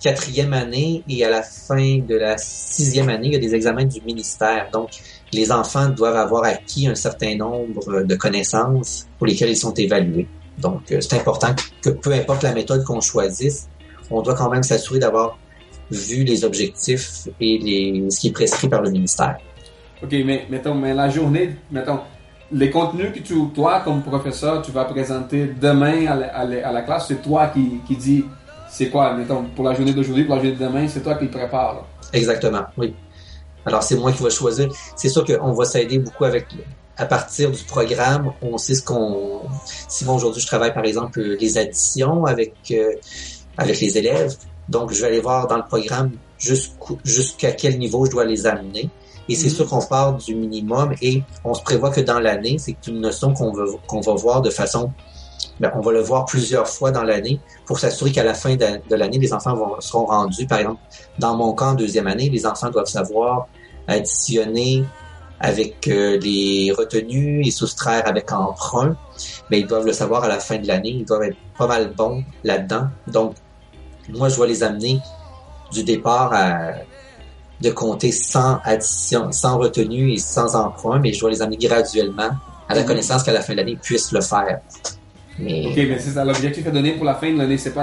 quatrième 0.01 0.53
année 0.53 1.03
et 1.09 1.25
à 1.25 1.29
la 1.29 1.43
fin 1.43 1.99
de 1.99 2.15
la 2.15 2.37
sixième 2.37 3.09
année, 3.09 3.27
il 3.27 3.33
y 3.33 3.35
a 3.35 3.39
des 3.39 3.53
examens 3.55 3.85
du 3.85 4.01
ministère. 4.01 4.69
Donc, 4.71 4.91
les 5.33 5.51
enfants 5.51 5.89
doivent 5.89 6.15
avoir 6.15 6.43
acquis 6.45 6.87
un 6.87 6.95
certain 6.95 7.35
nombre 7.35 8.03
de 8.03 8.15
connaissances 8.15 9.07
pour 9.17 9.27
lesquelles 9.27 9.49
ils 9.49 9.57
sont 9.57 9.73
évalués. 9.73 10.27
Donc, 10.57 10.91
euh, 10.91 10.99
c'est 11.01 11.15
important 11.15 11.53
que 11.81 11.89
peu 11.89 12.11
importe 12.13 12.43
la 12.43 12.53
méthode 12.53 12.83
qu'on 12.83 13.01
choisisse, 13.01 13.69
on 14.09 14.21
doit 14.21 14.35
quand 14.35 14.49
même 14.49 14.63
s'assurer 14.63 14.99
d'avoir 14.99 15.37
vu 15.91 16.23
les 16.23 16.43
objectifs 16.43 17.27
et 17.39 17.57
les, 17.57 18.09
ce 18.09 18.19
qui 18.19 18.27
est 18.29 18.31
prescrit 18.31 18.67
par 18.67 18.81
le 18.81 18.91
ministère. 18.91 19.37
OK, 20.01 20.11
mais 20.11 20.45
mettons, 20.49 20.75
mais 20.75 20.93
la 20.93 21.09
journée, 21.09 21.55
mettons, 21.71 21.99
les 22.51 22.69
contenus 22.69 23.11
que 23.13 23.19
tu, 23.19 23.35
toi, 23.53 23.81
comme 23.81 24.01
professeur, 24.01 24.61
tu 24.61 24.71
vas 24.71 24.85
présenter 24.85 25.53
demain 25.59 26.07
à 26.07 26.45
la, 26.45 26.81
classe, 26.81 27.07
c'est 27.07 27.21
toi 27.21 27.47
qui, 27.47 27.79
qui 27.87 27.95
dis 27.95 28.25
c'est 28.69 28.89
quoi, 28.89 29.13
mettons, 29.13 29.45
pour 29.55 29.65
la 29.65 29.73
journée 29.73 29.93
d'aujourd'hui, 29.93 30.25
pour 30.25 30.35
la 30.35 30.41
journée 30.41 30.55
de 30.55 30.63
demain, 30.63 30.87
c'est 30.87 31.01
toi 31.01 31.15
qui 31.15 31.25
le 31.25 31.31
prépare. 31.31 31.85
Exactement, 32.13 32.63
oui. 32.77 32.93
Alors, 33.65 33.83
c'est 33.83 33.95
moi 33.95 34.11
qui 34.11 34.23
vais 34.23 34.29
choisir. 34.29 34.69
C'est 34.95 35.09
sûr 35.09 35.25
qu'on 35.25 35.51
va 35.53 35.65
s'aider 35.65 35.99
beaucoup 35.99 36.25
avec, 36.25 36.47
à 36.97 37.05
partir 37.05 37.51
du 37.51 37.63
programme, 37.63 38.31
on 38.41 38.57
sait 38.57 38.75
ce 38.75 38.83
qu'on, 38.83 39.41
si 39.65 40.05
moi 40.05 40.15
aujourd'hui 40.15 40.41
je 40.41 40.47
travaille 40.47 40.73
par 40.73 40.85
exemple 40.85 41.21
les 41.21 41.57
additions 41.57 42.25
avec, 42.25 42.53
euh, 42.71 42.93
avec 43.57 43.79
les 43.79 43.97
élèves, 43.97 44.35
donc 44.67 44.91
je 44.91 45.01
vais 45.01 45.07
aller 45.07 45.19
voir 45.19 45.47
dans 45.47 45.57
le 45.57 45.63
programme 45.63 46.11
jusqu'à 46.37 47.51
quel 47.51 47.77
niveau 47.77 48.05
je 48.05 48.11
dois 48.11 48.25
les 48.25 48.45
amener. 48.47 48.89
Et 49.29 49.35
c'est 49.35 49.47
Mhm. 49.47 49.53
sûr 49.53 49.69
qu'on 49.69 49.81
part 49.81 50.13
du 50.15 50.35
minimum 50.35 50.93
et 51.01 51.23
on 51.43 51.53
se 51.53 51.61
prévoit 51.61 51.91
que 51.91 52.01
dans 52.01 52.19
l'année, 52.19 52.57
c'est 52.57 52.75
une 52.87 52.99
notion 52.99 53.33
qu'on 53.33 53.53
va, 53.53 53.63
qu'on 53.87 54.01
va 54.01 54.13
voir 54.15 54.41
de 54.41 54.49
façon, 54.49 54.91
ben, 55.59 55.71
on 55.75 55.81
va 55.81 55.91
le 55.91 56.01
voir 56.01 56.25
plusieurs 56.25 56.67
fois 56.67 56.91
dans 56.91 57.03
l'année 57.03 57.39
pour 57.65 57.79
s'assurer 57.79 58.11
qu'à 58.11 58.23
la 58.23 58.33
fin 58.33 58.55
de, 58.55 58.95
l'année, 58.95 59.19
les 59.19 59.31
enfants 59.31 59.55
vont, 59.55 59.79
seront 59.79 60.05
rendus. 60.05 60.47
Par 60.47 60.59
exemple, 60.59 60.81
dans 61.19 61.35
mon 61.37 61.53
cas, 61.53 61.67
en 61.67 61.73
deuxième 61.75 62.07
année, 62.07 62.29
les 62.29 62.45
enfants 62.45 62.69
doivent 62.71 62.87
savoir 62.87 63.47
additionner 63.87 64.83
avec 65.39 65.87
euh, 65.87 66.17
les 66.21 66.73
retenues 66.77 67.45
et 67.45 67.51
soustraire 67.51 68.03
avec 68.07 68.31
emprunt, 68.31 68.97
mais 69.49 69.61
ils 69.61 69.67
doivent 69.67 69.85
le 69.85 69.93
savoir 69.93 70.23
à 70.23 70.27
la 70.27 70.39
fin 70.39 70.57
de 70.57 70.67
l'année. 70.67 70.89
Ils 70.89 71.05
doivent 71.05 71.23
être 71.23 71.37
pas 71.57 71.67
mal 71.67 71.93
bons 71.95 72.23
là-dedans. 72.43 72.87
Donc, 73.07 73.35
moi, 74.09 74.27
je 74.27 74.35
dois 74.35 74.47
les 74.47 74.63
amener 74.63 74.99
du 75.71 75.83
départ 75.83 76.33
à 76.33 76.71
de 77.61 77.69
compter 77.71 78.11
sans 78.11 78.59
addition, 78.63 79.31
sans 79.31 79.57
retenue 79.57 80.13
et 80.13 80.17
sans 80.17 80.55
emprunt, 80.55 80.99
mais 80.99 81.11
je 81.13 81.19
dois 81.19 81.29
les 81.29 81.41
amener 81.41 81.57
graduellement 81.57 82.29
à 82.67 82.75
la 82.75 82.81
Mhm. 82.81 82.87
connaissance 82.87 83.23
qu'à 83.23 83.33
la 83.33 83.41
fin 83.41 83.53
de 83.53 83.57
l'année, 83.57 83.71
ils 83.73 83.79
puissent 83.79 84.11
le 84.11 84.21
faire. 84.21 84.61
Mais 85.37 85.65
OK, 85.67 85.75
mais 85.75 85.99
c'est 85.99 86.11
ça, 86.11 86.23
l'objectif 86.25 86.65
est 86.67 86.71
donné 86.71 86.93
pour 86.93 87.05
la 87.05 87.15
fin 87.15 87.31
de 87.31 87.37
l'année, 87.37 87.57
c'est 87.57 87.71
pas, 87.73 87.81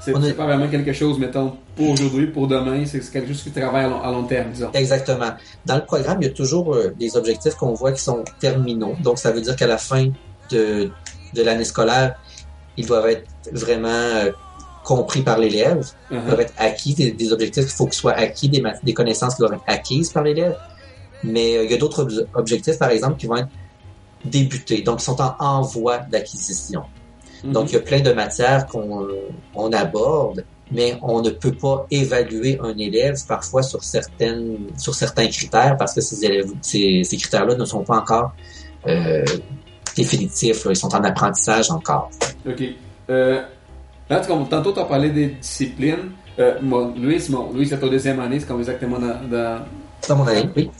c'est 0.00 0.12
pas 0.36 0.44
vraiment 0.44 0.68
quelque 0.68 0.92
chose, 0.92 1.18
mettons, 1.18 1.56
pour 1.76 1.90
aujourd'hui, 1.90 2.26
pour 2.28 2.46
demain, 2.48 2.84
c'est 2.86 3.02
c'est 3.02 3.10
quelque 3.12 3.28
chose 3.28 3.42
qui 3.42 3.50
travaille 3.50 3.84
à 3.84 3.88
long, 3.88 4.02
à 4.02 4.10
long 4.10 4.24
terme, 4.24 4.50
disons. 4.52 4.70
Exactement. 4.74 5.32
Dans 5.66 5.76
le 5.76 5.84
programme, 5.84 6.18
il 6.20 6.28
y 6.28 6.30
a 6.30 6.32
toujours 6.34 6.74
euh, 6.74 6.94
des 6.98 7.16
objectifs 7.16 7.54
qu'on 7.54 7.74
voit 7.74 7.92
qui 7.92 8.02
sont 8.02 8.22
terminaux. 8.40 8.94
Donc, 9.02 9.18
ça 9.18 9.32
veut 9.32 9.40
dire 9.40 9.56
qu'à 9.56 9.66
la 9.66 9.78
fin 9.78 10.08
de, 10.50 10.90
de 11.34 11.42
l'année 11.42 11.64
scolaire, 11.64 12.16
ils 12.76 12.86
doivent 12.86 13.08
être 13.08 13.26
vraiment 13.52 13.88
euh, 13.88 14.30
compris 14.84 15.22
par 15.22 15.38
l'élève, 15.38 15.84
Uh-huh. 16.10 16.24
doivent 16.26 16.40
être 16.40 16.54
acquis, 16.58 16.94
des, 16.94 17.10
des 17.10 17.32
objectifs 17.32 17.64
qu'il 17.64 17.74
faut 17.74 17.86
qu'ils 17.86 17.94
soient 18.04 18.12
acquis, 18.12 18.48
des, 18.48 18.94
connaissances 18.94 19.34
qui 19.34 19.40
doivent 19.40 19.54
être 19.54 19.64
acquises 19.66 20.10
par 20.12 20.22
l'élève. 20.22 20.56
Mais 21.24 21.56
euh, 21.56 21.64
il 21.64 21.70
y 21.70 21.74
a 21.74 21.78
d'autres 21.78 22.02
ob- 22.04 22.28
objectifs, 22.34 22.78
par 22.78 22.90
exemple, 22.90 23.16
qui 23.18 23.26
vont 23.26 23.36
être 23.38 23.48
débutés, 24.24 24.82
donc 24.82 25.00
ils 25.00 25.04
sont 25.04 25.20
en, 25.20 25.34
en 25.38 25.62
voie 25.62 25.98
d'acquisition. 25.98 26.84
Mhm. 27.42 27.52
Donc, 27.52 27.70
il 27.70 27.74
y 27.74 27.76
a 27.76 27.80
plein 27.80 28.00
de 28.00 28.12
matières 28.12 28.66
qu'on 28.66 29.06
on 29.54 29.72
aborde, 29.72 30.44
mais 30.70 30.96
on 31.02 31.20
ne 31.20 31.30
peut 31.30 31.52
pas 31.52 31.86
évaluer 31.90 32.58
un 32.62 32.76
élève 32.78 33.16
parfois 33.28 33.62
sur 33.62 33.82
certaines 33.84 34.56
sur 34.78 34.94
certains 34.94 35.26
critères 35.28 35.76
parce 35.76 35.92
que 35.94 36.00
ces 36.00 36.24
élèves, 36.24 36.50
ces, 36.62 37.02
ces 37.04 37.16
critères-là 37.18 37.54
ne 37.54 37.64
sont 37.66 37.84
pas 37.84 37.98
encore 37.98 38.32
euh, 38.86 39.24
définitifs. 39.96 40.64
là. 40.64 40.70
Ils 40.72 40.76
sont 40.76 40.94
en 40.94 41.04
apprentissage 41.04 41.70
encore. 41.70 42.10
OK. 42.48 42.62
Euh, 43.10 43.42
là, 44.08 44.20
tu- 44.20 44.28
comme 44.28 44.48
tantôt, 44.48 44.72
tu 44.72 44.80
as 44.80 44.84
parlé 44.84 45.10
des 45.10 45.26
disciplines. 45.28 46.12
Euh, 46.38 46.58
bon, 46.62 46.92
Louis, 46.96 47.22
bon, 47.30 47.50
Louis, 47.52 47.66
c'est 47.68 47.78
ton 47.78 47.88
deuxième 47.88 48.18
année, 48.20 48.40
c'est 48.40 48.46
comme 48.46 48.58
exactement 48.58 48.98
dans, 48.98 49.20
dans, 49.30 49.60
Dans 50.08 50.16
mon 50.16 50.26
année, 50.26 50.48
oui. 50.56 50.70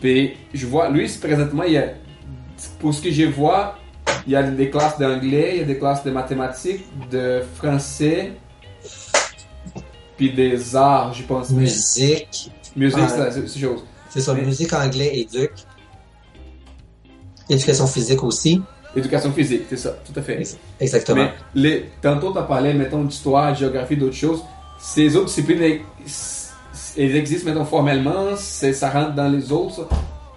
Puis 0.00 0.34
je 0.54 0.66
vois, 0.66 0.88
lui, 0.88 1.08
présentement, 1.20 1.64
il 1.64 1.72
y 1.72 1.78
a, 1.78 1.88
pour 2.78 2.94
ce 2.94 3.02
que 3.02 3.10
je 3.10 3.24
vois, 3.24 3.76
il 4.26 4.32
y 4.32 4.36
a 4.36 4.42
des 4.44 4.70
classes 4.70 4.98
d'anglais, 4.98 5.50
il 5.54 5.58
y 5.58 5.62
a 5.62 5.64
des 5.64 5.78
classes 5.78 6.04
de 6.04 6.10
mathématiques, 6.12 6.84
de 7.10 7.42
français, 7.56 8.32
puis 10.16 10.32
des 10.32 10.76
arts, 10.76 11.12
je 11.14 11.22
pense. 11.24 11.50
Musique, 11.50 12.50
Musique, 12.76 12.98
Ouais. 12.98 13.08
c'est 13.08 13.32
c'est- 13.32 13.48
c'est 13.48 13.58
chose. 13.60 13.84
c'est 14.08 14.20
ça, 14.20 14.32
Mais- 14.34 14.42
musique, 14.42 14.72
anglais, 14.72 15.10
éduc. 15.18 15.50
Éducation 17.50 17.86
physique 17.86 18.22
aussi. 18.22 18.62
Éducation 18.94 19.32
physique, 19.32 19.62
c'est 19.70 19.76
ça, 19.78 19.90
tout 20.04 20.18
à 20.18 20.22
fait. 20.22 20.42
Exactement. 20.80 21.24
Mais 21.24 21.30
les, 21.54 21.90
tantôt, 22.02 22.32
tu 22.32 22.38
as 22.38 22.42
parlé, 22.42 22.74
mettons, 22.74 23.04
d'histoire, 23.04 23.54
géographie, 23.54 23.96
d'autres 23.96 24.14
choses. 24.16 24.42
Ces 24.78 25.16
autres 25.16 25.26
disciplines, 25.26 25.62
elles, 26.96 27.16
existent, 27.16 27.48
mettons, 27.50 27.64
formellement, 27.64 28.36
ça 28.36 28.90
rentre 28.90 29.14
dans 29.14 29.28
les 29.28 29.50
autres. 29.52 29.86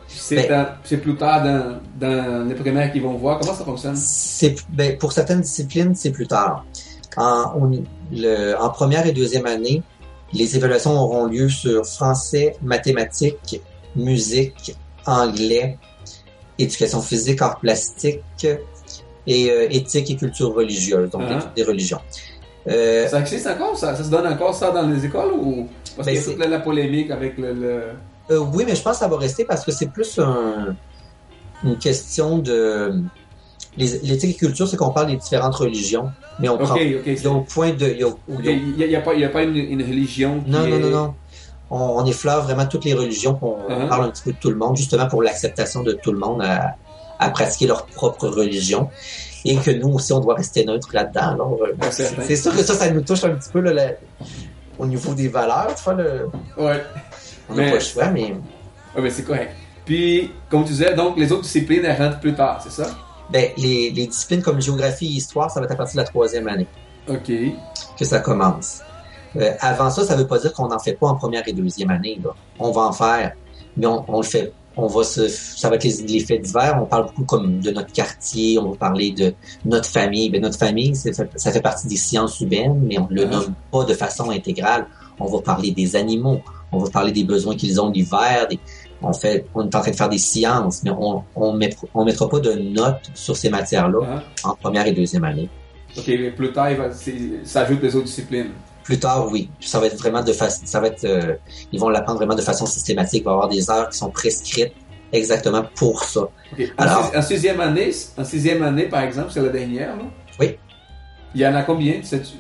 C'est 0.08 0.48
Ben- 0.48 0.70
c'est 0.86 0.98
plus 0.98 1.15
tard 1.15 1.44
dans, 1.44 1.80
dans 2.00 2.48
les 2.48 2.56
primaires 2.56 2.91
qu'ils 2.91 3.02
vont 3.02 3.15
voir. 3.15 3.39
Comment 3.39 3.54
ça 3.54 3.65
fonctionne? 3.65 3.96
Ben, 4.70 4.98
pour 4.98 5.12
certaines 5.12 5.41
disciplines, 5.41 5.94
c'est 5.94 6.12
plus 6.12 6.28
tard. 6.28 6.63
En, 7.18 7.52
on- 7.60 7.84
le- 8.12 8.56
en 8.60 8.70
première 8.70 9.06
et 9.06 9.12
deuxième 9.12 9.46
année, 9.46 9.84
les 10.32 10.56
évaluations 10.56 10.91
auront 10.98 11.26
lieu 11.26 11.50
sur 11.50 11.86
français, 11.86 12.56
mathématiques, 12.62 13.62
musique, 13.96 14.76
anglais, 15.06 15.78
éducation 16.60 17.02
physique, 17.02 17.41
arts 17.41 17.60
plastiques 17.60 18.48
et 19.28 19.50
euh, 19.52 19.68
éthique 19.70 20.10
et 20.12 20.15
culture 20.15 20.54
religieuse, 20.54 21.10
donc 21.10 21.24
Ah. 21.30 21.52
des, 21.56 21.63
religions. 21.63 22.00
Euh, 22.68 23.08
Ça 23.08 23.20
existe 23.20 23.48
encore? 23.48 23.78
Ça, 23.78 23.96
ça 23.96 24.04
se 24.04 24.10
donne 24.10 24.26
encore 24.28 24.54
ça 24.56 24.72
dans 24.72 24.88
les 24.88 25.06
écoles 25.06 25.34
ou 25.39 25.68
parce 25.96 26.06
Ben, 26.08 26.12
qu'il 26.12 26.13
y 26.15 26.18
a 26.18 26.22
c'est- 26.22 26.36
toute 26.36 26.46
la, 26.46 26.60
polémique 26.60 27.12
avec 27.12 27.38
le, 27.38 27.54
le- 27.54 27.82
Euh, 28.32 28.39
oui, 28.54 28.63
mais 28.65 28.76
je 28.76 28.82
pense 28.82 28.94
que 28.94 29.00
ça 29.00 29.08
va 29.08 29.18
rester 29.18 29.46
parce 29.46 29.63
que 29.63 29.72
c'est 29.72 29.91
plus 29.91 30.18
un- 30.20 30.76
une 31.63 31.78
question 31.78 32.39
de... 32.39 33.02
L'éthique 33.78 34.24
et 34.32 34.34
culture, 34.36 34.68
c'est 34.68 34.78
qu'on 34.78 34.91
parle 34.91 35.08
des 35.08 35.18
différentes 35.18 35.56
religions, 35.56 36.10
mais 36.39 36.48
on 36.48 36.54
Ok, 36.56 36.62
prend... 36.62 36.76
ok. 36.76 36.82
Il 37.06 37.22
y 37.22 37.28
a 37.28 37.30
au 37.30 37.41
point 37.41 37.72
de... 37.72 37.88
il 37.88 38.04
a- 38.04 38.06
a- 38.06 38.88
n'y 38.88 38.96
a, 38.96 39.02
pas, 39.02 39.13
il 39.13 39.20
y 39.20 39.26
a 39.26 39.30
pas 39.30 39.44
une, 39.44 39.56
une 39.58 39.82
religion 39.84 40.39
qui 40.41 40.50
Non, 40.50 40.65
non, 40.65 40.80
non, 40.80 40.89
non. 40.89 41.13
On, 41.71 41.78
on 41.80 42.06
effleure 42.06 42.43
vraiment 42.43 42.65
toutes 42.65 42.86
les 42.86 42.93
religions, 42.93 43.38
on 43.41 43.56
Uh-huh. 43.69 43.88
parle 43.89 44.06
un 44.06 44.10
petit 44.10 44.23
peu 44.23 44.32
de 44.34 44.38
tout 44.38 44.49
le 44.49 44.56
monde, 44.56 44.78
justement 44.78 45.08
pour 45.08 45.23
l'acceptation 45.23 45.82
de 45.84 45.93
tout 45.93 46.12
le 46.12 46.19
monde 46.19 46.41
à, 46.43 46.75
à 47.19 47.30
pratiquer 47.32 47.67
leur 47.67 47.86
propre 47.88 48.28
religion. 48.28 48.89
Et 49.47 49.58
que 49.58 49.69
nous 49.71 49.89
aussi, 49.93 50.12
on 50.13 50.19
doit 50.19 50.34
rester 50.36 50.65
neutre 50.65 50.89
là-dedans. 50.93 51.21
Alors, 51.34 51.58
c'est 51.91 52.36
sûr 52.36 52.51
que 52.56 52.63
ça, 52.63 52.73
ça 52.73 52.89
nous 52.89 53.01
touche 53.01 53.23
un 53.23 53.30
petit 53.36 53.49
peu 53.51 53.60
là, 53.60 53.73
la- 53.73 53.91
au 54.80 54.86
niveau 54.88 55.13
des 55.13 55.28
valeurs. 55.28 55.73
Tu 55.75 55.84
vois, 55.84 55.93
le- 55.93 56.30
Ouais. 56.58 56.84
on 57.49 57.54
n'a 57.56 57.63
pas 57.69 57.73
le 57.75 57.80
choix, 57.80 58.08
mais 58.08 58.34
Ouais, 58.95 59.01
mais 59.04 59.10
c'est 59.12 59.23
correct. 59.23 59.51
Puis, 59.86 60.32
comme 60.49 60.63
tu 60.63 60.71
disais, 60.71 60.93
donc 60.95 61.17
les 61.17 61.32
autres 61.32 61.43
disciplines, 61.43 61.86
elles 61.86 62.01
rentrent 62.01 62.19
plus 62.19 62.34
tard, 62.34 62.60
c'est 62.63 62.71
ça? 62.71 62.89
ben, 63.30 63.49
les, 63.58 63.89
les 63.91 64.08
disciplines 64.08 64.41
comme 64.43 64.60
géographie 64.62 65.06
et 65.08 65.17
histoire, 65.17 65.49
ça 65.51 65.60
va 65.60 65.65
être 65.65 65.71
à 65.73 65.75
partir 65.75 65.95
de 65.95 66.01
la 66.01 66.08
troisième 66.08 66.47
année 66.47 66.67
Ok. 67.08 67.32
que 67.99 68.06
ça 68.06 68.19
commence. 68.19 68.82
Euh, 69.38 69.52
avant 69.60 69.89
ça, 69.89 70.04
ça 70.04 70.15
veut 70.15 70.28
pas 70.28 70.39
dire 70.39 70.54
qu'on 70.54 70.67
n'en 70.67 70.80
fait 70.80 70.93
pas 70.93 71.08
en 71.08 71.15
première 71.15 71.48
et 71.48 71.54
deuxième 71.54 71.89
année. 71.89 72.19
Là. 72.24 72.32
On 72.60 72.71
va 72.71 72.82
en 72.82 72.91
faire, 72.93 73.34
mais 73.78 73.86
on, 73.86 74.04
on 74.08 74.17
le 74.17 74.26
fait. 74.26 74.52
On 74.78 74.88
va 74.88 75.04
se, 75.06 75.30
ça 75.30 75.69
va 75.69 75.76
être 75.76 75.86
les, 75.86 75.93
les 76.06 76.19
faits 76.19 76.41
divers. 76.41 76.78
On 76.82 76.86
parle 76.86 77.06
beaucoup 77.06 77.24
comme 77.24 77.60
de 77.62 77.71
notre 77.71 77.93
quartier. 77.93 78.60
On 78.60 78.71
va 78.71 78.76
parler 78.78 79.12
de 79.12 79.34
notre 79.63 79.89
famille. 79.89 80.30
Ben, 80.30 80.41
notre 80.41 80.58
famille, 80.60 80.93
c'est- 80.98 81.13
ça 81.13 81.52
fait 81.52 81.62
partie 81.62 81.88
des 81.88 81.95
sciences 81.95 82.41
humaines, 82.41 82.82
mais 82.84 83.00
on 83.00 83.08
le 83.10 83.24
Uh-huh. 83.24 83.30
nomme 83.30 83.54
pas 83.71 83.86
de 83.86 83.93
façon 83.93 84.30
intégrale. 84.32 84.86
On 85.17 85.28
va 85.28 85.39
parler 85.41 85.71
des 85.71 85.95
animaux. 85.95 86.41
On 86.74 86.80
va 86.80 86.89
parler 86.89 87.13
des 87.13 87.24
besoins 87.24 87.55
qu'ils 87.55 87.80
ont 87.80 87.89
l'hiver. 87.89 88.47
Des, 88.49 88.59
on 89.01 89.14
fait, 89.14 89.45
on 89.55 89.64
est 89.64 89.74
en 89.76 89.80
train 89.82 89.91
de 89.91 89.95
faire 89.95 90.09
des 90.09 90.18
sciences, 90.18 90.82
mais 90.84 90.91
on 90.91 91.24
on, 91.38 91.53
met, 91.53 91.74
on 91.93 92.03
mettra 92.03 92.28
pas 92.28 92.39
de 92.41 92.51
notes 92.51 93.12
sur 93.14 93.38
ces 93.38 93.49
matières-là 93.49 93.99
Hein? 94.05 94.24
en 94.43 94.55
première 94.55 94.86
et 94.88 94.91
deuxième 94.91 95.24
année. 95.24 95.49
Ok, 95.97 96.03
mais 96.07 96.32
plus 96.32 96.51
tard, 96.51 96.70
il 96.72 96.76
va- 96.78 96.91
c'est- 96.91 97.45
ça 97.45 97.62
ajoute 97.62 97.82
les 97.82 97.95
autres 97.95 98.07
disciplines. 98.07 98.49
Plus 98.86 98.99
tard, 98.99 99.27
oui, 99.31 99.49
ça 99.59 99.79
va 99.79 99.88
être 99.88 99.97
vraiment 99.97 100.21
de 100.23 100.31
façon, 100.31 100.61
ça 100.63 100.79
va 100.79 100.88
être, 100.88 101.03
euh, 101.05 101.33
ils 101.71 101.79
vont 101.79 101.89
l'apprendre 101.89 102.19
vraiment 102.19 102.36
de 102.36 102.41
façon 102.43 102.67
systématique. 102.67 103.23
Il 103.23 103.25
va 103.25 103.31
y 103.31 103.33
avoir 103.33 103.49
des 103.49 103.67
heures 103.69 103.89
qui 103.89 103.97
sont 103.97 104.11
prescrites 104.11 104.73
exactement 105.11 105.63
pour 105.75 106.03
ça. 106.03 106.21
Alors- 106.77 107.11
en 107.15 107.21
sixième 107.23 107.59
année, 107.61 107.91
en 108.15 108.23
sixième 108.23 108.61
année, 108.61 108.83
par 108.88 109.01
exemple, 109.01 109.31
c'est 109.33 109.41
la 109.41 109.49
dernière, 109.49 109.97
non? 109.97 110.11
Oui. 110.39 110.57
Il 111.33 111.41
y 111.41 111.47
en 111.47 111.55
a 111.55 111.63
combien? 111.63 111.95
sais-tu? 112.03 112.36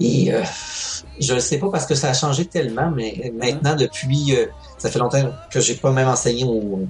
Et 0.00 0.32
euh, 0.32 0.42
je 1.18 1.34
ne 1.34 1.40
sais 1.40 1.58
pas 1.58 1.68
parce 1.70 1.86
que 1.86 1.96
ça 1.96 2.10
a 2.10 2.14
changé 2.14 2.44
tellement, 2.44 2.92
mais 2.94 3.32
maintenant 3.36 3.74
depuis, 3.74 4.36
euh, 4.36 4.46
ça 4.78 4.90
fait 4.90 5.00
longtemps 5.00 5.28
que 5.50 5.58
j'ai 5.60 5.74
pas 5.74 5.90
même 5.90 6.06
enseigné 6.06 6.44
au, 6.44 6.86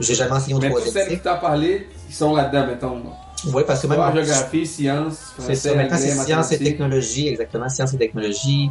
j'ai 0.00 0.14
jamais 0.14 0.32
enseigné 0.32 0.54
au 0.54 0.60
Mais 0.60 0.68
troisième 0.68 0.92
celles 0.92 1.08
qui 1.08 1.18
t'as 1.18 1.36
parlé, 1.36 1.88
ils 2.08 2.14
sont 2.14 2.34
là-dedans, 2.34 2.66
mettons. 2.68 3.02
Oui, 3.46 3.62
parce 3.66 3.82
que 3.82 3.86
même 3.86 3.98
Histoire, 3.98 4.14
géographie, 4.14 4.66
sciences, 4.66 5.34
c'est 5.38 5.54
ça. 5.54 5.74
Maintenant, 5.74 5.96
c'est 5.96 6.10
sciences 6.10 6.28
et 6.28 6.34
mathématiques. 6.34 6.64
technologie, 6.64 7.28
exactement, 7.28 7.68
sciences 7.68 7.94
et 7.94 7.98
technologie, 7.98 8.70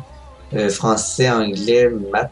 euh, 0.53 0.69
français, 0.69 1.29
anglais, 1.29 1.89
maths, 2.11 2.31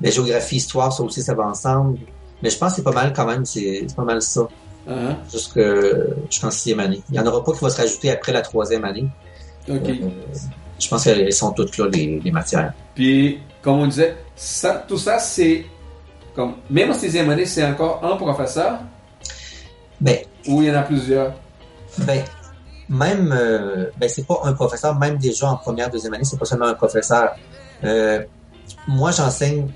mais 0.00 0.10
géographie, 0.10 0.56
histoire, 0.56 0.92
ça 0.92 1.02
aussi, 1.02 1.22
ça 1.22 1.34
va 1.34 1.44
ensemble. 1.44 1.98
Mais 2.42 2.50
je 2.50 2.58
pense 2.58 2.72
que 2.72 2.76
c'est 2.76 2.82
pas 2.82 2.92
mal 2.92 3.12
quand 3.12 3.26
même, 3.26 3.44
c'est 3.44 3.86
pas 3.94 4.04
mal 4.04 4.20
ça. 4.20 4.48
Hein? 4.86 5.16
jusque 5.32 5.60
jusqu'en 6.30 6.50
sixième 6.50 6.80
année. 6.80 7.00
Il 7.08 7.12
n'y 7.12 7.18
en 7.18 7.26
aura 7.26 7.42
pas 7.42 7.52
qui 7.52 7.60
va 7.60 7.70
se 7.70 7.80
rajouter 7.80 8.10
après 8.10 8.32
la 8.32 8.42
troisième 8.42 8.84
année. 8.84 9.06
Ok. 9.66 9.88
Euh, 9.88 9.94
je 10.78 10.88
pense 10.88 11.04
qu'elles 11.04 11.32
sont 11.32 11.52
toutes 11.52 11.78
là, 11.78 11.86
les, 11.90 12.20
les 12.22 12.30
matières. 12.30 12.74
Puis, 12.94 13.38
comme 13.62 13.78
on 13.80 13.86
disait, 13.86 14.14
ça, 14.36 14.84
tout 14.86 14.98
ça, 14.98 15.18
c'est 15.18 15.64
comme 16.34 16.56
même 16.68 16.90
en 16.90 16.94
sixième 16.94 17.30
année, 17.30 17.46
c'est 17.46 17.64
encore 17.64 18.00
un 18.04 18.16
professeur? 18.16 18.80
Ben, 20.00 20.18
ou 20.46 20.62
il 20.62 20.68
y 20.68 20.70
en 20.70 20.74
a 20.74 20.82
plusieurs? 20.82 21.32
Ben, 21.98 22.22
même, 22.88 23.32
euh, 23.32 23.86
ben, 23.96 24.08
c'est 24.08 24.26
pas 24.26 24.40
un 24.44 24.52
professeur, 24.52 24.98
même 24.98 25.16
déjà 25.18 25.50
en 25.50 25.56
première, 25.56 25.90
deuxième 25.90 26.14
année, 26.14 26.24
c'est 26.24 26.38
pas 26.38 26.44
seulement 26.44 26.66
un 26.66 26.74
professeur. 26.74 27.30
Euh, 27.84 28.22
moi, 28.86 29.10
j'enseigne 29.10 29.68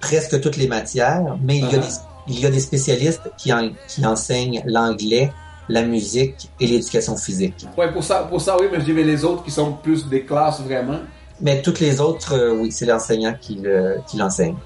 presque 0.00 0.40
toutes 0.40 0.56
les 0.56 0.68
matières, 0.68 1.36
mais 1.42 1.58
il 1.58 1.64
y 1.70 1.74
a 1.74 1.78
Uh-huh. 1.78 1.80
des, 2.26 2.32
il 2.34 2.40
y 2.40 2.46
a 2.46 2.50
des 2.50 2.60
spécialistes 2.60 3.30
qui, 3.38 3.52
en- 3.52 3.70
qui 3.88 4.04
enseignent 4.04 4.62
l'anglais, 4.66 5.32
la 5.68 5.82
musique 5.82 6.50
et 6.60 6.66
l'éducation 6.66 7.16
physique. 7.16 7.66
Ouais, 7.76 7.92
pour 7.92 8.04
ça, 8.04 8.24
pour 8.28 8.40
ça, 8.40 8.56
oui, 8.60 8.66
mais 8.70 8.80
je 8.80 8.84
dis 8.84 8.92
mais 8.92 9.02
les 9.04 9.24
autres 9.24 9.42
qui 9.44 9.50
sont 9.50 9.72
plus 9.72 10.06
des 10.08 10.22
classes 10.24 10.60
vraiment. 10.60 10.98
Mais 11.40 11.60
toutes 11.62 11.80
les 11.80 12.00
autres, 12.00 12.34
euh, 12.34 12.52
oui, 12.52 12.70
c'est 12.72 12.86
l'enseignant 12.86 13.34
qui 13.40 13.56
le- 13.56 13.98
qui 14.08 14.16
l'enseigne. 14.16 14.56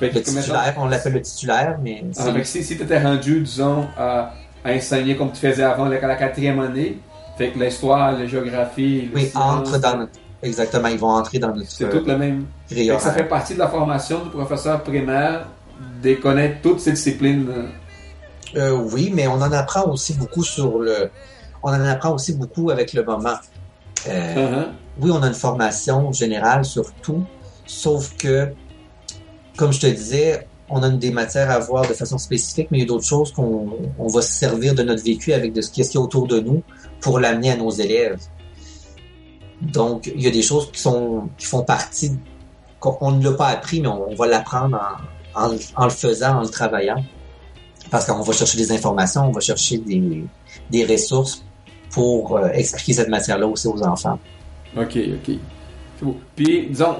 Le 0.00 0.10
titulaire, 0.10 0.74
on 0.78 0.86
l'appelle 0.86 1.14
le 1.14 1.22
titulaire, 1.22 1.78
mais 1.82 2.04
Ah, 2.16 2.30
que 2.32 2.44
si, 2.44 2.62
si 2.62 2.76
tu 2.76 2.82
étais 2.84 3.02
rendu, 3.02 3.40
disons, 3.40 3.86
à, 3.96 4.32
à 4.64 4.72
enseigner 4.72 5.16
comme 5.16 5.32
tu 5.32 5.40
faisais 5.40 5.62
avant 5.62 5.86
la, 5.86 6.00
la 6.00 6.16
quatrième 6.16 6.60
année, 6.60 6.98
fait 7.36 7.50
que 7.50 7.58
l'histoire, 7.58 8.12
la 8.12 8.26
géographie, 8.26 9.08
Oui, 9.14 9.30
entre 9.34 9.78
dans 9.78 9.96
notre... 9.98 10.12
Exactement, 10.42 10.88
ils 10.88 10.98
vont 10.98 11.10
entrer 11.10 11.38
dans 11.38 11.54
notre 11.54 11.70
C'est 11.70 11.88
tout 11.88 12.04
le 12.06 12.16
même. 12.16 12.44
grille 12.70 12.90
Fait 12.90 12.98
ça 12.98 13.12
fait 13.12 13.24
partie 13.24 13.54
de 13.54 13.58
la 13.58 13.68
formation 13.68 14.22
du 14.24 14.30
professeur 14.30 14.82
primaire 14.82 15.46
de 16.02 16.14
connaître 16.14 16.60
toutes 16.62 16.80
ces 16.80 16.92
disciplines. 16.92 17.46
euh, 17.48 17.66
Euh, 18.56 18.88
oui, 18.92 19.12
mais 19.14 19.26
on 19.26 19.34
en 19.34 19.52
apprend 19.52 19.84
aussi 19.90 20.14
beaucoup 20.14 20.42
sur 20.42 20.78
le... 20.78 21.10
On 21.62 21.70
en 21.70 21.84
apprend 21.84 22.14
aussi 22.14 22.34
beaucoup 22.34 22.70
avec 22.70 22.92
le 22.92 23.04
moment. 23.04 23.34
Euh, 24.08 24.34
uh-huh. 24.34 24.66
oui, 25.00 25.10
on 25.12 25.22
a 25.22 25.26
une 25.26 25.34
formation 25.34 26.12
générale 26.12 26.64
sur 26.64 26.92
tout, 27.02 27.24
sauf 27.66 28.16
que, 28.16 28.48
comme 29.56 29.72
je 29.72 29.80
te 29.80 29.86
disais, 29.86 30.46
on 30.70 30.82
a 30.82 30.90
des 30.90 31.10
matières 31.10 31.50
à 31.50 31.58
voir 31.58 31.86
de 31.88 31.94
façon 31.94 32.18
spécifique, 32.18 32.68
mais 32.70 32.78
il 32.78 32.80
y 32.82 32.84
a 32.84 32.86
d'autres 32.86 33.06
choses 33.06 33.32
qu'on 33.32 33.68
on 33.98 34.06
va 34.08 34.22
se 34.22 34.32
servir 34.32 34.74
de 34.74 34.82
notre 34.82 35.02
vécu 35.02 35.32
avec 35.32 35.52
de 35.52 35.60
ce 35.60 35.70
qui 35.70 35.80
est 35.80 35.96
autour 35.96 36.26
de 36.26 36.40
nous 36.40 36.62
pour 37.00 37.18
l'amener 37.18 37.52
à 37.52 37.56
nos 37.56 37.70
élèves. 37.70 38.20
Donc, 39.60 40.10
il 40.14 40.22
y 40.22 40.26
a 40.26 40.30
des 40.30 40.42
choses 40.42 40.70
qui 40.70 40.80
sont 40.80 41.28
qui 41.36 41.46
font 41.46 41.62
partie, 41.62 42.12
qu'on 42.80 42.96
on 43.00 43.12
ne 43.12 43.24
l'a 43.24 43.32
pas 43.32 43.48
appris, 43.48 43.80
mais 43.80 43.88
on, 43.88 44.10
on 44.10 44.14
va 44.14 44.26
l'apprendre 44.26 44.78
en, 45.34 45.46
en, 45.46 45.56
en 45.76 45.84
le 45.84 45.90
faisant, 45.90 46.38
en 46.38 46.42
le 46.42 46.48
travaillant. 46.48 47.02
Parce 47.90 48.04
qu'on 48.04 48.20
va 48.20 48.32
chercher 48.32 48.58
des 48.58 48.70
informations, 48.72 49.28
on 49.28 49.32
va 49.32 49.40
chercher 49.40 49.78
des, 49.78 50.24
des 50.70 50.84
ressources 50.84 51.42
pour 51.90 52.36
euh, 52.36 52.48
expliquer 52.50 52.92
cette 52.92 53.08
matière-là 53.08 53.46
aussi 53.46 53.66
aux 53.66 53.82
enfants. 53.82 54.18
Ok, 54.76 54.96
ok. 54.96 55.36
C'est 55.98 56.04
beau. 56.04 56.16
Puis, 56.36 56.66
disons, 56.68 56.96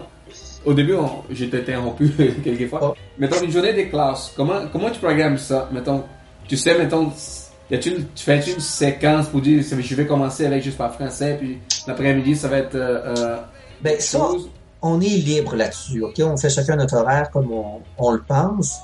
au 0.65 0.73
début, 0.73 0.95
j'ai 1.31 1.45
été 1.45 1.59
interrompu 1.59 2.11
quelquefois. 2.45 2.81
Oh. 2.83 3.08
Mettons 3.19 3.43
une 3.43 3.51
journée 3.51 3.73
des 3.73 3.89
classes. 3.89 4.33
Comment, 4.37 4.61
comment 4.73 4.91
tu 4.91 5.01
programmes 5.01 5.39
ça? 5.39 5.69
Mettons, 5.73 6.05
tu 6.47 6.57
sais, 6.57 6.79
mettons, 6.79 7.13
y 7.71 7.79
tu 7.79 7.93
fais 8.17 8.37
une 8.51 8.61
séquence 8.61 9.29
pour 9.29 9.41
dire, 9.41 9.63
je 9.63 9.95
vais 9.95 10.07
commencer 10.07 10.47
avec 10.47 10.63
juste 10.63 10.79
par 10.79 10.95
français, 10.95 11.37
puis 11.39 11.59
l'après-midi, 11.87 12.37
ça 12.37 12.49
va 12.49 12.59
être 12.59 12.75
euh, 12.75 13.15
euh, 13.17 13.37
Ben, 13.83 13.97
ça, 14.01 14.19
chose? 14.19 14.49
on 14.81 15.01
est 15.01 15.05
libre 15.05 15.57
là-dessus, 15.57 16.03
ok? 16.03 16.15
On 16.21 16.37
fait 16.37 16.49
chacun 16.49 16.77
notre 16.77 16.97
horaire 16.97 17.31
comme 17.31 17.51
on, 17.53 17.81
on 17.99 18.13
le 18.13 18.23
pense. 18.23 18.79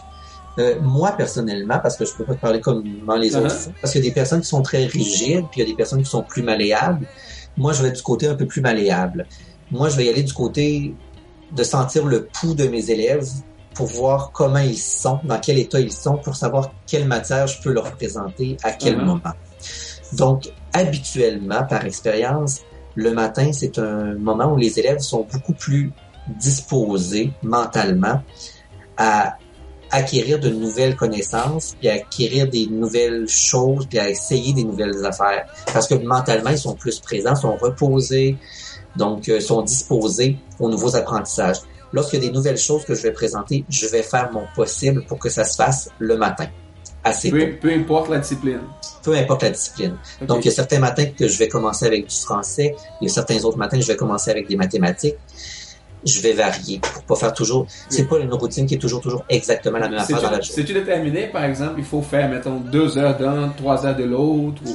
Euh, 0.58 0.76
moi, 0.82 1.12
personnellement, 1.12 1.78
parce 1.82 1.96
que 1.96 2.04
je 2.04 2.12
peux 2.14 2.24
pas 2.24 2.34
te 2.34 2.40
parler 2.40 2.60
comme 2.60 2.84
les 3.16 3.34
autres, 3.36 3.48
Uh-huh. 3.48 3.70
parce 3.80 3.92
qu'il 3.92 4.04
y 4.04 4.06
a 4.06 4.10
des 4.10 4.14
personnes 4.14 4.40
qui 4.40 4.48
sont 4.48 4.62
très 4.62 4.84
rigides, 4.86 5.44
puis 5.50 5.60
il 5.60 5.60
y 5.60 5.62
a 5.62 5.66
des 5.66 5.74
personnes 5.76 6.02
qui 6.02 6.10
sont 6.10 6.22
plus 6.22 6.42
malléables. 6.42 7.06
Moi, 7.56 7.72
je 7.72 7.82
vais 7.82 7.90
du 7.92 8.02
côté 8.02 8.28
un 8.28 8.34
peu 8.34 8.46
plus 8.46 8.60
malléable. 8.60 9.26
Moi, 9.70 9.88
je 9.88 9.96
vais 9.96 10.04
y 10.04 10.08
aller 10.08 10.22
du 10.22 10.32
côté 10.32 10.94
de 11.52 11.62
sentir 11.62 12.04
le 12.06 12.26
pouls 12.26 12.54
de 12.54 12.66
mes 12.66 12.90
élèves 12.90 13.26
pour 13.74 13.86
voir 13.86 14.30
comment 14.32 14.58
ils 14.58 14.78
sont, 14.78 15.18
dans 15.24 15.40
quel 15.40 15.58
état 15.58 15.80
ils 15.80 15.92
sont, 15.92 16.16
pour 16.16 16.36
savoir 16.36 16.72
quelle 16.86 17.06
matière 17.06 17.46
je 17.46 17.60
peux 17.60 17.72
leur 17.72 17.90
présenter 17.92 18.56
à 18.62 18.72
quel 18.72 18.96
Uh-huh. 18.98 19.04
moment. 19.04 19.32
Donc, 20.12 20.50
habituellement, 20.72 21.64
par 21.64 21.84
expérience, 21.84 22.60
le 22.94 23.12
matin, 23.12 23.50
c'est 23.52 23.78
un 23.78 24.14
moment 24.14 24.52
où 24.52 24.56
les 24.56 24.78
élèves 24.78 25.00
sont 25.00 25.26
beaucoup 25.30 25.54
plus 25.54 25.92
disposés 26.38 27.32
mentalement 27.42 28.22
à 28.96 29.36
acquérir 29.90 30.38
de 30.40 30.48
nouvelles 30.48 30.96
connaissances, 30.96 31.74
puis 31.78 31.88
à 31.88 31.94
acquérir 31.94 32.48
des 32.48 32.66
nouvelles 32.66 33.28
choses, 33.28 33.86
puis 33.86 33.98
à 33.98 34.08
essayer 34.08 34.52
des 34.52 34.64
nouvelles 34.64 35.04
affaires. 35.04 35.46
Parce 35.72 35.86
que 35.86 35.94
mentalement, 35.94 36.50
ils 36.50 36.58
sont 36.58 36.74
plus 36.74 37.00
présents, 37.00 37.34
sont 37.34 37.56
reposés, 37.56 38.36
donc 38.96 39.28
euh, 39.28 39.40
sont 39.40 39.62
disposés 39.62 40.36
aux 40.58 40.68
nouveaux 40.68 40.96
apprentissages. 40.96 41.58
Lorsqu'il 41.94 42.20
y 42.20 42.24
a 42.24 42.28
des 42.28 42.32
nouvelles 42.34 42.58
choses 42.58 42.84
que 42.84 42.94
je 42.94 43.02
vais 43.02 43.12
présenter, 43.12 43.64
je 43.68 43.86
vais 43.86 44.02
faire 44.02 44.30
mon 44.32 44.42
possible 44.56 45.04
pour 45.06 45.18
que 45.18 45.28
ça 45.30 45.44
se 45.44 45.54
fasse 45.56 45.88
le 46.00 46.16
matin. 46.16 46.46
Assez 47.04 47.30
tôt. 47.30 47.36
Peu, 47.36 47.56
peu 47.60 47.70
importe 47.72 48.08
la 48.10 48.18
discipline. 48.18 48.60
Peu 49.02 49.14
importe 49.14 49.42
la 49.44 49.50
discipline. 49.50 49.96
Donc, 50.26 50.44
il 50.44 50.48
y 50.48 50.50
a 50.50 50.54
certains 50.54 50.80
matins 50.80 51.06
que 51.16 51.28
je 51.28 51.38
vais 51.38 51.48
commencer 51.48 51.86
avec 51.86 52.06
du 52.08 52.14
français. 52.16 52.74
Il 53.00 53.08
y 53.08 53.10
a 53.10 53.14
certains 53.14 53.44
autres 53.44 53.58
matins 53.58 53.76
que 53.78 53.82
je 53.84 53.88
vais 53.88 53.96
commencer 53.96 54.30
avec 54.30 54.48
des 54.48 54.56
mathématiques. 54.56 55.14
Je 56.06 56.20
vais 56.20 56.32
varier 56.32 56.80
pour 56.80 57.02
pas 57.04 57.14
faire 57.14 57.32
toujours. 57.32 57.66
C'est 57.88 58.04
pas 58.08 58.18
une 58.18 58.32
routine 58.34 58.66
qui 58.66 58.74
est 58.74 58.78
toujours, 58.78 59.00
toujours 59.00 59.24
exactement 59.28 59.78
la 59.78 59.88
même 59.88 59.98
affaire 60.00 60.16
dans 60.20 60.30
la 60.30 60.40
journée. 60.40 60.62
c'est-tu 60.62 60.74
déterminé, 60.74 61.28
par 61.28 61.44
exemple, 61.44 61.74
il 61.78 61.84
faut 61.84 62.02
faire, 62.02 62.28
mettons, 62.28 62.56
deux 62.60 62.98
heures 62.98 63.16
d'un, 63.16 63.48
trois 63.56 63.86
heures 63.86 63.96
de 63.96 64.04
l'autre, 64.04 64.60
ou, 64.66 64.70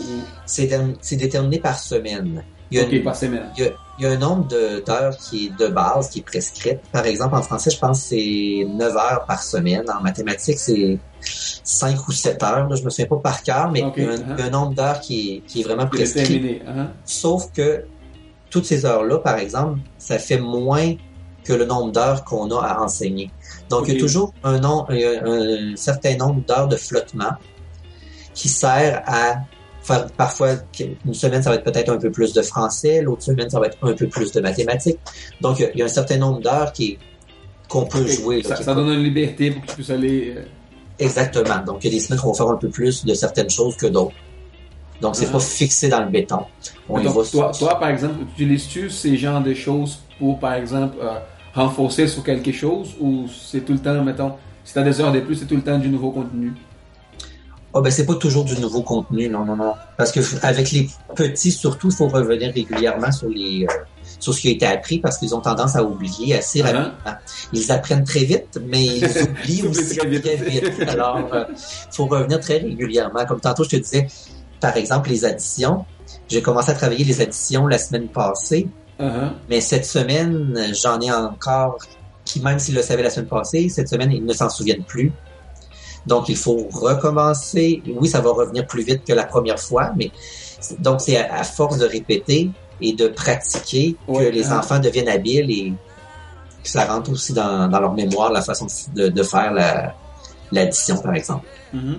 C'est 0.47 0.65
dé- 0.67 0.95
c'est 1.01 1.17
déterminé 1.17 1.59
par 1.59 1.78
semaine. 1.78 2.43
Il 2.72 2.78
y 2.80 2.82
a, 2.82 2.88
une- 2.88 3.03
par 3.03 3.15
semaine. 3.15 3.43
il 3.57 3.63
y 3.63 3.67
a- 3.67 3.72
il 4.00 4.04
y 4.04 4.06
a 4.08 4.12
un 4.12 4.18
nombre 4.18 4.45
d'heures 4.47 5.16
qui 5.18 5.47
est 5.47 5.50
de 5.60 5.68
base, 5.68 6.10
qui 6.10 6.20
est 6.20 6.24
prescrite. 6.24 6.80
Par 6.91 7.06
exemple, 7.06 7.36
en 7.36 7.41
français, 7.41 7.70
je 7.70 7.78
pense 7.80 8.02
que 8.02 8.08
c'est 8.10 8.66
9 8.68 8.95
heures 8.95 9.26
par 9.28 9.43
semaine. 9.43 9.84
En 9.89 10.02
mathématiques, 10.02 10.58
c'est 10.58 10.97
5 11.22 12.08
ou 12.08 12.12
7 12.14 12.41
heures. 12.43 12.70
Là, 12.70 12.76
je 12.76 12.84
me 12.84 12.89
souviens 12.89 13.08
pas 13.08 13.18
par 13.18 13.43
cœur, 13.43 13.70
mais 13.72 13.84
Ok, 13.84 13.93
il, 13.97 14.04
y 14.04 14.08
a 14.08 14.12
un, 14.12 14.16
il 14.16 14.39
y 14.39 14.41
a 14.41 14.45
un 14.45 14.50
nombre 14.50 14.74
d'heures 14.74 15.02
qui 15.02 15.36
est, 15.38 15.41
qui 15.41 15.60
est 15.62 15.64
vraiment 15.64 15.84
prescrit. 15.88 16.24
hein? 16.66 16.91
Sauf 17.04 17.52
que 17.52 17.86
toutes 18.50 18.66
ces 18.66 18.86
heures-là, 18.86 19.20
par 19.20 19.38
exemple, 19.38 19.80
ça 19.97 20.18
fait 20.18 20.39
moins 20.39 20.93
que 21.43 21.54
le 21.54 21.66
nombre 21.66 21.91
d'heures 21.91 22.24
qu'on 22.24 22.50
a 22.52 22.62
à 22.66 22.80
enseigner. 22.82 23.32
Donc, 23.70 23.88
il 23.88 23.93
y 23.93 23.97
a 23.97 24.00
toujours 24.00 24.34
un, 24.43 24.60
nom- 24.60 24.86
un- 24.89 25.26
un 25.26 25.76
certain 25.76 26.16
nombre 26.16 26.41
d'heures 26.47 26.68
de 26.68 26.76
flottement 26.78 27.32
qui 28.34 28.47
sert 28.50 29.04
à 29.06 29.36
parfois 30.17 30.49
une 31.05 31.13
semaine 31.13 31.41
ça 31.43 31.49
va 31.49 31.55
être 31.57 31.63
peut-être 31.63 31.89
un 31.89 31.97
peu 31.97 32.11
plus 32.11 32.33
de 32.33 32.41
français, 32.41 33.01
l'autre 33.01 33.23
semaine 33.23 33.49
ça 33.49 33.59
va 33.59 33.67
être 33.67 33.77
un 33.81 33.93
peu 33.93 34.07
plus 34.07 34.31
de 34.31 34.41
mathématiques. 34.41 34.99
Donc 35.41 35.59
il 35.59 35.77
y 35.77 35.81
a- 35.81 35.85
un 35.85 35.89
certain 35.89 36.17
nombre 36.17 36.41
d'heures 36.41 36.71
qui 36.73 36.97
qu'on 37.67 37.85
peut 37.85 38.05
jouer. 38.07 38.41
là, 38.41 38.55
Ça, 38.55 38.73
donne 38.73 38.89
une 38.89 39.03
liberté 39.03 39.51
pour 39.51 39.61
que 39.61 39.67
tu 39.67 39.75
puisses 39.75 39.89
aller. 39.91 40.33
euh, 40.35 40.43
Exactement. 40.97 41.59
Donc 41.65 41.83
il 41.83 41.91
y 41.91 41.95
a 41.95 41.97
des 41.97 41.99
semaines 41.99 42.19
qu'on 42.19 42.31
va 42.31 42.37
faire 42.37 42.47
un 42.49 42.55
peu 42.57 42.69
plus 42.69 43.05
de 43.05 43.13
certaines 43.13 43.49
choses 43.49 43.75
que 43.77 43.85
d'autres. 43.87 44.15
Donc 45.01 45.15
c'est 45.15 45.27
Ah. 45.29 45.33
pas 45.33 45.39
fixé 45.39 45.87
dans 45.87 46.01
le 46.03 46.09
béton. 46.09 46.39
On 46.89 46.99
va 46.99 47.23
toi, 47.53 47.79
par 47.79 47.89
exemple, 47.89 48.15
utilises-tu 48.33 48.89
ces 48.89 49.15
genres 49.17 49.41
de 49.41 49.53
choses 49.53 49.99
pour, 50.17 50.39
par 50.39 50.53
exemple, 50.55 50.97
euh, 51.01 51.19
renforcer 51.53 52.07
sur 52.07 52.23
quelque 52.23 52.51
chose 52.51 52.95
ou 52.99 53.25
c'est 53.29 53.61
tout 53.61 53.73
le 53.73 53.79
temps, 53.79 54.03
mettons, 54.03 54.33
si 54.65 54.73
tu 54.73 54.79
as 54.79 54.83
des 54.83 54.99
heures 54.99 55.11
de 55.11 55.19
plus, 55.21 55.35
c'est 55.35 55.45
tout 55.45 55.55
le 55.55 55.61
temps 55.61 55.77
du 55.77 55.89
nouveau 55.89 56.11
contenu? 56.11 56.53
Ah 57.74 57.82
ben 57.82 57.91
c'est 57.91 58.05
pas 58.05 58.15
toujours 58.15 58.45
du 58.45 58.59
nouveau 58.59 58.82
contenu, 58.82 59.30
non, 59.30 59.45
non, 59.45 59.55
non. 59.55 59.74
Parce 59.97 60.11
que 60.11 60.20
avec 60.43 60.72
les 60.72 60.89
petits, 61.15 61.51
surtout, 61.51 61.89
il 61.89 61.95
faut 61.95 62.07
revenir 62.07 62.51
régulièrement 62.53 63.11
sur 63.11 63.30
les 63.30 63.67
euh, 63.70 63.74
sur 64.20 64.34
ce 64.34 64.41
qui 64.41 64.47
a 64.49 64.51
été 64.51 64.65
appris 64.65 64.99
parce 64.99 65.17
qu'ils 65.17 65.36
ont 65.36 65.41
tendance 65.41 65.76
à 65.76 65.84
oublier 65.84 66.36
assez 66.36 66.61
rapidement. 66.61 66.91
Ils 67.53 67.72
apprennent 67.72 68.03
très 68.03 68.24
vite, 68.24 68.59
mais 68.67 68.86
ils 68.86 69.05
oublient 69.24 69.67
aussi 69.67 69.97
très 69.97 70.36
vite. 70.36 70.82
Alors, 70.88 71.20
il 71.32 71.55
faut 71.91 72.07
revenir 72.07 72.39
très 72.39 72.57
régulièrement. 72.57 73.26
Comme 73.26 73.39
tantôt, 73.39 73.63
je 73.63 73.70
te 73.70 73.76
disais, 73.76 74.07
par 74.59 74.76
exemple, 74.76 75.09
les 75.09 75.26
additions. 75.26 75.86
J'ai 76.28 76.41
commencé 76.41 76.72
à 76.72 76.74
travailler 76.74 77.05
les 77.05 77.22
additions 77.22 77.67
la 77.67 77.78
semaine 77.78 78.07
passée. 78.07 78.67
Uh-huh. 78.99 79.30
Mais 79.49 79.61
cette 79.61 79.86
semaine, 79.86 80.74
j'en 80.74 80.99
ai 80.99 81.11
encore 81.11 81.78
qui, 82.26 82.41
même 82.41 82.59
s'ils 82.59 82.76
le 82.76 82.82
savaient 82.82 83.03
la 83.03 83.09
semaine 83.09 83.28
passée, 83.28 83.70
cette 83.70 83.89
semaine, 83.89 84.11
ils 84.11 84.26
ne 84.26 84.34
s'en 84.34 84.49
souviennent 84.49 84.84
plus. 84.84 85.11
Donc, 86.10 86.28
il 86.28 86.36
faut 86.36 86.68
recommencer. 86.74 87.84
Oui, 87.88 88.10
ça 88.10 88.20
va 88.20 88.32
revenir 88.32 88.66
plus 88.66 88.82
vite 88.82 89.03
que 89.05 89.14
la 89.14 89.26
première 89.26 89.60
fois, 89.60 89.91
mais 89.95 90.12
donc 90.80 91.01
c'est 91.01 91.18
à, 91.18 91.43
force 91.43 91.78
de 91.78 91.86
répéter 91.86 92.49
et 92.82 92.93
de 92.93 93.07
pratiquer 93.07 93.95
que 94.07 94.30
les 94.30 94.47
hein. 94.47 94.60
enfants 94.60 94.80
deviennent 94.80 95.07
habiles 95.07 95.51
et 95.51 95.74
que 96.64 96.70
ça 96.70 96.86
rentre 96.86 97.12
aussi 97.12 97.32
dans, 97.34 97.68
leur 97.68 97.93
mémoire 97.93 98.32
la 98.32 98.41
façon 98.41 98.66
de, 98.95 99.24
faire 99.24 99.53
l'addition, 100.51 100.97
par 100.97 101.14
exemple. 101.14 101.45
Mm-hmm. 101.76 101.97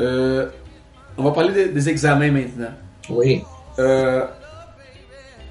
Euh, 0.00 0.48
on 1.16 1.22
va 1.22 1.30
parler 1.30 1.68
des, 1.68 1.88
examens 1.88 2.32
maintenant. 2.32 2.72
Oui. 3.08 3.44
Euh, 3.78 4.26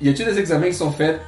y 0.01 0.09
a-t-il 0.09 0.25
des 0.25 0.37
examens 0.37 0.67
qui 0.67 0.73
sont 0.73 0.91
faits 0.91 1.21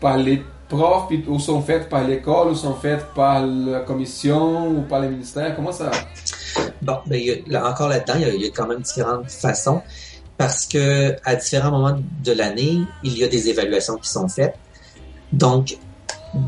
par 0.00 0.16
les 0.16 0.42
profs, 0.70 1.10
ou 1.28 1.38
sont 1.38 1.60
faits 1.60 1.88
par 1.88 2.06
l'école, 2.06 2.48
ou 2.52 2.54
sont 2.54 2.74
faits 2.74 3.04
par 3.14 3.44
la 3.44 3.80
commission, 3.80 4.68
ou 4.68 4.82
par 4.82 5.00
le 5.00 5.10
ministère? 5.10 5.54
Comment 5.54 5.72
ça... 5.72 5.90
Bon, 6.80 6.98
ben, 7.06 7.20
encore 7.62 7.88
là-dedans, 7.88 8.14
il 8.16 8.42
y, 8.42 8.46
a, 8.46 8.50
quand 8.50 8.66
même 8.66 8.80
différentes 8.80 9.30
façons 9.30 9.82
parce 10.38 10.64
que 10.64 11.14
à 11.26 11.36
différents 11.36 11.70
moments 11.70 11.98
de 12.24 12.32
l'année, 12.32 12.80
il 13.04 13.18
y 13.18 13.24
a 13.24 13.28
des 13.28 13.50
évaluations 13.50 13.96
qui 13.96 14.08
sont 14.08 14.26
faites. 14.26 14.54
Donc, 15.32 15.76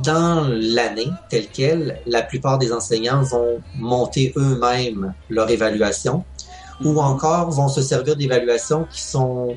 dans 0.03 0.49
l'année 0.49 1.11
telle 1.29 1.49
quelle, 1.49 2.01
la 2.07 2.23
plupart 2.23 2.57
des 2.57 2.73
enseignants 2.73 3.23
vont 3.23 3.61
monter 3.77 4.33
eux-mêmes 4.37 5.13
leur 5.29 5.51
évaluation 5.51 6.25
ou 6.83 6.99
encore 7.01 7.51
vont 7.51 7.69
se 7.69 7.83
servir 7.83 8.17
d'évaluations 8.17 8.87
qui 8.91 9.03
sont 9.03 9.57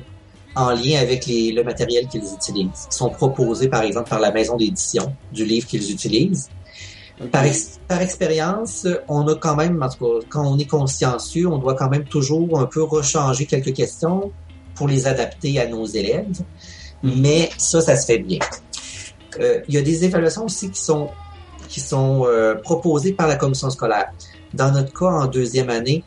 en 0.56 0.70
lien 0.70 1.00
avec 1.00 1.26
les, 1.26 1.52
le 1.52 1.62
matériel 1.62 2.08
qu'ils 2.08 2.24
utilisent, 2.24 2.88
qui 2.90 2.96
sont 2.96 3.10
proposés 3.10 3.68
par 3.68 3.82
exemple 3.82 4.08
par 4.08 4.20
la 4.20 4.32
maison 4.32 4.56
d'édition 4.56 5.14
du 5.32 5.44
livre 5.44 5.66
qu'ils 5.66 5.90
utilisent. 5.92 6.48
Par, 7.30 7.44
par, 7.88 8.02
expérience, 8.02 8.86
on 9.08 9.26
a 9.28 9.34
quand 9.36 9.56
même, 9.56 9.82
en 9.82 9.88
tout 9.88 10.04
cas, 10.04 10.26
quand 10.28 10.46
on 10.46 10.58
est 10.58 10.66
consciencieux, 10.66 11.46
on 11.46 11.56
doit 11.56 11.74
quand 11.74 11.88
même 11.88 12.04
toujours 12.04 12.60
un 12.60 12.66
peu 12.66 12.82
rechanger 12.82 13.46
quelques 13.46 13.72
questions 13.72 14.32
pour 14.74 14.86
les 14.86 15.06
adapter 15.06 15.58
à 15.58 15.66
nos 15.66 15.86
élèves. 15.86 16.26
Mm-hmm. 17.02 17.20
Mais 17.20 17.50
ça, 17.56 17.80
ça 17.80 17.96
se 17.96 18.04
fait 18.04 18.18
bien. 18.18 18.40
Euh, 19.40 19.60
il 19.68 19.74
y 19.74 19.78
a 19.78 19.82
des 19.82 20.04
évaluations 20.04 20.44
aussi 20.44 20.70
qui 20.70 20.80
sont 20.80 21.08
qui 21.68 21.80
sont 21.80 22.24
euh, 22.26 22.54
proposées 22.54 23.12
par 23.12 23.26
la 23.26 23.36
commission 23.36 23.70
scolaire. 23.70 24.12
Dans 24.54 24.70
notre 24.70 24.92
cas, 24.92 25.06
en 25.06 25.26
deuxième 25.26 25.70
année, 25.70 26.04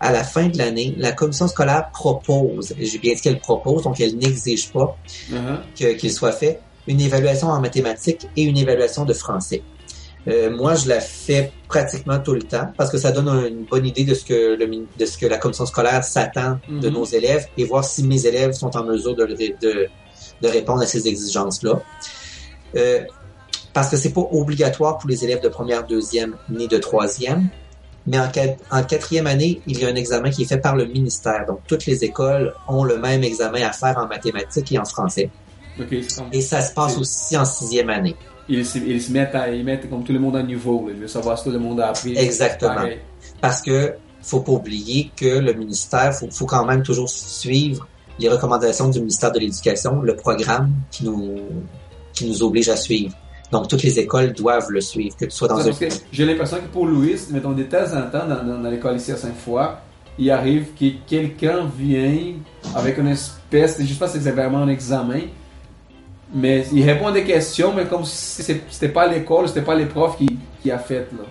à 0.00 0.12
la 0.12 0.24
fin 0.24 0.48
de 0.48 0.58
l'année, 0.58 0.94
la 0.96 1.12
commission 1.12 1.48
scolaire 1.48 1.90
propose, 1.92 2.74
j'ai 2.78 2.98
bien 2.98 3.14
dit 3.14 3.20
qu'elle 3.20 3.40
propose, 3.40 3.82
donc 3.82 4.00
elle 4.00 4.16
n'exige 4.16 4.70
pas 4.70 4.96
uh-huh. 5.30 5.96
qu'il 5.96 6.12
soit 6.12 6.32
fait, 6.32 6.60
une 6.86 7.00
évaluation 7.00 7.48
en 7.48 7.60
mathématiques 7.60 8.28
et 8.36 8.42
une 8.44 8.56
évaluation 8.56 9.04
de 9.04 9.12
français. 9.12 9.62
Euh, 10.26 10.50
moi, 10.54 10.74
je 10.74 10.88
la 10.88 11.00
fais 11.00 11.52
pratiquement 11.68 12.18
tout 12.18 12.34
le 12.34 12.42
temps 12.42 12.70
parce 12.76 12.90
que 12.90 12.98
ça 12.98 13.12
donne 13.12 13.28
une 13.46 13.64
bonne 13.64 13.86
idée 13.86 14.04
de 14.04 14.14
ce 14.14 14.24
que, 14.24 14.56
le, 14.56 14.66
de 14.98 15.06
ce 15.06 15.16
que 15.16 15.26
la 15.26 15.38
commission 15.38 15.64
scolaire 15.64 16.04
s'attend 16.04 16.58
de 16.68 16.88
mm-hmm. 16.88 16.92
nos 16.92 17.04
élèves 17.04 17.46
et 17.56 17.64
voir 17.64 17.84
si 17.84 18.02
mes 18.04 18.26
élèves 18.26 18.52
sont 18.52 18.76
en 18.76 18.84
mesure 18.84 19.14
de, 19.14 19.24
de, 19.26 19.88
de 20.42 20.48
répondre 20.48 20.82
à 20.82 20.86
ces 20.86 21.06
exigences-là. 21.08 21.80
Euh, 22.76 23.00
parce 23.72 23.90
que 23.90 23.96
c'est 23.96 24.12
pas 24.12 24.26
obligatoire 24.32 24.98
pour 24.98 25.08
les 25.08 25.24
élèves 25.24 25.40
de 25.40 25.48
première, 25.48 25.86
deuxième 25.86 26.36
ni 26.50 26.68
de 26.68 26.78
troisième. 26.78 27.48
Mais 28.08 28.18
en, 28.18 28.30
en, 28.70 28.82
quatrième 28.84 29.26
année, 29.26 29.60
il 29.66 29.80
y 29.80 29.84
a 29.84 29.88
un 29.88 29.94
examen 29.94 30.30
qui 30.30 30.42
est 30.42 30.46
fait 30.46 30.58
par 30.58 30.74
le 30.74 30.86
ministère. 30.86 31.44
Donc, 31.46 31.60
toutes 31.66 31.84
les 31.84 32.04
écoles 32.04 32.54
ont 32.66 32.82
le 32.82 32.98
même 32.98 33.22
examen 33.22 33.62
à 33.62 33.72
faire 33.72 33.98
en 33.98 34.06
mathématiques 34.06 34.72
et 34.72 34.78
en 34.78 34.86
français. 34.86 35.30
et 36.32 36.40
ça 36.40 36.62
se 36.62 36.72
passe 36.72 36.96
aussi 36.96 37.36
en 37.36 37.44
sixième 37.44 37.90
année. 37.90 38.16
Ils, 38.48 38.60
ils, 38.60 39.02
se 39.02 39.12
mettent 39.12 39.34
à, 39.34 39.50
ils 39.50 39.62
mettent 39.62 39.90
comme 39.90 40.04
tout 40.04 40.12
le 40.12 40.18
monde 40.18 40.36
à 40.36 40.42
niveau. 40.42 40.88
Ils 40.88 40.96
veulent 40.96 41.08
savoir 41.08 41.36
si 41.36 41.44
tout 41.44 41.50
le 41.50 41.58
monde 41.58 41.80
a 41.80 41.88
appris. 41.88 42.16
Exactement. 42.16 42.86
Parce 43.42 43.60
que 43.60 43.94
faut 44.22 44.40
pas 44.40 44.52
oublier 44.52 45.10
que 45.14 45.38
le 45.38 45.52
ministère, 45.52 46.14
faut, 46.14 46.30
faut 46.30 46.46
quand 46.46 46.64
même 46.64 46.82
toujours 46.82 47.10
suivre 47.10 47.86
les 48.18 48.28
recommandations 48.28 48.88
du 48.88 49.00
ministère 49.00 49.32
de 49.32 49.38
l'Éducation, 49.38 50.00
le 50.00 50.16
programme 50.16 50.72
qui 50.90 51.04
nous, 51.04 51.36
qui 52.14 52.26
nous 52.26 52.42
oblige 52.42 52.70
à 52.70 52.76
suivre. 52.76 53.14
Donc, 53.50 53.68
toutes 53.68 53.82
les 53.82 53.98
écoles 53.98 54.32
doivent 54.32 54.70
le 54.70 54.80
suivre, 54.80 55.16
que 55.16 55.24
tu 55.24 55.30
sois 55.30 55.48
dans 55.48 55.66
un... 55.66 55.72
J'ai 56.12 56.24
l'impression 56.26 56.58
que 56.58 56.66
pour 56.66 56.86
Louis, 56.86 57.18
mettons, 57.30 57.52
de 57.52 57.62
temps 57.62 57.86
en 57.94 58.10
temps, 58.10 58.26
dans, 58.26 58.60
dans, 58.62 58.70
l'école 58.70 58.96
ici 58.96 59.12
à 59.12 59.16
Sainte-Foy, 59.16 59.68
il 60.18 60.30
arrive 60.30 60.74
que 60.78 60.86
quelqu'un 61.06 61.66
vient 61.78 62.34
avec 62.74 62.98
une 62.98 63.08
espèce, 63.08 63.76
je 63.80 63.86
sais 63.86 63.94
pas 63.94 64.08
si 64.08 64.20
c'est 64.20 64.32
vraiment 64.32 64.58
un 64.58 64.68
examen, 64.68 65.20
mais 66.34 66.66
il 66.72 66.84
répond 66.84 67.06
à 67.06 67.12
des 67.12 67.24
questions, 67.24 67.72
mais 67.74 67.86
comme 67.86 68.04
si 68.04 68.42
c'était 68.42 68.88
pas 68.88 69.06
l'école, 69.06 69.48
c'était 69.48 69.62
pas 69.62 69.74
les 69.74 69.86
profs 69.86 70.18
qui, 70.18 70.38
qui 70.62 70.70
a 70.70 70.78
fait, 70.78 71.08
là. 71.12 71.24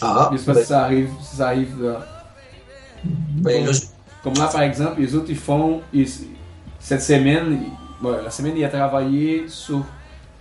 Ah, 0.00 0.30
je 0.32 0.36
sais 0.36 0.44
pas 0.44 0.54
ben 0.54 0.60
si 0.60 0.66
ça 0.68 0.84
arrive, 0.84 1.10
si 1.20 1.36
ça 1.36 1.48
arrive, 1.48 1.82
là. 1.82 2.06
Ben, 3.04 3.64
comme, 3.64 3.72
là, 3.72 3.78
comme, 4.22 4.34
là, 4.34 4.46
par 4.52 4.62
exemple, 4.62 5.00
les 5.00 5.14
autres, 5.16 5.30
ils 5.30 5.36
font, 5.36 5.80
cette 6.78 7.02
semaine, 7.02 7.58
la 8.04 8.30
semaine, 8.30 8.54
il 8.56 8.64
a 8.64 8.68
travaillé 8.68 9.46
sur 9.48 9.84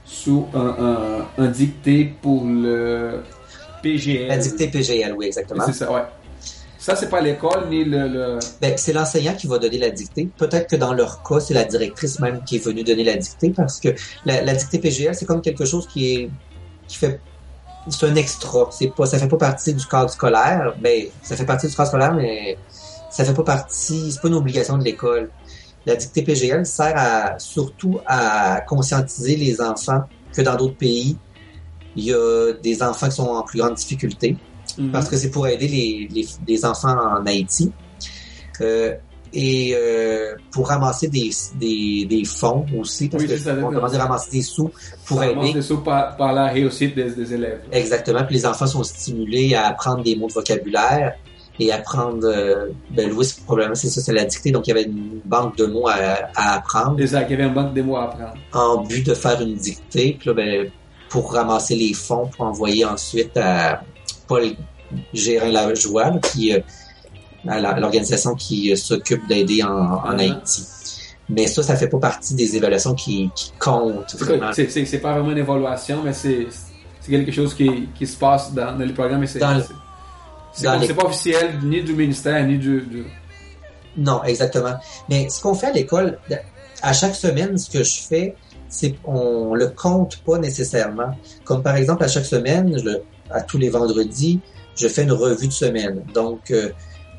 sous 0.07 0.47
un, 0.55 1.25
un, 1.37 1.47
dicté 1.47 2.15
pour 2.21 2.45
le 2.45 3.21
PGL. 3.83 4.31
Un 4.31 4.37
dicté 4.37 4.67
PGL, 4.69 5.13
oui, 5.17 5.27
exactement. 5.27 5.65
C'est 5.65 5.73
ça, 5.73 5.91
ouais. 5.91 6.01
Ça, 6.79 6.95
c'est 6.95 7.09
pas 7.09 7.19
l'école 7.19 7.67
ni 7.69 7.83
le. 7.83 8.39
Ben, 8.61 8.73
c'est 8.77 8.93
l'enseignant 8.93 9.33
qui 9.33 9.47
va 9.47 9.59
donner 9.59 9.77
la 9.77 9.89
dictée. 9.89 10.29
Peut-être 10.37 10.69
que 10.69 10.77
dans 10.77 10.93
leur 10.93 11.21
cas, 11.21 11.41
c'est 11.41 11.53
la 11.53 11.65
directrice 11.65 12.19
même 12.19 12.43
qui 12.45 12.55
est 12.55 12.59
venue 12.65 12.83
donner 12.83 13.03
la 13.03 13.17
dictée 13.17 13.49
parce 13.49 13.79
que 13.81 13.89
la, 14.25 14.41
la 14.41 14.55
dictée 14.55 14.79
PGL, 14.79 15.13
c'est 15.13 15.25
comme 15.25 15.41
quelque 15.41 15.65
chose 15.65 15.85
qui 15.87 16.13
est 16.13 16.29
qui 16.87 16.97
fait 16.97 17.19
c'est 17.89 18.05
un 18.05 18.15
extra. 18.15 18.67
C'est 18.71 18.93
pas, 18.95 19.05
ça 19.05 19.17
fait 19.17 19.27
pas 19.27 19.37
partie 19.37 19.73
du 19.73 19.85
cadre 19.85 20.09
scolaire. 20.09 20.73
Ben, 20.79 21.05
ça 21.21 21.35
fait 21.35 21.45
partie 21.45 21.67
du 21.67 21.75
cadre 21.75 21.89
scolaire, 21.89 22.13
mais 22.13 22.57
ça 23.09 23.25
fait 23.25 23.33
pas 23.33 23.43
partie. 23.43 24.11
C'est 24.11 24.21
pas 24.21 24.27
une 24.27 24.35
obligation 24.35 24.77
de 24.77 24.83
l'école 24.83 25.29
la 25.87 25.95
dictée 25.95 26.21
PGL 26.21 26.65
sert 26.65 26.93
à, 26.95 27.39
surtout 27.39 27.99
à 28.05 28.61
conscientiser 28.67 29.37
les 29.37 29.61
enfants 29.61 30.01
que 30.33 30.41
dans 30.41 30.55
d'autres 30.55 30.75
pays, 30.75 31.17
il 31.95 32.03
y 32.03 32.13
a 32.13 32.51
des 32.61 32.83
enfants 32.83 33.07
qui 33.07 33.15
sont 33.15 33.23
en 33.23 33.43
plus 33.43 33.59
grande 33.59 33.75
difficulté 33.75 34.35
mhm. 34.77 34.91
parce 34.91 35.07
que 35.07 35.15
c'est 35.15 35.31
pour 35.31 35.47
aider 35.47 35.67
les, 35.67 36.27
les, 36.45 36.65
enfants 36.65 36.95
en 36.95 37.25
Haïti. 37.25 37.71
Euh, 38.59 38.95
et 39.33 39.73
euh, 39.75 40.35
pour 40.51 40.69
ramasser 40.69 41.09
des, 41.09 41.29
des, 41.55 42.05
des, 42.05 42.23
fonds 42.23 42.65
aussi, 42.77 43.09
parce 43.09 43.25
demande 43.25 43.73
de 43.73 43.97
ramasser 43.97 44.31
des 44.31 44.41
sous 44.41 44.71
pour 45.05 45.21
aider. 45.21 45.53
des 45.53 45.61
sous 45.61 45.79
par, 45.79 46.15
par 46.15 46.33
la 46.33 46.47
réussite 46.47 46.95
des, 46.95 47.11
des, 47.11 47.33
élèves. 47.33 47.61
Exactement. 47.71 48.23
Puis 48.23 48.35
les 48.35 48.45
enfants 48.45 48.67
sont 48.67 48.83
stimulés 48.83 49.53
à 49.53 49.67
apprendre 49.67 50.01
des 50.01 50.15
mots 50.15 50.27
de 50.27 50.33
vocabulaire 50.33 51.17
et 51.59 51.71
apprendre. 51.71 52.25
Euh, 52.27 52.67
ben, 52.91 53.09
Louis, 53.09 53.27
probablement, 53.45 53.75
c'est 53.75 53.89
ça, 53.89 54.01
c'est 54.01 54.13
la 54.13 54.25
dictée. 54.25 54.51
Donc, 54.51 54.67
il 54.67 54.71
y 54.71 54.73
avait 54.73 54.83
une 54.83 55.19
banque 55.25 55.57
de 55.57 55.65
mots 55.65 55.87
à, 55.87 56.29
à 56.35 56.55
apprendre. 56.55 56.99
Exact, 56.99 57.27
il 57.29 57.31
y 57.31 57.33
avait 57.35 57.47
une 57.47 57.53
banque 57.53 57.73
de 57.73 57.81
mots 57.81 57.97
à 57.97 58.05
apprendre. 58.05 58.33
En 58.53 58.83
but 58.83 59.05
de 59.05 59.13
faire 59.13 59.41
une 59.41 59.55
dictée. 59.55 60.15
Puis 60.19 60.29
là, 60.29 60.33
ben, 60.33 60.69
pour 61.09 61.33
ramasser 61.33 61.75
les 61.75 61.93
fonds, 61.93 62.27
pour 62.27 62.45
envoyer 62.45 62.85
ensuite 62.85 63.35
à 63.37 63.81
Paul 64.27 64.43
Gérin 65.13 65.73
joie 65.73 66.11
qui 66.31 66.53
euh, 66.53 66.59
à 67.47 67.79
l'organisation 67.79 68.35
qui 68.35 68.71
euh, 68.71 68.75
s'occupe 68.75 69.27
d'aider 69.27 69.63
en, 69.63 69.69
en 69.69 70.17
Haïti. 70.17 70.65
Mais 71.29 71.47
ça, 71.47 71.61
ça 71.61 71.75
fait 71.75 71.89
pas 71.89 71.99
partie 71.99 72.35
des 72.35 72.55
évaluations 72.55 72.93
qui, 72.93 73.29
qui 73.35 73.51
comptent. 73.59 74.15
C'est 74.53 75.01
pas 75.01 75.13
vraiment 75.13 75.31
une 75.31 75.37
évaluation, 75.37 76.01
mais 76.03 76.13
c'est 76.13 76.47
quelque 77.09 77.31
chose 77.31 77.53
qui, 77.53 77.89
qui 77.95 78.07
se 78.07 78.17
passe 78.17 78.53
dans, 78.53 78.77
dans 78.77 78.85
les 78.85 78.93
programmes. 78.93 79.23
Et 79.23 79.39
dans, 79.39 79.61
c'est 80.53 80.93
pas 80.93 81.05
officiel 81.05 81.59
ni 81.63 81.83
du 81.83 81.93
ministère, 81.93 82.45
ni 82.45 82.57
du, 82.57 83.05
Non, 83.97 84.23
exactement. 84.23 84.75
Mais 85.09 85.29
ce 85.29 85.41
qu'on 85.41 85.53
fait 85.53 85.67
à 85.67 85.71
l'école, 85.71 86.19
à 86.81 86.93
chaque 86.93 87.15
semaine, 87.15 87.57
ce 87.57 87.69
que 87.69 87.83
je 87.83 88.01
fais, 88.01 88.35
c'est 88.69 88.95
on 89.05 89.53
le 89.53 89.69
compte 89.69 90.17
pas 90.25 90.37
nécessairement. 90.37 91.15
Comme 91.43 91.63
par 91.63 91.75
exemple, 91.75 92.03
à 92.03 92.07
chaque 92.07 92.25
semaine, 92.25 92.75
à 93.29 93.41
tous 93.41 93.57
les 93.57 93.69
vendredis, 93.69 94.39
je 94.75 94.87
fais 94.87 95.03
une 95.03 95.11
revue 95.11 95.47
de 95.47 95.53
semaine. 95.53 96.03
Donc, 96.13 96.51
euh, 96.51 96.69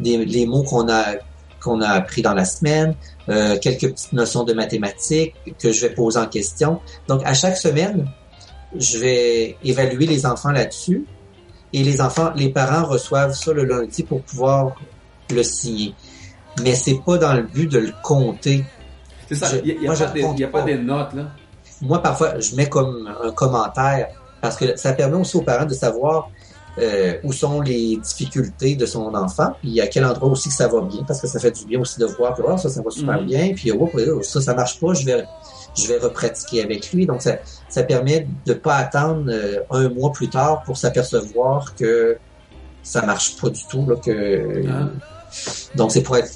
les 0.00 0.46
mots 0.46 0.62
qu'on 0.62 0.88
a 0.88 1.16
qu'on 1.60 1.80
a 1.80 1.88
appris 1.88 2.22
dans 2.22 2.34
la 2.34 2.44
semaine, 2.44 2.94
euh, 3.28 3.58
quelques 3.58 3.90
petites 3.90 4.12
notions 4.12 4.44
de 4.44 4.52
mathématiques 4.52 5.34
que 5.58 5.72
je 5.72 5.86
vais 5.86 5.92
poser 5.92 6.18
en 6.20 6.26
question. 6.26 6.80
Donc, 7.08 7.22
à 7.24 7.34
chaque 7.34 7.56
semaine, 7.56 8.08
je 8.76 8.98
vais 8.98 9.56
évaluer 9.64 10.06
les 10.06 10.24
enfants 10.24 10.52
là-dessus 10.52 11.04
et 11.72 11.82
les 11.82 12.00
enfants, 12.00 12.30
les 12.34 12.50
parents 12.50 12.86
reçoivent 12.86 13.34
ça 13.34 13.52
le 13.52 13.64
lundi 13.64 14.02
pour 14.02 14.22
pouvoir 14.22 14.74
le 15.30 15.42
signer. 15.42 15.94
Mais 16.62 16.74
c'est 16.74 16.98
pas 17.04 17.18
dans 17.18 17.34
le 17.34 17.42
but 17.42 17.70
de 17.70 17.78
le 17.78 17.92
compter. 18.02 18.64
C'est 19.28 19.34
ça, 19.36 19.48
il 19.62 19.78
n'y 19.80 19.86
a, 19.86 19.92
pas 19.94 20.06
des- 20.34 20.44
a 20.44 20.48
pas 20.48 20.64
notes, 20.64 21.12
là. 21.14 21.22
Moi, 21.82 22.02
parfois, 22.02 22.40
je 22.40 22.56
mets 22.56 22.68
comme 22.68 23.08
un 23.22 23.30
commentaire 23.32 24.08
parce 24.40 24.56
que 24.56 24.76
ça 24.76 24.92
permet 24.92 25.16
aussi 25.16 25.36
aux 25.36 25.42
parents 25.42 25.66
de 25.66 25.74
savoir 25.74 26.30
euh, 26.80 27.14
où 27.24 27.32
sont 27.32 27.60
les 27.60 27.96
difficultés 27.96 28.76
de 28.76 28.86
son 28.86 29.12
enfant, 29.14 29.50
puis 29.60 29.80
à 29.80 29.88
quel 29.88 30.04
endroit 30.04 30.30
aussi 30.30 30.48
que 30.48 30.54
ça 30.54 30.68
va 30.68 30.80
bien, 30.82 31.02
parce 31.06 31.20
que 31.20 31.26
ça 31.26 31.40
fait 31.40 31.50
du 31.50 31.64
bien 31.66 31.80
aussi 31.80 31.98
de 31.98 32.06
voir 32.06 32.34
que 32.36 32.42
oh, 32.46 32.56
ça, 32.56 32.68
ça 32.70 32.80
va 32.82 32.90
super 32.90 33.20
Mhm. 33.20 33.26
bien, 33.26 33.52
puis 33.54 33.72
oh, 33.72 33.90
oh, 33.92 34.22
ça, 34.22 34.40
ça 34.40 34.54
marche 34.54 34.78
pas, 34.78 34.94
je 34.94 35.04
vais 35.04 35.24
je 35.80 35.88
vais 35.88 35.98
repratiquer 35.98 36.62
avec 36.62 36.92
lui. 36.92 37.06
Donc, 37.06 37.22
ça, 37.22 37.36
ça 37.68 37.82
permet 37.82 38.26
de 38.46 38.54
pas 38.54 38.76
attendre 38.76 39.26
euh, 39.28 39.60
un 39.70 39.88
mois 39.88 40.12
plus 40.12 40.28
tard 40.28 40.62
pour 40.64 40.76
s'apercevoir 40.76 41.74
que 41.74 42.16
ça 42.82 43.02
marche 43.04 43.36
pas 43.40 43.50
du 43.50 43.60
tout. 43.68 43.86
Là, 43.86 43.96
que... 43.96 44.64
Ah. 44.68 44.88
Donc, 45.74 45.92
c'est 45.92 46.02
pour 46.02 46.16
être 46.16 46.30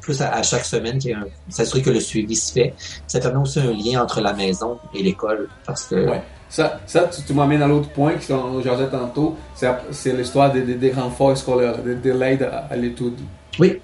plus 0.00 0.22
à, 0.22 0.32
à 0.32 0.42
chaque 0.42 0.64
semaine, 0.64 0.98
qu'il 0.98 1.12
un- 1.14 1.26
s'assurer 1.50 1.82
que 1.82 1.90
le 1.90 2.00
suivi 2.00 2.34
se 2.36 2.52
fait. 2.52 2.74
Ça 3.06 3.20
permet 3.20 3.38
aussi 3.38 3.60
un 3.60 3.72
lien 3.72 4.02
entre 4.02 4.20
la 4.20 4.32
maison 4.32 4.78
et 4.94 5.02
l'école, 5.02 5.48
parce 5.66 5.84
que 5.84 6.06
Ouais. 6.08 6.22
Ça, 6.48 6.80
ça 6.84 7.02
tu, 7.04 7.22
tu 7.22 7.32
m'amènes 7.32 7.62
à 7.62 7.68
l'autre 7.68 7.90
point 7.90 8.14
que 8.14 8.22
jasait 8.64 8.88
tantôt, 8.88 9.36
c'est, 9.54 9.68
c'est 9.92 10.12
l'histoire 10.12 10.52
des, 10.52 10.62
des, 10.62 10.74
des 10.74 10.90
renforts 10.90 11.36
scolaires, 11.36 11.80
de, 11.80 11.94
de 11.94 12.10
l'aide 12.10 12.42
à, 12.42 12.66
à 12.70 12.74
l'étude. 12.76 13.18
Oui. 13.60 13.80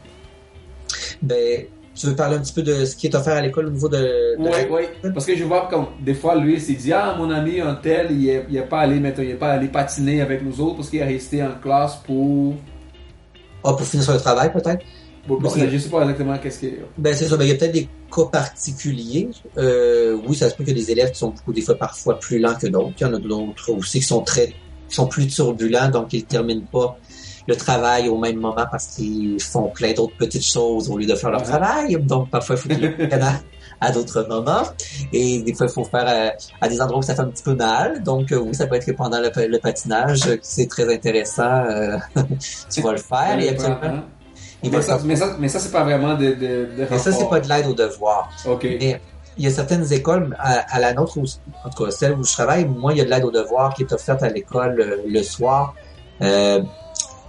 Ben, 1.23 1.67
tu 1.97 2.07
veux 2.07 2.15
parler 2.15 2.37
un 2.37 2.41
petit 2.41 2.53
peu 2.53 2.63
de 2.63 2.85
ce 2.85 2.95
qui 2.95 3.07
est 3.07 3.15
offert 3.15 3.35
à 3.37 3.41
l'école 3.41 3.67
au 3.67 3.71
niveau 3.71 3.89
de... 3.89 3.97
de 3.97 4.37
Oui, 4.39 4.51
la- 4.51 4.71
oui. 4.71 4.83
Parce 5.13 5.27
que 5.27 5.35
je 5.37 5.45
vois 5.45 5.67
comme 5.71 5.87
des 6.05 6.15
fois, 6.15 6.37
lui, 6.37 6.55
il 6.55 6.61
s'est 6.61 6.75
dit 6.75 6.93
Ah, 6.93 7.15
mon 7.19 7.31
ami, 7.31 7.61
un 7.61 7.75
tel, 7.75 8.09
il 8.13 8.29
est, 8.29 8.47
il 8.51 8.57
est 8.57 8.63
pas 8.63 8.81
allé, 8.81 9.01
mettons, 9.01 9.23
il 9.23 9.31
est 9.31 9.35
pas 9.35 9.53
allé 9.53 9.69
patiner 9.69 10.21
avec 10.21 10.43
nous 10.43 10.61
autres 10.61 10.77
parce 10.77 10.91
qu'il 10.91 10.99
est 11.01 11.05
resté 11.05 11.43
en 11.43 11.55
classe 11.63 11.97
pour. 12.07 12.55
Ah, 13.65 13.73
pour 13.73 13.83
finir 13.87 14.05
sur 14.05 14.13
le 14.13 14.21
travail, 14.21 14.53
peut-être? 14.53 14.85
pour- 15.27 15.41
Bon, 15.41 15.49
je 15.51 15.79
sais 15.79 15.89
pas 15.89 16.03
exactement 16.03 16.39
qu'est-ce 16.39 16.61
qu'il 16.61 16.75
Ben, 16.99 17.13
c'est 17.17 17.25
ça. 17.27 17.37
Ben, 17.37 17.45
il 17.45 17.49
y 17.49 17.53
a 17.53 17.57
peut-être 17.57 17.73
des 17.73 17.89
cas 18.15 18.25
particuliers. 18.27 19.29
Euh, 19.59 20.17
oui, 20.27 20.37
ça 20.37 20.49
se 20.51 20.55
peut 20.55 20.63
qu'il 20.63 20.77
y 20.77 20.81
a 20.81 20.85
des 20.85 20.91
élèves 20.93 21.11
qui 21.11 21.19
sont 21.19 21.31
beaucoup, 21.31 21.53
des 21.53 21.63
fois, 21.63 21.75
parfois 21.75 22.19
plus 22.21 22.39
lents 22.39 22.55
que 22.55 22.69
d'autres. 22.69 22.93
Il 23.01 23.03
y 23.03 23.07
en 23.07 23.15
a 23.15 23.19
d'autres 23.19 23.73
aussi 23.73 23.99
qui 23.99 24.07
sont 24.07 24.21
très, 24.21 24.49
qui 24.89 24.95
sont 24.95 25.09
plus 25.09 25.27
turbulents, 25.27 25.89
donc 25.91 26.13
ils 26.13 26.25
terminent 26.25 26.65
pas 26.71 26.97
le 27.47 27.57
travail 27.57 28.09
au 28.09 28.19
même 28.19 28.37
moment 28.37 28.67
parce 28.71 28.87
qu'ils 28.89 29.41
font 29.41 29.69
plein 29.69 29.93
d'autres 29.93 30.17
petites 30.17 30.45
choses 30.47 30.91
au 30.91 30.99
lieu 30.99 31.07
de 31.07 31.15
faire 31.15 31.31
leur 31.31 31.43
travail. 31.43 31.97
Donc, 32.01 32.31
parfois, 32.31 32.57
il 32.57 32.59
faut 32.63 32.69
qu'ils 32.69 33.13
à, 33.23 33.41
à 33.81 33.93
d'autres 33.93 34.27
moments. 34.29 34.63
Et 35.13 35.43
des 35.43 35.55
fois, 35.55 35.67
il 35.67 35.73
faut 35.73 35.85
faire 35.85 36.07
à, 36.07 36.65
à 36.65 36.69
des 36.69 36.81
endroits 36.81 36.99
où 36.99 37.03
ça 37.03 37.15
fait 37.15 37.21
un 37.23 37.29
petit 37.29 37.43
peu 37.43 37.55
mal. 37.55 38.03
Donc, 38.03 38.33
euh, 38.33 38.37
oui, 38.39 38.55
ça 38.55 38.67
peut 38.67 38.75
être 38.77 38.87
que 38.87 38.93
pendant 38.93 39.19
le, 39.21 39.31
le 39.47 39.59
patinage, 39.59 40.27
euh, 40.27 40.37
c'est 40.43 40.69
très 40.69 40.93
intéressant, 40.93 41.43
euh, 41.65 41.97
tu 42.71 42.81
vas 42.83 42.93
le 42.93 42.99
faire. 42.99 43.39
Et 43.39 43.49
absolument, 43.51 44.03
Mais 44.65 44.83
ça, 44.83 44.99
mais 45.05 45.17
ça, 45.17 45.37
mais 45.39 45.49
ça, 45.49 45.61
c'est 45.61 45.71
pas 45.73 45.85
vraiment 45.85 46.15
de, 46.15 46.27
de, 46.33 46.33
de 46.77 46.87
mais 46.91 46.99
ça, 46.99 47.13
c'est 47.13 47.29
pas 47.29 47.41
de 47.41 47.49
l'aide 47.49 47.67
au 47.67 47.75
devoir. 47.75 48.29
Ok. 48.47 48.65
Mais 48.65 49.01
il 49.39 49.45
y 49.45 49.47
a 49.47 49.51
certaines 49.51 49.93
écoles, 49.93 50.35
à, 50.41 50.65
à 50.75 50.81
la 50.81 50.95
nôtre, 50.95 51.19
où- 51.19 51.25
en 51.65 51.69
tout 51.71 51.85
cas 51.85 51.91
celle 51.91 52.15
où 52.15 52.25
je 52.25 52.33
travaille, 52.33 52.65
moi, 52.65 52.93
il 52.93 52.99
y 52.99 53.01
a 53.03 53.05
de 53.05 53.11
l'aide 53.11 53.25
aux 53.25 53.31
devoirs 53.31 53.75
qui 53.75 53.83
est 53.83 53.93
offerte 53.93 54.23
à 54.23 54.31
l'école 54.31 54.81
euh, 54.81 54.97
le 55.07 55.23
soir. 55.23 55.75
Euh, 56.23 56.63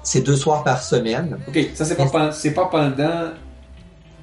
c'est 0.07 0.21
deux 0.21 0.37
soirs 0.37 0.63
par 0.63 0.81
semaine. 0.81 1.37
Ok, 1.49 1.57
ça, 1.75 1.83
c'est 1.83 1.95
pas, 1.95 2.31
c'est 2.31 2.51
pas 2.51 2.65
pendant 2.67 3.31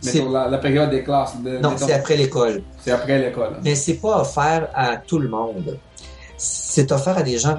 mettons, 0.02 0.30
la, 0.30 0.48
la 0.48 0.56
période 0.58 0.88
des 0.90 1.02
classes. 1.02 1.36
de- 1.42 1.58
Non, 1.58 1.72
mettons, 1.72 1.86
c'est 1.86 1.92
après 1.92 2.16
l'école. 2.16 2.62
c'est 2.82 2.90
après 2.90 3.18
l'école. 3.18 3.58
Mais 3.62 3.74
c'est 3.74 3.94
pas 4.04 4.22
offert 4.22 4.68
à 4.74 4.96
tout 4.96 5.18
le 5.18 5.28
monde. 5.28 5.78
C'est 6.38 6.90
offert 6.90 7.18
à 7.18 7.22
des 7.22 7.36
gens, 7.38 7.58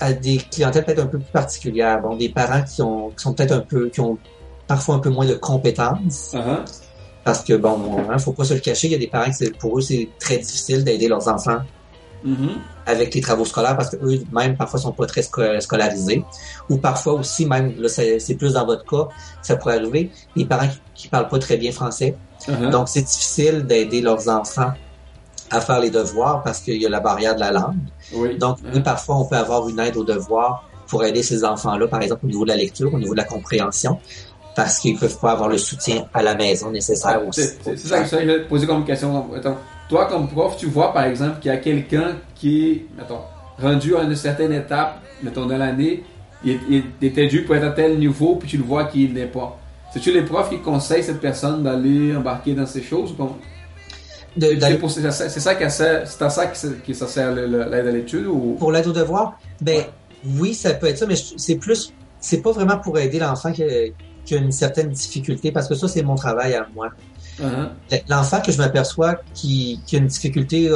à 0.00 0.12
des 0.12 0.38
clientèles 0.38 0.84
peut-être 0.84 0.98
un 1.04 1.06
peu 1.06 1.18
plus 1.20 1.30
particulières. 1.30 2.00
Bon, 2.02 2.16
des 2.16 2.28
parents 2.28 2.62
qui 2.62 2.82
ont, 2.82 3.10
qui 3.10 3.22
sont 3.22 3.34
peut-être 3.34 3.52
un 3.52 3.60
peu, 3.60 3.88
qui 3.88 4.00
ont 4.00 4.18
parfois 4.66 4.96
un 4.96 4.98
peu 4.98 5.10
moins 5.10 5.26
de 5.26 5.34
compétences. 5.34 6.32
Uh-huh. 6.34 6.64
Parce 7.22 7.44
que 7.44 7.54
bon, 7.54 7.98
hein, 8.10 8.18
faut 8.18 8.32
pas 8.32 8.44
se 8.44 8.54
le 8.54 8.60
cacher, 8.60 8.88
il 8.88 8.92
y 8.94 8.96
a 8.96 8.98
des 8.98 9.06
parents 9.06 9.30
qui, 9.30 9.48
pour 9.60 9.78
eux, 9.78 9.80
c'est 9.80 10.08
très 10.18 10.38
difficile 10.38 10.82
d'aider 10.82 11.06
leurs 11.06 11.28
enfants 11.28 11.60
Mhm. 12.24 12.50
avec 12.86 13.14
les 13.14 13.20
travaux 13.20 13.44
scolaires 13.44 13.76
parce 13.76 13.90
que 13.90 13.96
eux 14.04 14.20
même 14.32 14.56
parfois 14.56 14.80
sont 14.80 14.92
pas 14.92 15.06
très 15.06 15.20
sco- 15.22 15.60
scolarisés 15.60 16.24
ou 16.68 16.78
parfois 16.78 17.12
aussi 17.14 17.46
même 17.46 17.74
là 17.78 17.88
c'est 17.88 18.34
plus 18.36 18.54
dans 18.54 18.66
votre 18.66 18.84
cas 18.84 19.08
ça 19.42 19.56
pourrait 19.56 19.76
arriver 19.76 20.10
les 20.34 20.44
parents 20.44 20.66
qui, 20.68 20.80
qui 20.94 21.08
parlent 21.08 21.28
pas 21.28 21.38
très 21.38 21.56
bien 21.56 21.72
français 21.72 22.16
Uh-huh. 22.46 22.70
donc 22.70 22.88
c'est 22.88 23.02
difficile 23.02 23.66
d'aider 23.66 24.00
leurs 24.00 24.28
enfants 24.28 24.70
à 25.50 25.60
faire 25.60 25.80
les 25.80 25.90
devoirs 25.90 26.40
parce 26.44 26.60
qu'il 26.60 26.80
y 26.80 26.86
a 26.86 26.88
la 26.88 27.00
barrière 27.00 27.34
de 27.34 27.40
la 27.40 27.50
langue 27.50 27.74
oui. 28.14 28.38
donc 28.38 28.58
oui, 28.72 28.80
parfois 28.80 29.16
on 29.16 29.24
peut 29.24 29.34
avoir 29.36 29.68
une 29.68 29.80
aide 29.80 29.96
aux 29.96 30.04
devoirs 30.04 30.64
pour 30.86 31.02
aider 31.04 31.24
ces 31.24 31.42
enfants 31.44 31.76
là 31.76 31.88
par 31.88 32.00
exemple 32.00 32.26
au 32.26 32.28
niveau 32.28 32.44
de 32.44 32.50
la 32.50 32.56
lecture 32.56 32.94
au 32.94 32.98
niveau 32.98 33.12
de 33.12 33.18
la 33.18 33.24
compréhension 33.24 33.98
parce 34.54 34.78
qu'ils 34.78 34.96
peuvent 34.96 35.18
pas 35.18 35.32
avoir 35.32 35.48
le 35.48 35.58
soutien 35.58 36.06
à 36.14 36.22
la 36.22 36.34
maison 36.36 36.70
nécessaire 36.70 37.26
aussi 37.26 37.42
C'est 37.64 37.76
ça 37.76 38.02
que 38.02 38.08
je 38.08 38.16
voulais 38.16 38.42
te 38.44 38.48
poser 38.48 38.66
comme 38.66 38.84
question. 38.84 39.26
Mettons, 39.32 39.56
toi, 39.88 40.06
comme 40.06 40.28
prof, 40.28 40.56
tu 40.56 40.66
vois, 40.66 40.92
par 40.92 41.04
exemple, 41.04 41.40
qu'il 41.40 41.50
y 41.50 41.54
a 41.54 41.58
quelqu'un 41.58 42.16
qui 42.34 42.70
est, 42.70 42.86
mettons, 42.96 43.20
rendu 43.60 43.96
à 43.96 44.02
une 44.02 44.14
certaine 44.14 44.52
étape, 44.52 45.00
mettons, 45.22 45.46
de 45.46 45.54
l'année, 45.54 46.04
il, 46.44 46.58
il 46.70 46.84
était 47.02 47.26
dû 47.26 47.42
pour 47.44 47.56
être 47.56 47.64
à 47.64 47.70
tel 47.70 47.98
niveau, 47.98 48.36
puis 48.36 48.48
tu 48.48 48.56
le 48.58 48.64
vois 48.64 48.84
qu'il 48.84 49.12
n'est 49.14 49.26
pas. 49.26 49.58
C'est-tu 49.92 50.12
les 50.12 50.22
profs 50.22 50.50
qui 50.50 50.58
conseillent 50.58 51.02
cette 51.02 51.20
personne 51.20 51.62
d'aller 51.62 52.14
embarquer 52.14 52.54
dans 52.54 52.66
ces 52.66 52.82
choses? 52.82 53.14
De- 54.36 54.54
C'est 54.88 55.10
ça, 55.10 55.28
c'est 55.28 55.40
ça 55.40 55.54
qui 55.54 55.68
sert, 55.70 56.06
c'est 56.06 56.22
à 56.22 56.30
ça 56.30 56.46
que, 56.46 56.56
ça- 56.94 57.06
sert 57.08 57.32
l'aide 57.34 57.86
à 57.88 57.90
l'étude 57.90 58.26
ou? 58.26 58.56
Pour 58.58 58.70
l'aide 58.70 58.86
aux 58.86 58.92
devoirs, 58.92 59.38
ben 59.60 59.82
oui, 60.38 60.54
ça 60.54 60.74
peut 60.74 60.86
être 60.86 60.98
ça, 60.98 61.06
mais 61.06 61.14
c'est 61.16 61.56
plus, 61.56 61.92
c'est 62.20 62.42
pas 62.42 62.52
vraiment 62.52 62.78
pour 62.78 62.98
aider 62.98 63.18
l'enfant 63.18 63.50
qui 63.52 63.64
a 63.64 64.36
une 64.36 64.52
certaine 64.52 64.90
difficulté, 64.90 65.50
parce 65.50 65.66
que 65.68 65.74
ça, 65.74 65.88
c'est 65.88 66.02
mon 66.02 66.14
travail 66.14 66.54
à 66.54 66.66
moi. 66.74 66.90
Uh-huh. 67.40 68.00
L'enfant 68.08 68.40
que 68.40 68.52
je 68.52 68.58
m'aperçois 68.58 69.16
qui, 69.34 69.80
a 69.92 69.96
une 69.96 70.06
difficulté 70.06 70.70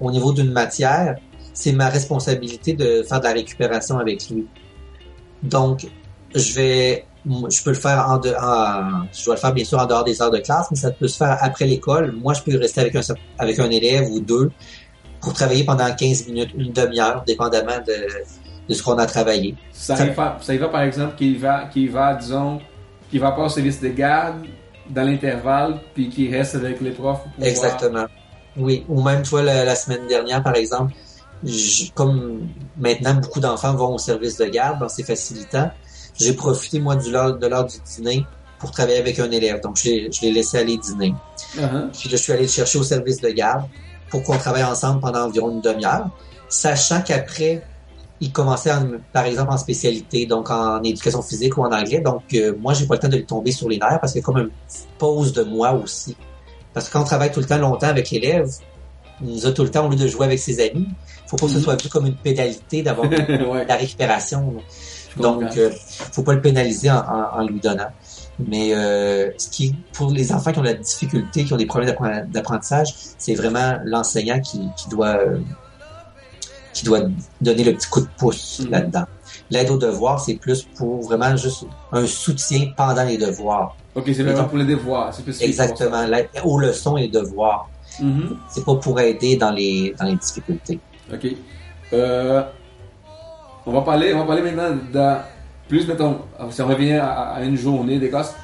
au 0.00 0.10
niveau 0.10 0.32
d'une 0.32 0.52
matière, 0.52 1.16
c'est 1.52 1.72
ma 1.72 1.88
responsabilité 1.88 2.72
de 2.72 3.02
faire 3.02 3.18
de 3.18 3.24
la 3.24 3.32
récupération 3.32 3.98
avec 3.98 4.28
lui. 4.30 4.46
Donc, 5.42 5.86
je 6.34 6.54
vais, 6.54 7.04
je 7.26 7.62
peux 7.62 7.70
le 7.70 7.76
faire 7.76 8.06
en, 8.08 8.18
de, 8.18 8.28
je 8.30 9.24
dois 9.24 9.34
le 9.34 9.40
faire 9.40 9.52
bien 9.52 9.64
sûr 9.64 9.78
en 9.78 9.86
dehors 9.86 10.04
des 10.04 10.20
heures 10.22 10.30
de 10.30 10.38
classe, 10.38 10.68
mais 10.70 10.76
ça 10.76 10.90
peut 10.90 11.08
se 11.08 11.16
faire 11.16 11.36
après 11.40 11.66
l'école. 11.66 12.12
Moi, 12.12 12.34
je 12.34 12.42
peux 12.42 12.56
rester 12.56 12.80
avec 12.80 12.94
un, 12.94 13.00
avec 13.38 13.58
un 13.58 13.70
élève 13.70 14.08
ou 14.10 14.20
deux 14.20 14.50
pour 15.20 15.32
travailler 15.32 15.64
pendant 15.64 15.92
15 15.92 16.28
minutes, 16.28 16.50
une 16.56 16.72
demi-heure, 16.72 17.24
dépendamment 17.26 17.78
de, 17.86 18.72
ce 18.72 18.82
qu'on 18.82 18.98
a 18.98 19.06
travaillé. 19.06 19.56
Ça, 19.72 19.96
ça 19.96 20.54
y 20.54 20.58
va, 20.58 20.68
par 20.68 20.82
exemple, 20.82 21.16
qu'il 21.16 21.38
va, 21.38 21.64
qu'il 21.66 21.90
va, 21.90 22.14
disons, 22.14 22.60
qu'il 23.10 23.20
va 23.20 23.32
pas 23.32 23.44
au 23.44 23.48
service 23.48 23.80
de 23.80 23.88
garde 23.88 24.44
dans 24.90 25.02
l'intervalle, 25.02 25.80
puis 25.94 26.08
qu'il 26.08 26.34
reste 26.34 26.54
avec 26.54 26.80
les 26.80 26.90
profs. 26.90 27.22
pour 27.36 27.44
Exactement. 27.44 28.06
Oui, 28.56 28.84
ou 28.88 29.02
même, 29.02 29.22
tu 29.22 29.30
vois, 29.30 29.42
la, 29.42 29.64
la 29.64 29.74
semaine 29.76 30.06
dernière, 30.08 30.42
par 30.42 30.56
exemple, 30.56 30.92
j- 31.44 31.92
comme 31.94 32.48
maintenant, 32.76 33.14
beaucoup 33.14 33.40
d'enfants 33.40 33.74
vont 33.74 33.94
au 33.94 33.98
service 33.98 34.36
de 34.38 34.46
garde, 34.46 34.80
donc 34.80 34.90
c'est 34.90 35.04
facilitant. 35.04 35.70
J'ai 36.18 36.32
profité, 36.32 36.80
moi, 36.80 36.96
du 36.96 37.10
de 37.10 37.46
l'heure 37.46 37.64
du 37.66 37.76
dîner 37.96 38.26
pour 38.58 38.72
travailler 38.72 38.98
avec 38.98 39.18
un 39.20 39.30
élève. 39.30 39.60
Donc, 39.60 39.78
je 39.78 39.84
l'ai 39.88 40.10
je 40.12 40.22
l'ai 40.22 40.32
laissé 40.32 40.58
aller 40.58 40.76
dîner. 40.76 41.14
Uh-huh. 41.56 41.90
Puis 41.96 42.08
là, 42.08 42.16
je 42.16 42.16
suis 42.16 42.32
allé 42.32 42.42
le 42.42 42.48
chercher 42.48 42.78
au 42.78 42.82
service 42.82 43.20
de 43.20 43.28
garde 43.28 43.64
pour 44.10 44.24
qu'on 44.24 44.36
travaille 44.36 44.64
ensemble 44.64 45.00
pendant 45.00 45.26
environ 45.26 45.50
une 45.50 45.60
demi-heure, 45.60 46.08
sachant 46.48 47.02
qu'après, 47.02 47.62
il 48.20 48.32
commençait, 48.32 48.72
en- 48.72 48.88
par 49.12 49.24
exemple, 49.26 49.52
en 49.52 49.58
spécialité, 49.58 50.26
donc 50.26 50.50
en 50.50 50.82
éducation 50.82 51.22
physique 51.22 51.56
ou 51.56 51.62
en 51.62 51.72
anglais. 51.72 52.00
Donc, 52.00 52.22
euh, 52.34 52.54
moi, 52.58 52.74
j'ai 52.74 52.86
pas 52.86 52.94
le 52.94 53.00
temps 53.00 53.08
de 53.08 53.16
lui 53.16 53.26
tomber 53.26 53.52
sur 53.52 53.68
les 53.68 53.78
nerfs 53.78 53.98
parce 54.00 54.12
qu'il 54.12 54.20
y 54.20 54.24
a 54.24 54.26
comme 54.26 54.38
une 54.38 54.50
petite 54.50 54.88
pause 54.98 55.32
de 55.32 55.44
moi 55.44 55.72
aussi. 55.72 56.16
Parce 56.74 56.88
que 56.88 56.92
quand 56.92 57.02
on 57.02 57.04
travaille 57.04 57.30
tout 57.32 57.40
le 57.40 57.46
temps 57.46 57.58
longtemps 57.58 57.86
avec 57.88 58.10
l'élève, 58.10 58.48
il 59.22 59.28
nous 59.34 59.46
a 59.46 59.52
tout 59.52 59.62
le 59.64 59.70
temps, 59.70 59.86
au 59.86 59.90
lieu 59.90 59.96
de 59.96 60.06
jouer 60.06 60.26
avec 60.26 60.38
ses 60.38 60.60
amis, 60.60 60.86
faut 61.26 61.36
pas 61.36 61.46
que 61.46 61.52
ce 61.52 61.58
Mhm. 61.58 61.62
soit 61.64 61.82
vu 61.82 61.88
comme 61.88 62.06
une 62.06 62.14
pénalité 62.16 62.82
d'avoir 62.82 63.08
ouais. 63.50 63.64
la 63.66 63.76
récupération. 63.76 64.54
Donc, 65.16 65.42
euh, 65.56 65.70
faut 66.12 66.22
pas 66.22 66.34
le 66.34 66.40
pénaliser 66.40 66.90
en, 66.90 66.98
en- 66.98 67.40
en 67.40 67.46
lui 67.46 67.58
donnant. 67.60 67.90
Mais 68.38 68.72
euh, 68.74 69.30
ce 69.36 69.48
qui, 69.48 69.74
pour 69.92 70.10
les 70.12 70.30
enfants 70.32 70.52
qui 70.52 70.58
ont 70.60 70.62
de 70.62 70.68
la 70.68 70.74
difficulté, 70.74 71.44
qui 71.44 71.52
ont 71.52 71.56
des 71.56 71.66
problèmes 71.66 71.90
d'appren- 71.92 72.30
d'apprentissage, 72.30 72.94
c'est 73.18 73.34
vraiment 73.34 73.78
l'enseignant 73.84 74.38
qui, 74.40 74.60
qui 74.76 74.88
doit 74.88 75.16
euh, 75.18 75.38
qui 76.78 76.84
doit 76.84 77.00
donner 77.40 77.64
le 77.64 77.72
petit 77.74 77.88
coup 77.88 78.00
de 78.00 78.08
pouce 78.16 78.60
Mhm. 78.60 78.70
là-dedans. 78.70 79.04
L'aide 79.50 79.70
aux 79.70 79.78
devoirs, 79.78 80.20
c'est 80.20 80.34
plus 80.34 80.62
pour 80.76 81.02
vraiment 81.02 81.36
juste 81.36 81.64
un 81.92 82.06
soutien 82.06 82.72
pendant 82.76 83.04
les 83.04 83.16
devoirs. 83.18 83.76
Ok, 83.94 84.04
c'est 84.06 84.22
vraiment 84.22 84.44
pour 84.44 84.58
les 84.58 84.64
devoirs. 84.64 85.12
Exactement. 85.40 86.04
L'aide 86.06 86.28
aux 86.44 86.58
leçons 86.58 86.96
et 86.96 87.02
les 87.02 87.08
devoirs. 87.08 87.68
Mhm. 88.00 88.36
C'est 88.48 88.64
pas 88.64 88.76
pour 88.76 89.00
aider 89.00 89.36
dans 89.36 89.50
les 89.50 89.94
dans 89.98 90.04
les 90.06 90.16
difficultés. 90.16 90.78
Ok. 91.12 91.26
Euh, 91.92 92.42
on 93.66 93.72
va 93.72 93.80
parler, 93.80 94.12
on 94.14 94.18
va 94.20 94.24
parler 94.24 94.42
maintenant 94.42 94.70
de 94.92 95.16
plus, 95.68 95.86
mettons, 95.86 96.18
si 96.50 96.62
on 96.62 96.68
revient 96.68 96.92
à, 96.94 97.34
à 97.36 97.42
une 97.42 97.56
journée 97.56 97.98
des 97.98 98.08
classes. 98.10 98.34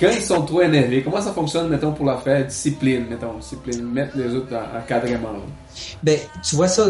Quand 0.00 0.08
ils 0.10 0.22
sont 0.22 0.42
trop 0.46 0.62
énervés, 0.62 1.02
comment 1.02 1.20
ça 1.20 1.32
fonctionne, 1.32 1.68
mettons, 1.68 1.92
pour 1.92 2.06
la 2.06 2.16
faire 2.16 2.46
discipline, 2.46 3.04
mettons, 3.10 3.34
discipline, 3.38 3.82
mettre 3.84 4.16
les 4.16 4.34
autres 4.34 4.54
en 4.56 4.78
encadrement. 4.78 5.34
Ben, 6.02 6.18
tu 6.42 6.56
vois 6.56 6.68
ça, 6.68 6.86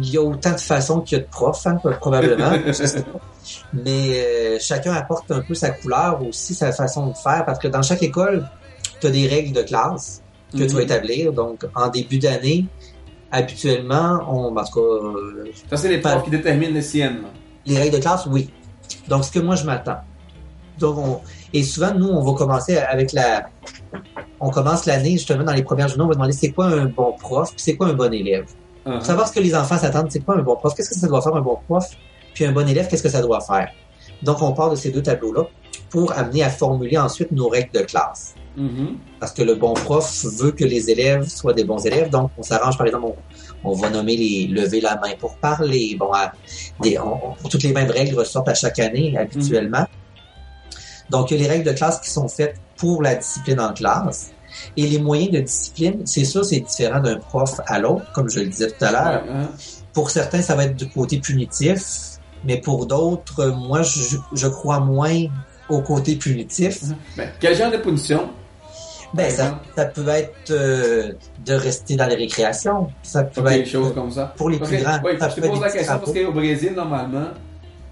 il 0.00 0.10
y 0.10 0.16
a 0.16 0.22
autant 0.22 0.52
de 0.52 0.60
façons 0.60 1.00
qu'il 1.00 1.18
y 1.18 1.20
a 1.20 1.24
de 1.24 1.28
profs, 1.28 1.66
hein, 1.66 1.76
probablement. 2.00 2.52
Mais 3.74 4.24
euh, 4.24 4.56
chacun 4.60 4.92
apporte 4.94 5.30
un 5.30 5.40
peu 5.40 5.54
sa 5.54 5.70
couleur 5.70 6.20
aussi, 6.26 6.54
sa 6.54 6.72
façon 6.72 7.08
de 7.08 7.16
faire, 7.16 7.44
parce 7.44 7.58
que 7.58 7.68
dans 7.68 7.82
chaque 7.82 8.02
école, 8.02 8.48
tu 9.00 9.06
as 9.08 9.10
des 9.10 9.26
règles 9.28 9.52
de 9.52 9.62
classe. 9.62 10.22
que 10.52 10.58
tu 10.62 10.68
vas 10.68 10.74
Mhm. 10.78 10.80
établir. 10.84 11.32
Donc, 11.32 11.64
en 11.74 11.88
début 11.88 12.18
d'année, 12.18 12.64
habituellement, 13.32 14.20
on, 14.28 14.56
en 14.56 14.64
tout 14.64 14.74
cas, 14.80 14.80
euh, 14.80 15.44
Ça, 15.68 15.76
c'est 15.76 15.88
les 15.88 15.98
profs 16.00 16.22
qui 16.24 16.30
déterminent 16.30 16.72
les 16.72 16.82
siennes. 16.82 17.22
les 17.66 17.76
règles 17.76 17.96
de 17.96 18.00
classe, 18.00 18.24
oui. 18.26 18.48
Donc, 19.08 19.24
ce 19.24 19.32
que 19.32 19.40
moi, 19.40 19.56
je 19.56 19.64
m'attends. 19.64 19.98
Donc, 20.78 20.98
on- 20.98 21.20
et 21.58 21.62
souvent, 21.62 21.92
nous, 21.94 22.08
on 22.08 22.22
va 22.22 22.32
commencer 22.34 22.76
avec 22.76 23.12
la... 23.12 23.46
On 24.40 24.50
commence 24.50 24.86
l'année, 24.86 25.12
justement, 25.12 25.44
dans 25.44 25.52
les 25.52 25.62
premières 25.62 25.88
journées, 25.88 26.04
on 26.04 26.08
va 26.08 26.14
demander 26.14 26.32
c'est 26.32 26.50
quoi 26.50 26.66
un 26.66 26.86
bon 26.86 27.12
prof, 27.18 27.50
puis 27.50 27.60
c'est 27.60 27.76
quoi 27.76 27.86
un 27.88 27.94
bon 27.94 28.12
élève. 28.12 28.46
Uh-huh. 28.86 28.94
Pour 28.96 29.04
savoir 29.06 29.28
ce 29.28 29.32
que 29.32 29.40
les 29.40 29.54
enfants 29.54 29.78
s'attendent, 29.78 30.10
c'est 30.10 30.20
quoi 30.20 30.36
un 30.36 30.42
bon 30.42 30.56
prof, 30.56 30.74
qu'est-ce 30.74 30.90
que 30.90 30.96
ça 30.96 31.06
doit 31.08 31.22
faire 31.22 31.34
un 31.34 31.40
bon 31.40 31.58
prof, 31.66 31.84
puis 32.34 32.44
un 32.44 32.52
bon 32.52 32.68
élève, 32.68 32.86
qu'est-ce 32.88 33.02
que 33.02 33.08
ça 33.08 33.22
doit 33.22 33.40
faire? 33.40 33.68
Donc, 34.22 34.40
on 34.42 34.52
part 34.52 34.70
de 34.70 34.76
ces 34.76 34.90
deux 34.90 35.02
tableaux-là 35.02 35.44
pour 35.90 36.12
amener 36.12 36.42
à 36.42 36.50
formuler 36.50 36.98
ensuite 36.98 37.32
nos 37.32 37.48
règles 37.48 37.72
de 37.72 37.80
classe. 37.80 38.34
Mhm. 38.56 38.96
Parce 39.20 39.32
que 39.32 39.42
le 39.42 39.54
bon 39.54 39.74
prof 39.74 40.24
veut 40.40 40.50
que 40.52 40.64
les 40.64 40.90
élèves 40.90 41.28
soient 41.28 41.52
des 41.52 41.64
bons 41.64 41.84
élèves. 41.84 42.08
Donc, 42.10 42.30
on 42.38 42.42
s'arrange, 42.42 42.78
par 42.78 42.86
exemple, 42.86 43.06
on, 43.64 43.70
on 43.70 43.74
va 43.74 43.90
nommer 43.90 44.16
les 44.16 44.46
lever 44.46 44.80
la 44.80 44.96
main 44.96 45.12
pour 45.18 45.36
parler. 45.36 45.94
Bon, 45.98 46.10
à- 46.12 46.32
des, 46.82 46.98
on- 46.98 47.20
on- 47.44 47.48
toutes 47.48 47.62
les 47.64 47.72
mêmes 47.72 47.90
règles 47.90 48.16
ressortent 48.18 48.48
à 48.48 48.54
chaque 48.54 48.78
année 48.78 49.16
habituellement. 49.18 49.84
Donc, 51.10 51.30
il 51.30 51.36
y 51.36 51.40
a 51.40 51.42
les 51.44 51.48
règles 51.48 51.64
de 51.64 51.72
classe 51.76 52.00
qui 52.00 52.10
sont 52.10 52.28
faites 52.28 52.56
pour 52.76 53.02
la 53.02 53.14
discipline 53.14 53.60
en 53.60 53.72
classe. 53.72 54.32
Et 54.76 54.86
les 54.86 54.98
moyens 54.98 55.30
de 55.32 55.40
discipline, 55.40 56.02
c'est 56.06 56.24
sûr, 56.24 56.44
c'est 56.44 56.60
différent 56.60 57.00
d'un 57.00 57.16
prof 57.18 57.60
à 57.66 57.78
l'autre, 57.78 58.10
comme 58.12 58.28
je 58.30 58.40
le 58.40 58.46
disais 58.46 58.70
tout 58.70 58.84
à 58.84 58.92
l'heure. 58.92 59.24
Pour 59.92 60.10
certains, 60.10 60.42
ça 60.42 60.54
va 60.54 60.64
être 60.64 60.76
du 60.76 60.88
côté 60.88 61.18
punitif, 61.18 61.82
mais 62.44 62.58
pour 62.60 62.86
d'autres, 62.86 63.46
moi, 63.46 63.82
je, 63.82 64.16
je 64.34 64.46
crois 64.48 64.80
moins 64.80 65.24
au 65.68 65.80
côté 65.82 66.16
punitif. 66.16 66.80
Ben, 67.16 67.28
quel 67.40 67.56
genre 67.56 67.70
de 67.70 67.78
punition? 67.78 68.30
Ben, 69.14 69.30
ça, 69.30 69.60
ça 69.76 69.86
peut 69.86 70.06
être 70.08 70.50
euh, 70.50 71.12
de 71.44 71.54
rester 71.54 71.96
dans 71.96 72.06
les 72.06 72.16
récréations. 72.16 72.88
Ça 73.02 73.24
peut 73.24 73.40
Ok, 73.40 73.48
des 73.48 73.54
être 73.60 73.68
choses 73.68 73.94
comme 73.94 74.10
ça. 74.10 74.34
pour 74.36 74.50
les 74.50 74.58
plus 74.58 74.78
grands. 74.78 74.98
Oui, 75.04 75.12
ça 75.18 75.28
je 75.30 75.34
te 75.36 75.40
peut 75.40 75.46
être 75.46 75.52
pose 75.52 75.62
la 75.62 75.70
question 75.70 75.98
parce 75.98 76.12
qu'au 76.12 76.32
Brésil, 76.32 76.72
normalement, 76.74 77.28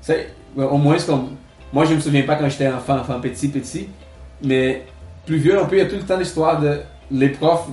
c'est 0.00 0.28
au 0.56 0.76
moins 0.76 0.98
c'est 0.98 1.06
comme. 1.06 1.36
Moi, 1.74 1.84
je 1.84 1.94
me 1.94 2.00
souviens 2.00 2.22
pas 2.22 2.36
quand 2.36 2.48
j'étais 2.48 2.68
enfant, 2.68 2.96
enfant 2.98 3.20
petit, 3.20 3.48
petit, 3.48 3.88
mais 4.42 4.82
plus 5.26 5.36
vieux, 5.38 5.60
un 5.60 5.64
peu, 5.66 5.76
il 5.76 5.80
y 5.80 5.82
a 5.82 5.86
tout 5.86 5.96
le 5.96 6.02
temps 6.02 6.16
l'histoire 6.16 6.58
de 6.60 6.78
les 7.10 7.28
profs, 7.30 7.66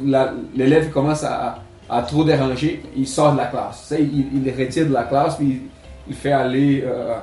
l'élève 0.56 0.89
commence 0.89 1.24
à, 1.24 1.60
à 1.89 2.02
trop 2.02 2.24
déranger, 2.26 2.82
il 2.97 3.08
sort 3.08 3.32
de 3.34 3.38
la 3.38 3.45
classe. 3.45 3.82
Tu 3.88 3.95
sais, 3.95 4.02
il, 4.04 4.26
il 4.34 4.43
les 4.43 4.52
retire 4.66 4.88
de 4.88 4.93
la 4.93 5.04
classe, 5.04 5.36
puis 5.36 5.45
il, 5.47 5.62
il 6.10 6.16
fait 6.16 6.32
aller 6.34 6.84
euh, 6.86 7.16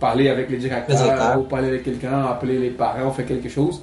parler 0.00 0.28
avec 0.28 0.50
les 0.50 0.58
directeurs, 0.58 0.98
Le 0.98 1.04
directeur. 1.04 1.38
ou 1.38 1.42
parler 1.44 1.68
avec 1.68 1.84
quelqu'un, 1.84 2.24
appeler 2.26 2.58
les 2.58 2.70
parents, 2.70 3.10
faire 3.12 3.26
quelque 3.26 3.48
chose. 3.48 3.82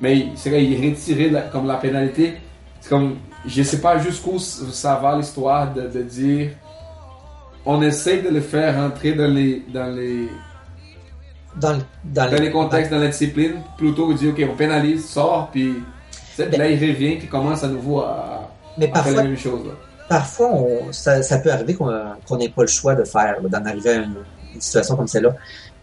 Mais 0.00 0.16
il- 0.18 0.30
c'est 0.34 0.50
vrai, 0.50 0.64
il 0.64 0.72
est 0.84 0.88
retiré 0.90 1.28
de 1.28 1.34
la- 1.34 1.42
comme 1.42 1.66
la 1.66 1.76
pénalité. 1.76 2.34
C'est 2.80 2.88
comme, 2.88 3.16
je 3.46 3.62
sais 3.62 3.80
pas 3.80 3.98
jusqu'où 3.98 4.38
ça 4.38 4.96
va 4.96 5.16
l'histoire 5.16 5.72
de, 5.72 5.82
de 5.82 6.02
dire, 6.02 6.48
on 7.64 7.80
essaie 7.82 8.22
de 8.22 8.28
le 8.30 8.40
faire 8.40 8.74
rentrer 8.82 9.12
dans 9.12 9.28
les, 9.32 9.62
dans 9.72 9.94
les, 9.94 10.26
Dans, 11.56 11.72
le- 11.72 11.82
dans, 12.04 12.30
dans 12.30 12.36
les 12.42 12.50
contextes, 12.50 12.90
dans 12.90 12.98
la 12.98 13.08
discipline, 13.08 13.56
plutôt 13.76 14.08
que 14.08 14.12
de 14.14 14.18
dire, 14.18 14.30
ok, 14.32 14.52
on 14.52 14.56
pénalise, 14.56 15.06
sort, 15.08 15.48
puis 15.52 15.82
puis 16.36 16.56
là 16.56 16.66
il 16.68 16.80
revient, 16.80 17.16
puis 17.16 17.28
commence 17.28 17.62
à 17.62 17.68
nouveau 17.68 18.00
à, 18.00 18.48
Mais 18.78 18.90
à 18.94 19.02
faire 19.02 19.14
la 19.16 19.22
même 19.24 19.36
chose. 19.36 19.66
là. 19.66 19.72
parfois 20.08 20.48
on- 20.50 20.90
ça, 20.92 21.22
ça 21.22 21.38
peut 21.38 21.52
arriver 21.52 21.74
qu'on 21.74 22.36
n'ait 22.38 22.48
pas 22.48 22.62
le 22.62 22.68
choix 22.68 22.94
de 22.94 23.04
faire, 23.04 23.36
d'en 23.42 23.64
arriver 23.66 23.90
à 23.90 23.94
une, 23.96 24.14
une 24.54 24.60
situation 24.60 24.96
comme 24.96 25.06
celle-là. 25.08 25.34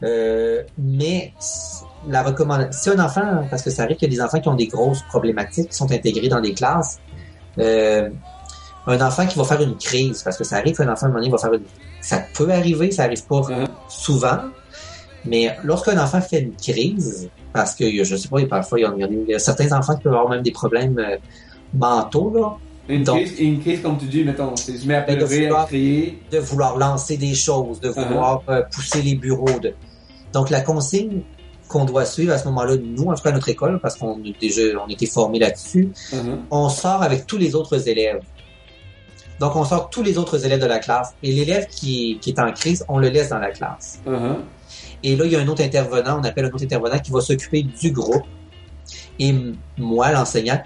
Euh, 0.01 0.63
mais 0.77 1.33
la 2.07 2.23
recommandation, 2.23 2.71
si 2.71 2.89
un 2.99 3.03
enfant, 3.03 3.43
parce 3.49 3.61
que 3.61 3.69
ça 3.69 3.83
arrive 3.83 3.97
qu'il 3.97 4.11
y 4.11 4.15
a 4.15 4.17
des 4.17 4.21
enfants 4.23 4.39
qui 4.39 4.47
ont 4.49 4.55
des 4.55 4.67
grosses 4.67 5.03
problématiques, 5.03 5.69
qui 5.69 5.75
sont 5.77 5.91
intégrés 5.91 6.29
dans 6.29 6.41
des 6.41 6.53
classes, 6.55 6.97
euh, 7.59 8.09
un 8.87 9.01
enfant 9.05 9.27
qui 9.27 9.37
va 9.37 9.43
faire 9.43 9.61
une 9.61 9.77
crise, 9.77 10.23
parce 10.23 10.37
que 10.37 10.43
ça 10.43 10.55
arrive 10.57 10.75
qu'un 10.77 10.91
enfant, 10.91 11.03
à 11.03 11.05
un 11.05 11.09
moment 11.09 11.19
donné, 11.19 11.31
va 11.31 11.37
faire 11.37 11.53
une... 11.53 11.63
Ça 12.01 12.23
peut 12.33 12.49
arriver, 12.51 12.89
ça 12.91 13.03
arrive 13.03 13.23
pas 13.27 13.41
Mhm. 13.41 13.67
souvent, 13.87 14.39
mais 15.25 15.55
lorsqu'un 15.63 15.97
enfant 16.01 16.21
fait 16.21 16.41
une 16.41 16.55
crise, 16.55 17.29
parce 17.53 17.75
que 17.75 18.03
je 18.03 18.15
sais 18.15 18.27
pas, 18.27 18.43
parfois 18.45 18.79
il 18.79 18.83
y 18.83 18.85
a, 18.85 18.93
il 19.09 19.25
y 19.29 19.33
a 19.33 19.39
certains 19.39 19.71
enfants 19.77 19.95
qui 19.95 20.03
peuvent 20.03 20.13
avoir 20.13 20.29
même 20.29 20.43
des 20.43 20.51
problèmes 20.51 20.97
euh, 20.99 21.17
mentaux, 21.73 22.31
là, 22.35 22.55
Une, 22.87 23.03
Donc- 23.03 23.17
crise, 23.23 23.39
une 23.39 23.59
crise, 23.59 23.81
comme 23.81 23.97
tu 23.99 24.05
dis, 24.05 24.23
mettons, 24.23 24.55
c'est 24.55 24.75
je 24.77 24.87
mets 24.87 24.95
à 24.95 25.01
de 25.01 25.15
pleurer, 25.15 25.45
à 25.45 25.49
vouloir- 25.49 25.67
crier. 25.67 26.19
de 26.31 26.39
vouloir 26.39 26.77
lancer 26.77 27.17
des 27.17 27.35
choses, 27.35 27.79
de 27.79 27.89
vouloir 27.89 28.41
euh, 28.49 28.63
pousser 28.73 29.01
les 29.03 29.13
bureaux. 29.15 29.59
De... 29.61 29.73
Donc 30.33 30.49
la 30.49 30.61
consigne 30.61 31.21
qu'on 31.67 31.85
doit 31.85 32.05
suivre 32.05 32.33
à 32.33 32.39
ce 32.39 32.45
moment-là, 32.47 32.77
nous, 32.83 33.03
en 33.05 33.13
tout 33.13 33.21
cas 33.21 33.29
à 33.29 33.33
notre 33.33 33.49
école, 33.49 33.79
parce 33.79 33.95
qu'on 33.95 34.17
déjà 34.17 34.61
on 34.83 34.89
était 34.89 35.05
formés 35.05 35.37
là-dessus, 35.37 35.89
Mhm. 36.13 36.39
on 36.49 36.67
sort 36.69 37.03
avec 37.03 37.27
tous 37.27 37.37
les 37.37 37.53
autres 37.53 37.87
élèves. 37.87 38.21
Donc 39.39 39.55
on 39.55 39.63
sort 39.65 39.89
tous 39.91 40.01
les 40.01 40.17
autres 40.17 40.43
élèves 40.45 40.59
de 40.59 40.65
la 40.65 40.79
classe. 40.79 41.13
Et 41.21 41.31
l'élève 41.31 41.67
qui, 41.67 42.17
qui 42.21 42.31
est 42.31 42.39
en 42.39 42.51
crise, 42.51 42.83
on 42.89 42.97
le 42.97 43.09
laisse 43.09 43.29
dans 43.29 43.37
la 43.37 43.51
classe. 43.51 43.99
Mhm. 44.07 44.37
Et 45.03 45.15
là, 45.15 45.25
il 45.25 45.31
y 45.31 45.35
a 45.35 45.39
un 45.39 45.47
autre 45.47 45.63
intervenant, 45.63 46.19
on 46.19 46.23
appelle 46.23 46.45
un 46.45 46.49
autre 46.49 46.63
intervenant 46.63 46.99
qui 46.99 47.11
va 47.11 47.21
s'occuper 47.21 47.63
du 47.63 47.91
groupe. 47.91 48.23
Et 49.19 49.33
moi, 49.77 50.11
l'enseignant, 50.11 50.61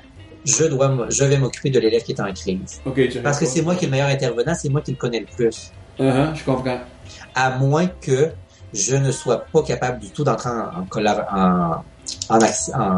je 0.45 0.66
dois, 0.66 1.08
je 1.10 1.24
vais 1.24 1.38
m'occuper 1.38 1.70
de 1.70 1.80
l'élève 1.80 2.04
qui 2.04 2.12
est 2.12 2.22
en 2.22 2.32
crise. 2.34 2.82
Parce 3.24 3.39
que 3.39 3.45
c'est 3.45 3.62
moi 3.62 3.76
qui 3.76 3.86
est 3.86 3.88
le 3.88 3.91
meilleur 3.91 4.10
intervenant, 4.10 4.54
c'est 4.56 4.70
moi 4.70 4.82
qui 4.82 4.91
le 4.91 4.97
connais 4.97 5.20
le 5.22 5.26
plus. 5.26 5.72
Mhm, 5.99 6.34
je 6.36 6.43
comprends. 6.43 6.80
à 7.36 7.58
moins 7.58 7.88
que 7.88 8.32
je 8.74 8.95
ne 8.95 9.12
sois 9.12 9.45
pas 9.51 9.62
capable 9.64 9.99
du 9.99 10.10
tout 10.10 10.24
d'entrer 10.24 10.49
en, 10.49 11.84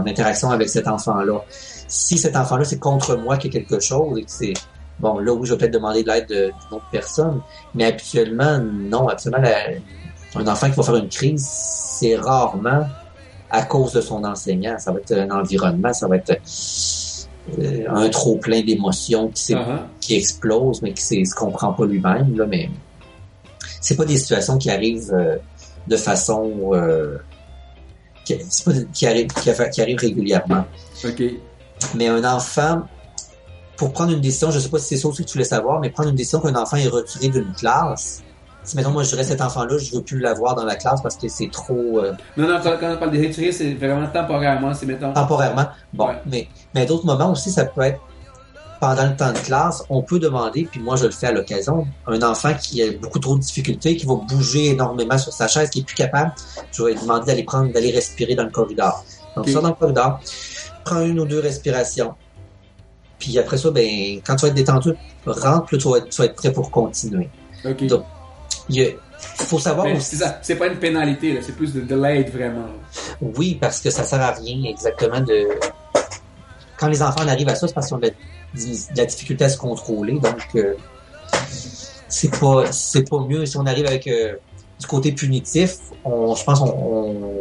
interaction 0.06 0.50
avec 0.52 0.70
cet 0.70 0.88
enfant-là. 0.88 1.42
Si 1.88 2.18
cet 2.18 2.36
enfant-là, 2.36 2.64
c'est 2.64 2.80
contre 2.80 3.16
moi 3.18 3.38
qu'il 3.38 3.54
y 3.54 3.58
a 3.58 3.60
quelque 3.62 3.80
chose 3.80 4.18
et 4.18 4.24
que 4.24 4.32
c'est... 4.32 4.54
Bon, 5.00 5.20
là, 5.20 5.34
oui, 5.34 5.46
je 5.46 5.52
vais 5.54 5.58
peut-être 5.60 5.74
demander 5.74 6.04
de 6.04 6.08
l'aide 6.10 6.28
de- 6.30 6.36
d'une 6.46 6.78
autre 6.78 6.88
personne, 6.90 7.42
mais 7.74 7.84
habituellement, 7.86 8.60
non, 8.60 9.10
absolument, 9.10 9.42
la- 9.42 9.72
un 10.36 10.48
enfant 10.48 10.70
qui 10.70 10.76
va 10.76 10.84
faire 10.84 10.96
une 10.96 11.10
crise, 11.10 11.48
c'est 12.00 12.16
rarement 12.18 12.86
à 13.50 13.64
cause 13.64 13.94
de 13.94 14.02
son 14.02 14.24
enseignant. 14.24 14.78
Ça 14.80 14.92
va 14.92 15.00
être 15.00 15.12
un 15.14 15.30
environnement, 15.32 15.94
ça 15.94 16.08
va 16.08 16.18
être 16.18 16.32
euh, 17.60 17.84
un 17.90 18.10
trop 18.10 18.38
plein 18.38 18.62
d'émotions 18.62 19.30
qui, 19.30 19.44
s'est- 19.44 19.56
Mhm. 19.56 19.80
qui 20.02 20.16
explose, 20.16 20.82
mais 20.82 20.94
qui 20.94 21.02
s'est- 21.04 21.24
se 21.26 21.36
comprend 21.36 21.74
pas 21.74 21.86
lui-même. 21.86 22.36
Là, 22.36 22.46
mais 22.48 22.70
c'est 23.82 23.96
pas 23.96 24.06
des 24.06 24.18
situations 24.18 24.58
qui 24.58 24.70
arrivent 24.72 25.12
euh, 25.14 25.38
de 25.88 25.96
façon 25.98 26.72
euh, 26.74 27.18
qui, 28.26 28.36
c'est 28.50 28.66
pas 28.66 28.72
qui 28.92 29.06
arrivent 29.06 29.28
qui, 29.28 29.50
arri- 29.52 29.70
qui 29.70 29.82
arrivent 29.82 30.00
régulièrement. 30.00 30.66
Ok. 31.06 31.22
Mais 31.94 32.08
un 32.08 32.24
enfant, 32.24 32.82
pour 33.78 33.94
prendre 33.94 34.12
une 34.14 34.22
décision, 34.22 34.50
je 34.50 34.58
sais 34.60 34.70
pas 34.70 34.80
si 34.80 34.88
c'est 34.88 34.98
ça 34.98 35.08
aussi 35.10 35.24
que 35.24 35.28
tu 35.28 35.34
voulais 35.34 35.44
savoir, 35.46 35.80
mais 35.80 35.92
prendre 35.92 36.10
une 36.10 36.16
décision 36.16 36.40
qu'un 36.40 36.56
enfant 36.56 36.78
est 36.78 36.88
retiré 36.88 37.28
d'une 37.30 37.54
classe. 37.54 38.24
Si 38.66 38.76
mettons 38.76 38.90
moi 38.92 39.04
je 39.04 39.10
dirais 39.10 39.24
cet 39.24 39.42
enfant-là, 39.42 39.78
je 39.78 39.96
veux 39.96 40.02
plus 40.02 40.20
l'avoir 40.20 40.56
dans 40.56 40.66
la 40.66 40.76
classe 40.76 41.02
parce 41.02 41.16
que 41.18 41.28
c'est 41.30 41.50
trop 41.52 42.00
euh, 42.00 42.14
Non, 42.36 42.48
non, 42.48 42.60
quand, 42.64 42.78
on 42.82 42.98
parle 42.98 43.12
de 43.12 43.24
retirer, 43.26 43.52
c'est 43.52 43.74
vraiment 43.76 44.08
temporairement, 44.08 44.74
c'est 44.74 44.86
mettons. 44.88 45.14
temporairement. 45.14 45.66
Bon, 45.94 46.08
Ouais. 46.08 46.22
mais 46.26 46.48
mais 46.74 46.82
à 46.82 46.86
d'autres 46.86 47.06
moments 47.06 47.32
aussi, 47.32 47.52
ça 47.52 47.66
peut 47.66 47.82
être 47.82 48.00
pendant 48.82 49.06
le 49.08 49.16
temps 49.16 49.32
de 49.32 49.38
classe, 49.38 49.84
on 49.90 50.02
peut 50.02 50.20
demander, 50.20 50.68
puis 50.70 50.80
moi 50.82 50.96
je 50.98 51.06
le 51.06 51.12
fais 51.12 51.28
à 51.28 51.32
l'occasion, 51.32 51.88
un 52.08 52.22
enfant 52.24 52.54
qui 52.60 52.84
a 52.84 52.92
beaucoup 52.92 53.20
trop 53.20 53.36
de 53.36 53.40
difficultés, 53.42 53.96
qui 53.96 54.06
va 54.06 54.16
bouger 54.16 54.72
énormément 54.72 55.18
sur 55.18 55.32
sa 55.32 55.48
chaise, 55.48 55.70
qui 55.70 55.80
est 55.80 55.84
plus 55.84 55.96
capable, 55.96 56.34
je 56.74 56.84
vais 56.84 56.94
lui 56.94 57.00
demander 57.00 57.26
d'aller 57.28 57.44
prendre, 57.44 57.72
d'aller 57.72 57.92
respirer 57.92 58.36
dans 58.36 58.44
le 58.44 58.50
corridor. 58.50 59.06
Donc 59.36 59.46
Ok. 59.46 59.50
ça 59.54 59.62
dans 59.62 59.70
le 59.70 59.76
corridor, 59.76 60.20
prends 60.84 61.02
une 61.02 61.20
ou 61.20 61.26
deux 61.26 61.40
respirations. 61.40 62.14
Puis 63.18 63.40
après 63.40 63.58
ça, 63.58 63.72
ben, 63.72 64.20
quand 64.26 64.36
tu 64.36 64.42
vas 64.42 64.48
être 64.50 64.56
détendu, 64.56 64.92
rentre, 65.26 65.66
puis 65.68 65.78
tu 65.78 65.88
vas 65.90 65.98
être, 65.98 66.10
tu 66.10 66.18
vas 66.22 66.26
être 66.26 66.36
prêt 66.36 66.52
pour 66.52 66.70
continuer. 66.70 67.30
Ok. 67.64 67.86
Donc, 67.88 68.04
Il 68.70 68.76
y 68.78 68.86
a- 68.86 68.92
faut 69.20 69.60
savoir 69.60 69.86
Mais 69.88 69.96
aussi. 69.98 70.18
c'est 70.42 70.56
pas 70.56 70.68
une 70.68 70.78
pénalité, 70.78 71.40
c'est 71.42 71.56
plus 71.56 71.74
de, 71.74 71.82
de 71.82 71.96
l'aide 71.96 72.30
vraiment. 72.32 72.68
Oui, 73.22 73.58
parce 73.60 73.80
que 73.80 73.90
ça 73.90 74.04
sert 74.04 74.22
à 74.22 74.32
rien 74.32 74.64
exactement 74.70 75.22
de. 75.22 75.48
Quand 76.78 76.88
les 76.88 77.02
enfants 77.02 77.22
en 77.24 77.28
arrivent 77.28 77.50
à 77.50 77.56
ça, 77.56 77.68
c'est 77.68 77.74
parce 77.74 77.88
qu'ils 77.88 77.96
ont 77.96 78.00
de 78.00 78.08
la, 78.08 78.12
de 78.12 78.98
la 78.98 79.06
difficulté 79.06 79.46
à 79.46 79.50
se 79.50 79.58
contrôler. 79.58 80.20
Donc, 80.20 80.36
euh, 80.56 80.74
c'est 82.10 82.38
pas 82.40 82.72
c'est 82.72 83.10
pas 83.10 83.20
mieux 83.20 83.46
si 83.46 83.58
on 83.58 83.66
arrive 83.66 83.86
avec 83.88 84.08
euh, 84.08 84.36
du 84.80 84.88
côté 84.88 85.12
punitif. 85.14 85.78
On, 86.04 86.36
je 86.36 86.44
pense 86.44 86.60
on, 86.62 86.66
on, 86.68 87.32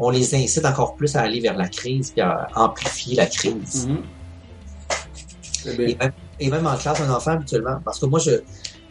on 0.00 0.10
les 0.10 0.34
incite 0.34 0.64
encore 0.64 0.94
plus 0.96 1.14
à 1.16 1.20
aller 1.22 1.40
vers 1.40 1.56
la 1.56 1.68
crise 1.68 2.10
puis 2.10 2.20
à 2.20 2.48
amplifier 2.56 3.14
la 3.16 3.26
crise. 3.26 3.86
Mhm. 3.88 4.02
Bien. 5.76 5.86
Et 5.88 5.96
même, 5.96 6.12
et 6.40 6.50
même 6.50 6.66
en 6.66 6.76
classe, 6.76 7.00
un 7.00 7.10
enfant 7.12 7.32
habituellement, 7.32 7.80
parce 7.84 7.98
que 7.98 8.06
moi, 8.06 8.18
je, 8.20 8.30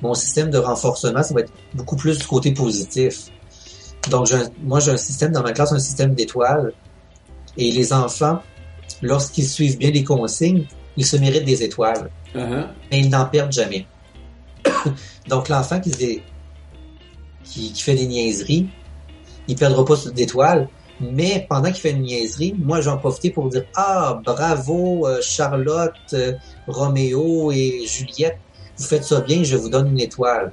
mon 0.01 0.13
système 0.13 0.49
de 0.49 0.57
renforcement, 0.57 1.23
ça 1.23 1.33
va 1.33 1.41
être 1.41 1.51
beaucoup 1.73 1.95
plus 1.95 2.17
du 2.19 2.25
côté 2.27 2.51
positif. 2.51 3.25
Donc, 4.09 4.27
j'ai 4.27 4.35
un- 4.35 4.49
moi, 4.63 4.79
j'ai 4.79 4.91
un 4.91 4.97
système 4.97 5.31
dans 5.31 5.41
ma 5.43 5.51
classe, 5.53 5.71
un 5.71 5.79
système 5.79 6.13
d'étoiles. 6.13 6.71
Et 7.57 7.71
les 7.71 7.91
enfants, 7.93 8.39
lorsqu'ils 9.01 9.47
suivent 9.47 9.77
bien 9.77 9.91
les 9.91 10.03
consignes, 10.03 10.65
ils 10.95 11.05
se 11.05 11.17
méritent 11.17 11.45
des 11.45 11.63
étoiles. 11.63 12.09
Mhm. 12.35 12.67
Mais 12.91 12.99
ils 12.99 13.09
n'en 13.09 13.25
perdent 13.25 13.51
jamais. 13.51 13.85
Donc, 15.27 15.49
l'enfant 15.49 15.79
qui, 15.79 15.91
qui, 15.91 16.21
qui 17.73 17.81
fait 17.81 17.95
des 17.95 18.05
niaiseries, 18.07 18.67
il 19.47 19.55
perdra 19.55 19.83
pas 19.85 19.95
d'étoiles. 20.13 20.67
Mais 20.99 21.45
pendant 21.47 21.67
qu'il 21.71 21.79
fait 21.81 21.91
une 21.91 22.01
niaiserie, 22.01 22.55
moi 22.57 22.81
j'en 22.81 22.97
profiter 22.97 23.29
pour 23.29 23.49
dire 23.49 23.65
Ah, 23.75 24.19
bravo 24.25 25.05
euh, 25.05 25.19
Charlotte, 25.21 25.93
euh, 26.13 26.33
Roméo 26.67 27.51
et 27.51 27.85
Juliette, 27.85 28.39
vous 28.77 28.83
faites 28.85 29.03
ça 29.03 29.21
bien, 29.21 29.43
je 29.43 29.55
vous 29.57 29.69
donne 29.69 29.87
une 29.89 29.99
étoile. 29.99 30.51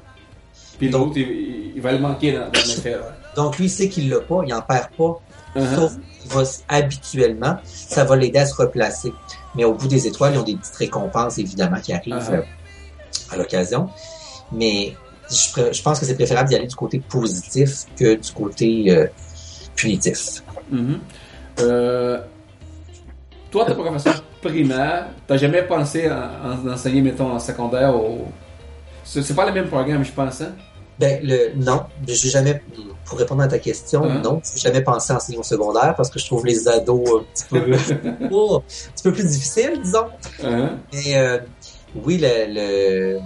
Puis 0.79 0.91
Donc- 0.91 1.09
l'autre, 1.17 1.19
il, 1.19 1.73
il 1.77 1.81
va 1.83 1.93
le 1.93 1.99
manquer 1.99 2.33
dans, 2.33 2.47
dans 2.47 2.53
l'affaire. 2.53 3.01
Donc 3.37 3.59
lui 3.59 3.67
il 3.67 3.71
sait 3.71 3.89
qu'il 3.89 4.09
l'a 4.09 4.21
pas, 4.21 4.43
il 4.47 4.53
en 4.55 4.63
perd 4.63 4.89
pas, 4.97 5.21
Uh-huh. 5.57 5.75
sauf 5.77 5.93
qu'il 6.21 6.31
va 6.33 6.43
habituellement, 6.69 7.57
ça 7.65 8.03
va 8.03 8.17
l'aider 8.17 8.41
à 8.41 8.47
se 8.47 8.55
replacer. 8.57 9.13
Mais 9.55 9.63
au 9.65 9.73
bout 9.75 9.87
des 9.87 10.09
étoiles, 10.09 10.35
ils 10.35 10.39
ont 10.41 10.43
des 10.43 10.57
petites 10.57 10.75
récompenses 10.75 11.39
évidemment 11.39 11.79
qui 11.81 11.93
arrivent 11.93 12.15
Uh-huh. 12.17 12.33
euh, 12.41 12.43
à 13.31 13.37
l'occasion. 13.37 13.89
Mais 14.51 14.95
je, 15.31 15.81
pense 15.83 16.01
que 16.01 16.07
c'est 16.07 16.17
préférable 16.17 16.49
d'y 16.49 16.57
aller 16.57 16.67
du 16.67 16.75
côté 16.75 16.99
positif 16.99 17.85
que 17.97 18.17
du 18.17 18.33
côté 18.33 18.87
euh, 18.91 19.07
punitif. 19.77 20.43
Mhm. 20.73 20.99
Euh, 21.61 22.21
toi, 23.53 23.65
t'es 23.65 23.75
professeur 23.75 24.25
primaire, 24.45 25.07
t'as 25.27 25.37
jamais 25.37 25.63
pensé 25.63 26.11
en, 26.11 26.69
en 26.69 26.73
enseigner, 26.73 27.01
mettons, 27.03 27.31
en 27.33 27.39
secondaire 27.39 27.95
au... 27.95 28.27
C'est 29.05 29.35
pas 29.35 29.47
le 29.47 29.53
même 29.53 29.69
programme, 29.69 30.05
je 30.05 30.13
pense, 30.13 30.41
hein? 30.41 30.53
Ben, 30.99 31.21
le, 31.23 31.53
non, 31.57 31.83
j'ai 32.07 32.29
jamais, 32.31 32.63
pour 33.05 33.19
répondre 33.19 33.43
à 33.43 33.49
ta 33.49 33.59
question, 33.59 34.05
Hein? 34.05 34.21
non, 34.23 34.41
j'ai 34.45 34.61
jamais 34.61 34.81
pensé 34.81 35.13
à 35.13 35.17
enseigner 35.17 35.39
au 35.39 35.43
secondaire 35.43 35.95
parce 35.97 36.09
que 36.09 36.19
je 36.21 36.27
trouve 36.27 36.47
les 36.47 36.69
ados 36.69 37.09
un 37.21 37.25
petit 37.35 37.45
peu, 37.51 37.77
oh, 38.31 38.63
un 38.65 38.93
petit 38.93 39.03
peu 39.03 39.13
plus 39.13 39.27
difficiles, 39.27 39.81
disons. 39.83 40.07
Hein? 40.45 40.77
Mais, 40.93 41.17
euh, 41.19 41.39
oui, 42.05 42.19
le, 42.23 42.47
le, 42.49 43.21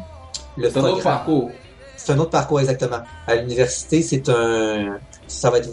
le 0.56 0.70
C'est 0.70 0.78
un 0.78 0.84
autre 0.84 1.02
parcours. 1.02 1.50
C'est 1.96 2.12
un 2.12 2.18
autre 2.18 2.30
parcours 2.30 2.60
exactement. 2.60 3.00
À 3.26 3.34
l'université, 3.36 4.02
c'est 4.02 4.28
un, 4.30 4.98
ça 5.26 5.50
va 5.50 5.58
être 5.58 5.68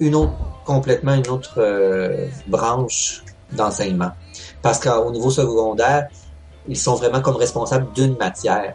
une 0.00 0.14
autre, 0.16 0.32
complètement 0.64 1.14
une 1.14 1.28
autre 1.28 1.54
euh, 1.58 2.26
branche 2.48 3.22
d'enseignement. 3.52 4.10
Parce 4.62 4.78
qu'au 4.80 5.10
niveau 5.10 5.30
secondaire, 5.30 6.08
ils 6.66 6.78
sont 6.78 6.94
vraiment 6.96 7.20
comme 7.20 7.36
responsables 7.36 7.92
d'une 7.92 8.16
matière. 8.16 8.74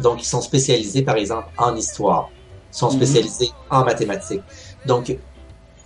Donc, 0.00 0.22
ils 0.22 0.26
sont 0.26 0.40
spécialisés, 0.40 1.02
par 1.02 1.16
exemple, 1.16 1.48
en 1.56 1.74
histoire. 1.76 2.30
Ils 2.72 2.76
sont 2.78 2.88
Mhm. 2.90 2.96
spécialisés 2.96 3.50
en 3.70 3.84
mathématiques. 3.84 4.44
Donc, 4.84 5.16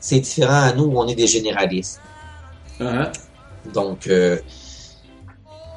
c'est 0.01 0.20
différent 0.20 0.61
à 0.62 0.72
nous 0.72 0.84
où 0.84 0.99
on 0.99 1.07
est 1.07 1.14
des 1.14 1.26
généralistes. 1.26 2.01
Hein? 2.80 3.11
Donc, 3.72 4.07
euh, 4.09 4.38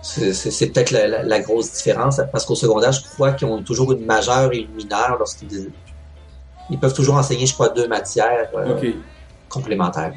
c'est 0.01 0.72
peut-être 0.72 0.91
la, 0.91 1.07
la- 1.07 1.24
la 1.24 1.39
grosse 1.39 1.72
différence, 1.74 2.22
parce 2.32 2.45
qu'au 2.45 2.55
secondaire, 2.55 2.91
je 2.91 3.01
crois 3.03 3.34
qu'ils 3.34 3.47
ont 3.47 3.63
toujours 3.63 3.91
une 3.93 4.05
majeure 4.05 4.53
et 4.53 4.59
une 4.59 4.74
mineure 4.76 5.18
lorsqu'ils 5.18 5.74
ils 6.70 6.80
peuvent 6.80 6.93
toujours 6.93 7.16
enseigner, 7.16 7.45
je 7.45 7.53
crois, 7.53 7.70
deux 7.70 7.88
matières 7.88 8.49
euh, 8.55 8.76
complémentaires. 9.49 10.13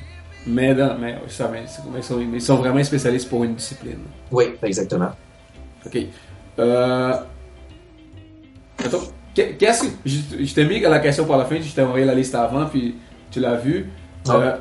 Mais, 0.49 0.75
dans, 0.75 0.97
mais, 0.99 1.17
ça, 1.29 1.49
mais, 1.53 1.63
c'est- 1.67 1.83
mais 1.93 1.99
ils, 2.01 2.03
sont, 2.03 2.17
mais 2.17 2.25
ils 2.39 2.41
sont 2.43 2.57
vraiment 2.57 2.83
spécialistes 2.83 3.29
pour 3.29 3.45
une 3.45 3.55
discipline. 3.55 3.99
Oui, 4.33 4.45
exactement. 4.63 5.11
OK. 5.87 5.99
Euh... 6.59 7.13
Attends, 8.85 8.99
qu'est- 9.35 9.57
qu'est-ce 9.59 9.83
que... 9.85 9.89
Je, 10.07 10.45
je 10.45 10.55
t'ai 10.55 10.65
mis 10.65 10.81
la 10.81 10.99
question 11.01 11.25
pour 11.25 11.37
la 11.37 11.45
fin, 11.45 11.57
je 11.61 11.73
t'ai 11.73 11.83
envoyé 11.83 12.05
la 12.05 12.15
liste 12.15 12.35
avant, 12.35 12.67
puis 12.67 12.95
tu 13.31 13.41
l'as 13.41 13.57
vu. 13.57 13.87
Ah. 14.29 14.35
Euh, 14.37 14.57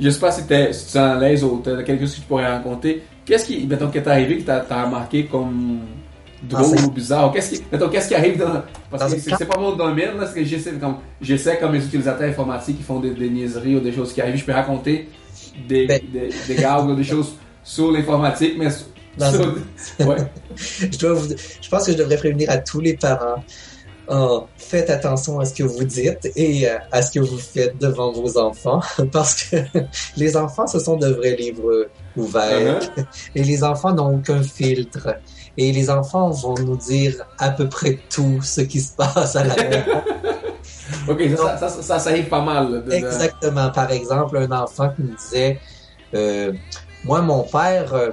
je 0.00 0.10
sais 0.10 0.20
pas 0.20 0.30
si 0.32 0.46
t'es 0.46 0.72
si 0.72 0.92
tu 0.92 0.98
es 0.98 1.00
à 1.00 1.16
l'aise 1.18 1.44
ou 1.44 1.60
t'as 1.64 1.82
quelque 1.82 2.00
chose 2.02 2.14
que 2.16 2.20
tu 2.20 2.26
pourrais 2.26 2.46
raconter. 2.46 3.02
Qu'est-ce 3.24 3.46
qui, 3.46 3.66
mettons, 3.66 3.88
que 3.88 3.98
t'es 3.98 4.08
arrivé, 4.08 4.38
que 4.38 4.42
t'as 4.44 4.64
as 4.68 4.84
remarqué 4.84 5.24
comme 5.26 5.80
drôle 6.42 6.76
Ah, 6.78 6.84
ou 6.86 6.90
bizarre? 6.90 7.32
Qu'est-ce 7.32 7.54
qui, 7.58 7.62
mettons, 7.72 7.88
qu'est-ce 7.88 8.08
qui 8.08 8.14
arrive 8.14 8.36
dans... 8.38 8.62
Parce 8.90 9.10
Dans 9.10 9.16
que 9.16 9.20
c'est 9.38 9.46
pas 9.46 9.58
mon 9.58 9.74
domaine, 9.76 10.18
là, 10.18 10.26
ce 10.26 10.34
que 10.34 10.44
j'essaie 10.44 10.72
comme... 10.72 10.96
J'essaie 11.22 11.58
comme 11.58 11.72
les 11.72 11.84
utilisateurs 11.84 12.28
informatiques 12.28 12.76
qui 12.78 12.82
font 12.82 13.00
des, 13.00 13.10
des 13.10 13.30
niaiseries 13.30 13.76
ou 13.76 13.80
des 13.80 13.92
choses 13.92 14.12
qui 14.12 14.20
arrivent. 14.20 14.36
Je 14.36 14.44
peux 14.44 14.52
raconter 14.52 15.08
des, 15.68 15.86
Ben. 15.86 16.00
des, 16.12 16.30
des 16.54 16.66
ou 16.66 16.94
des 16.94 17.04
choses 17.04 17.34
sur 17.62 17.90
l'informatique, 17.92 18.54
mais... 18.58 18.70
sur- 18.70 18.86
ouais. 20.06 20.16
Je, 20.56 20.98
dois 20.98 21.14
vous- 21.14 21.34
je 21.60 21.68
pense 21.68 21.86
que 21.86 21.92
je 21.92 21.96
devrais 21.96 22.16
prévenir 22.16 22.50
à 22.50 22.58
tous 22.58 22.80
les 22.80 22.96
parents. 22.96 23.42
Oh, 24.06 24.44
faites 24.58 24.90
attention 24.90 25.40
à 25.40 25.46
ce 25.46 25.54
que 25.54 25.62
vous 25.62 25.82
dites 25.84 26.30
et 26.36 26.68
euh, 26.68 26.76
à 26.92 27.00
ce 27.00 27.10
que 27.12 27.20
vous 27.20 27.38
faites 27.38 27.78
devant 27.78 28.12
vos 28.12 28.36
enfants, 28.36 28.80
parce 29.12 29.44
que 29.44 29.56
les 30.16 30.36
enfants, 30.36 30.66
ce 30.66 30.78
sont 30.78 30.96
de 30.96 31.08
vrais 31.08 31.34
livres 31.36 31.88
ouverts. 32.16 32.80
Uh-huh. 32.80 33.04
Et 33.34 33.42
les 33.44 33.64
enfants 33.64 33.94
n'ont 33.94 34.14
aucun 34.16 34.42
filtre. 34.42 35.16
Et 35.56 35.72
les 35.72 35.88
enfants 35.88 36.30
vont 36.30 36.54
nous 36.58 36.76
dire 36.76 37.24
à 37.38 37.50
peu 37.50 37.68
près 37.68 37.98
tout 38.10 38.40
ce 38.42 38.60
qui 38.60 38.80
se 38.80 38.92
passe 38.94 39.36
à 39.36 39.44
la 39.44 39.54
maison. 39.56 40.02
Ok, 41.08 41.22
ça, 41.36 41.56
ça, 41.58 41.68
ça, 41.68 41.82
ça, 41.82 41.98
ça 41.98 42.10
arrive 42.10 42.28
pas 42.28 42.40
mal. 42.42 42.84
de- 42.84 42.92
Exactement. 42.92 43.70
Par 43.70 43.90
exemple, 43.90 44.36
un 44.38 44.50
enfant 44.52 44.90
qui 44.94 45.02
me 45.02 45.16
disait, 45.16 45.60
euh, 46.14 46.52
moi, 47.04 47.22
mon 47.22 47.42
père, 47.44 47.92
euh, 47.94 48.10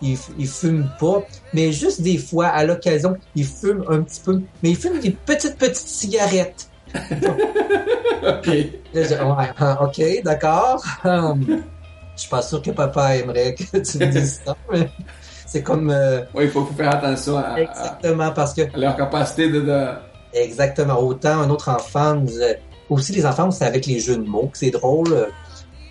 il, 0.00 0.18
il 0.38 0.48
fume 0.48 0.88
pas, 0.98 1.22
mais 1.52 1.72
juste 1.72 2.02
des 2.02 2.18
fois, 2.18 2.46
à 2.48 2.64
l'occasion, 2.64 3.16
il 3.34 3.46
fume 3.46 3.84
un 3.88 4.02
petit 4.02 4.20
peu, 4.20 4.42
mais 4.62 4.70
il 4.70 4.76
fume 4.76 5.00
des 5.00 5.10
petites, 5.12 5.58
petites 5.58 5.88
cigarettes. 5.88 6.68
Ok. 6.94 8.46
Là, 8.92 9.02
je 9.02 9.14
ouais, 9.14 9.50
ah, 9.58 9.82
ok, 9.82 10.22
d'accord. 10.24 10.82
Hum, 11.04 11.44
je 12.16 12.20
suis 12.20 12.28
pas 12.30 12.42
sûr 12.42 12.62
que 12.62 12.70
papa 12.70 13.16
aimerait 13.16 13.54
que 13.54 13.78
tu 13.78 13.98
me 13.98 14.06
dises 14.06 14.40
ça, 14.44 14.56
mais 14.72 14.88
c'est 15.46 15.62
comme, 15.62 15.90
euh, 15.90 16.22
Ouais, 16.32 16.44
il 16.44 16.50
faut, 16.50 16.64
faut 16.64 16.74
faire 16.74 16.94
attention 16.94 17.38
à, 17.38 17.40
à- 17.54 17.60
exactement, 17.60 18.30
parce 18.32 18.54
que 18.54 18.62
à 18.62 18.78
leur 18.78 18.96
capacité 18.96 19.48
de. 19.48 19.60
de... 19.60 19.88
Exactement. 20.34 21.00
Autant 21.00 21.40
un 21.40 21.48
autre 21.50 21.70
enfant 21.70 22.14
nous 22.16 22.42
a- 22.42 22.54
Aussi 22.90 23.12
les 23.12 23.24
enfants, 23.24 23.50
c'est 23.50 23.64
avec 23.64 23.86
les 23.86 23.98
jeux 24.00 24.16
de 24.18 24.24
mots 24.28 24.48
que 24.52 24.58
c'est 24.58 24.70
drôle. 24.70 25.12
Euh, 25.12 25.26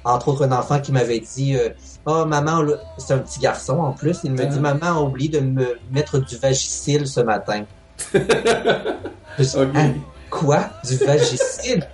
Entre 0.06 0.28
autres, 0.28 0.44
un 0.46 0.52
enfant 0.52 0.80
qui 0.82 0.92
m'avait 0.92 1.22
dit 1.22 1.56
euh, 1.56 1.70
Oh, 2.06 2.26
maman, 2.26 2.62
c'est 2.98 3.14
un 3.14 3.20
petit 3.20 3.40
garçon 3.40 3.80
en 3.80 3.94
plus. 3.94 4.20
Il 4.26 4.34
me 4.34 4.42
Ah. 4.42 4.46
dit 4.48 4.60
Maman 4.60 4.86
a 4.98 5.02
oublié 5.02 5.30
de 5.30 5.40
me 5.40 5.78
mettre 5.92 6.20
du 6.20 6.36
vagicile 6.38 7.08
ce 7.08 7.22
matin. 7.22 7.64
Je 8.14 9.44
dis. 9.44 9.56
Ah, 9.76 9.88
Quoi? 10.30 10.60
Du 10.88 10.98
vagicile? 10.98 11.88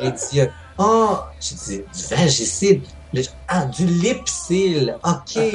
Il 0.00 0.12
dit 0.12 0.40
Oh, 0.78 1.16
j'ai 1.40 1.54
dit 1.56 1.78
du 1.78 2.14
vagicile. 2.14 2.82
Le- 3.12 3.22
Ah, 3.48 3.64
du 3.66 3.84
lipsil. 3.84 4.96
OK. 5.04 5.42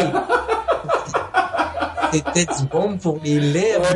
C'était 2.11 2.45
du 2.45 2.63
bon 2.71 2.97
pour 2.97 3.19
les 3.23 3.39
lèvres. 3.39 3.95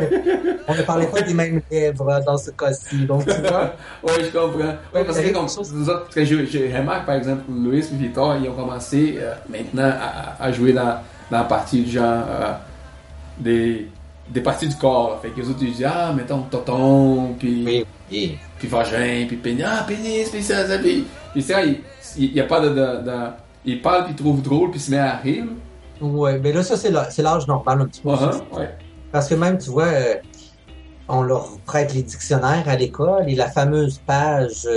On 0.70 0.74
ne 0.74 0.82
parlait 0.82 1.06
pas 1.06 1.22
des 1.22 1.34
mêmes 1.34 1.60
lèvres 1.70 2.20
dans 2.24 2.36
ce 2.38 2.50
cas-ci. 2.50 3.04
Donc, 3.06 3.26
tu 3.26 3.40
vois. 3.42 3.74
Ouais, 4.02 4.12
je 4.24 4.26
comprends. 4.38 4.74
Ouais, 4.94 5.04
parce 5.04 5.18
que 5.20 5.28
comme 5.32 5.44
nous 5.46 5.88
autres, 5.90 6.02
parce 6.04 6.14
que 6.14 6.24
je, 6.24 6.44
je 6.46 6.76
remarque 6.76 7.06
par 7.06 7.16
exemple, 7.16 7.42
Louis 7.50 7.78
et 7.80 7.96
Victor, 7.96 8.36
ils 8.42 8.48
ont 8.48 8.54
commencé 8.54 9.18
euh, 9.20 9.34
maintenant 9.48 9.90
à, 10.00 10.42
à 10.44 10.52
jouer 10.52 10.72
dans, 10.72 10.98
dans 11.30 11.38
la 11.38 11.44
partie 11.44 11.82
du 11.82 11.90
genre 11.90 12.24
euh, 12.28 12.52
des, 13.38 13.88
des 14.28 14.40
parties 14.40 14.68
du 14.68 14.76
corps. 14.76 15.10
là. 15.10 15.18
Fait 15.22 15.28
que 15.30 15.40
les 15.40 15.48
autres 15.48 15.58
ils 15.62 15.72
disent 15.72 15.86
Ah, 15.86 16.12
mettons 16.14 16.42
tonton, 16.42 17.34
puis, 17.38 17.64
Oui, 17.66 17.86
oui. 18.10 18.38
puis 18.58 18.68
vagin, 18.68 19.24
puis 19.26 19.36
pénis, 19.36 19.64
ah, 19.66 19.84
pénis, 19.86 20.28
puis 20.30 20.42
ça, 20.42 20.66
ça, 20.66 20.78
puis. 20.78 21.06
Puis 21.32 21.42
ça, 21.42 21.62
il 21.64 21.80
il 22.16 22.32
y 22.32 22.40
a 22.40 22.44
pas 22.44 22.60
de. 22.60 22.68
de, 22.70 22.74
de 22.74 23.12
il 23.64 23.82
parle, 23.82 24.04
puis 24.04 24.14
il 24.14 24.16
trouve 24.16 24.40
drôle, 24.42 24.70
puis 24.70 24.80
il 24.80 24.82
se 24.82 24.90
met 24.90 24.98
à 24.98 25.16
rire. 25.16 25.44
Ouais, 26.00 26.38
mais 26.42 26.50
là, 26.52 26.62
ça, 26.62 26.76
c'est 26.78 26.90
l'âge 27.22 27.46
normal 27.46 27.82
un 27.82 27.86
petit 27.86 28.00
peu. 28.00 28.08
Ouais, 28.08 28.16
hein? 28.22 28.30
ouais. 28.56 28.70
Parce 29.12 29.28
que 29.28 29.34
même, 29.34 29.58
tu 29.58 29.68
vois, 29.70 29.84
euh, 29.84 30.14
on 31.10 31.22
leur 31.22 31.58
prête 31.66 31.92
les 31.94 32.02
dictionnaires 32.02 32.68
à 32.68 32.76
l'école 32.76 33.28
et 33.28 33.34
la 33.34 33.50
fameuse 33.50 33.98
page 33.98 34.68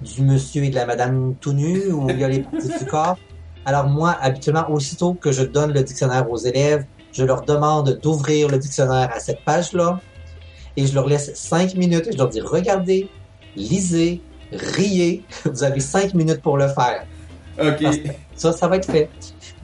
du 0.00 0.22
monsieur 0.22 0.64
et 0.64 0.70
de 0.70 0.74
la 0.76 0.86
madame 0.86 1.34
tout 1.40 1.52
nu 1.52 1.90
où 1.90 2.08
il 2.08 2.18
y 2.18 2.24
a 2.24 2.28
les 2.28 2.40
parties 2.40 2.68
du 2.78 2.84
corps. 2.86 3.18
Alors 3.64 3.88
moi, 3.88 4.16
habituellement, 4.20 4.70
aussitôt 4.70 5.14
que 5.14 5.32
je 5.32 5.42
donne 5.42 5.72
le 5.72 5.82
dictionnaire 5.82 6.30
aux 6.30 6.36
élèves, 6.36 6.84
je 7.12 7.24
leur 7.24 7.42
demande 7.42 7.98
d'ouvrir 8.02 8.48
le 8.48 8.58
dictionnaire 8.58 9.10
à 9.12 9.18
cette 9.18 9.44
page-là 9.44 10.00
et 10.76 10.86
je 10.86 10.94
leur 10.94 11.08
laisse 11.08 11.34
cinq 11.34 11.74
minutes 11.74 12.06
et 12.06 12.12
je 12.12 12.18
leur 12.18 12.28
dis 12.28 12.40
regardez, 12.40 13.10
lisez, 13.56 14.22
riez. 14.52 15.24
Vous 15.44 15.64
avez 15.64 15.80
cinq 15.80 16.14
minutes 16.14 16.40
pour 16.40 16.56
le 16.56 16.68
faire. 16.68 17.04
Ok. 17.60 17.84
Ça, 18.36 18.52
ça 18.52 18.68
va 18.68 18.76
être 18.76 18.90
fait. 18.90 19.10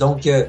Donc, 0.00 0.26
euh, 0.26 0.46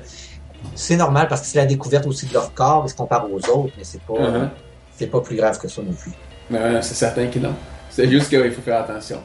c'est 0.74 0.98
normal 0.98 1.28
parce 1.28 1.42
que 1.42 1.48
c'est 1.48 1.60
la 1.60 1.68
découverte 1.68 2.08
aussi 2.08 2.26
de 2.26 2.34
leur 2.34 2.52
corps, 2.56 2.84
ils 2.88 2.90
se 2.90 2.96
comparent 2.96 3.32
aux 3.32 3.50
autres, 3.50 3.74
mais 3.78 3.84
c'est 3.84 4.02
pas, 4.02 4.14
Uh-huh. 4.14 4.50
C'est 4.98 5.08
pas 5.08 5.22
plus 5.22 5.36
grave 5.36 5.60
que 5.60 5.68
ça 5.68 5.82
non 5.82 5.94
plus. 5.94 6.12
Euh, 6.54 6.82
c'est 6.82 6.94
certain 6.94 7.28
que 7.28 7.40
non. 7.40 7.54
C'est 7.90 8.10
juste 8.10 8.30
qu'il 8.30 8.52
faut 8.52 8.62
faire 8.62 8.82
attention. 8.82 9.22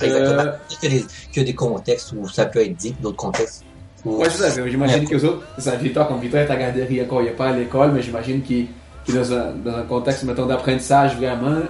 Exactement. 0.00 0.42
Euh, 0.42 0.52
Il, 0.82 0.90
y 0.90 0.96
a 0.96 0.98
des, 0.98 1.06
qu'il 1.32 1.36
y 1.36 1.40
a 1.40 1.44
des 1.44 1.54
contextes 1.54 2.12
où 2.12 2.28
ça 2.28 2.46
peut 2.46 2.60
être 2.60 2.76
dit, 2.76 2.94
d'autres 3.00 3.16
contextes 3.16 3.64
où... 4.04 4.16
Ouais, 4.16 4.28
c'est 4.30 4.48
ça. 4.48 4.68
J'imagine 4.68 5.06
que 5.06 5.14
les 5.14 5.24
autres, 5.24 5.44
c'est 5.56 5.70
ça, 5.70 5.76
Victor, 5.76 6.08
comme 6.08 6.20
Victor 6.20 6.40
est 6.40 6.50
à 6.50 6.56
garderie 6.56 7.02
encore, 7.02 7.22
il 7.22 7.26
n'est 7.26 7.30
pas 7.32 7.48
à 7.48 7.52
l'école, 7.52 7.92
mais 7.92 8.02
j'imagine 8.02 8.42
qu'il 8.42 8.66
est 9.08 9.12
dans 9.12 9.32
un, 9.32 9.52
dans 9.52 9.76
un 9.76 9.82
contexte, 9.82 10.24
mettons, 10.24 10.46
d'apprentissage 10.46 11.16
vraiment. 11.16 11.60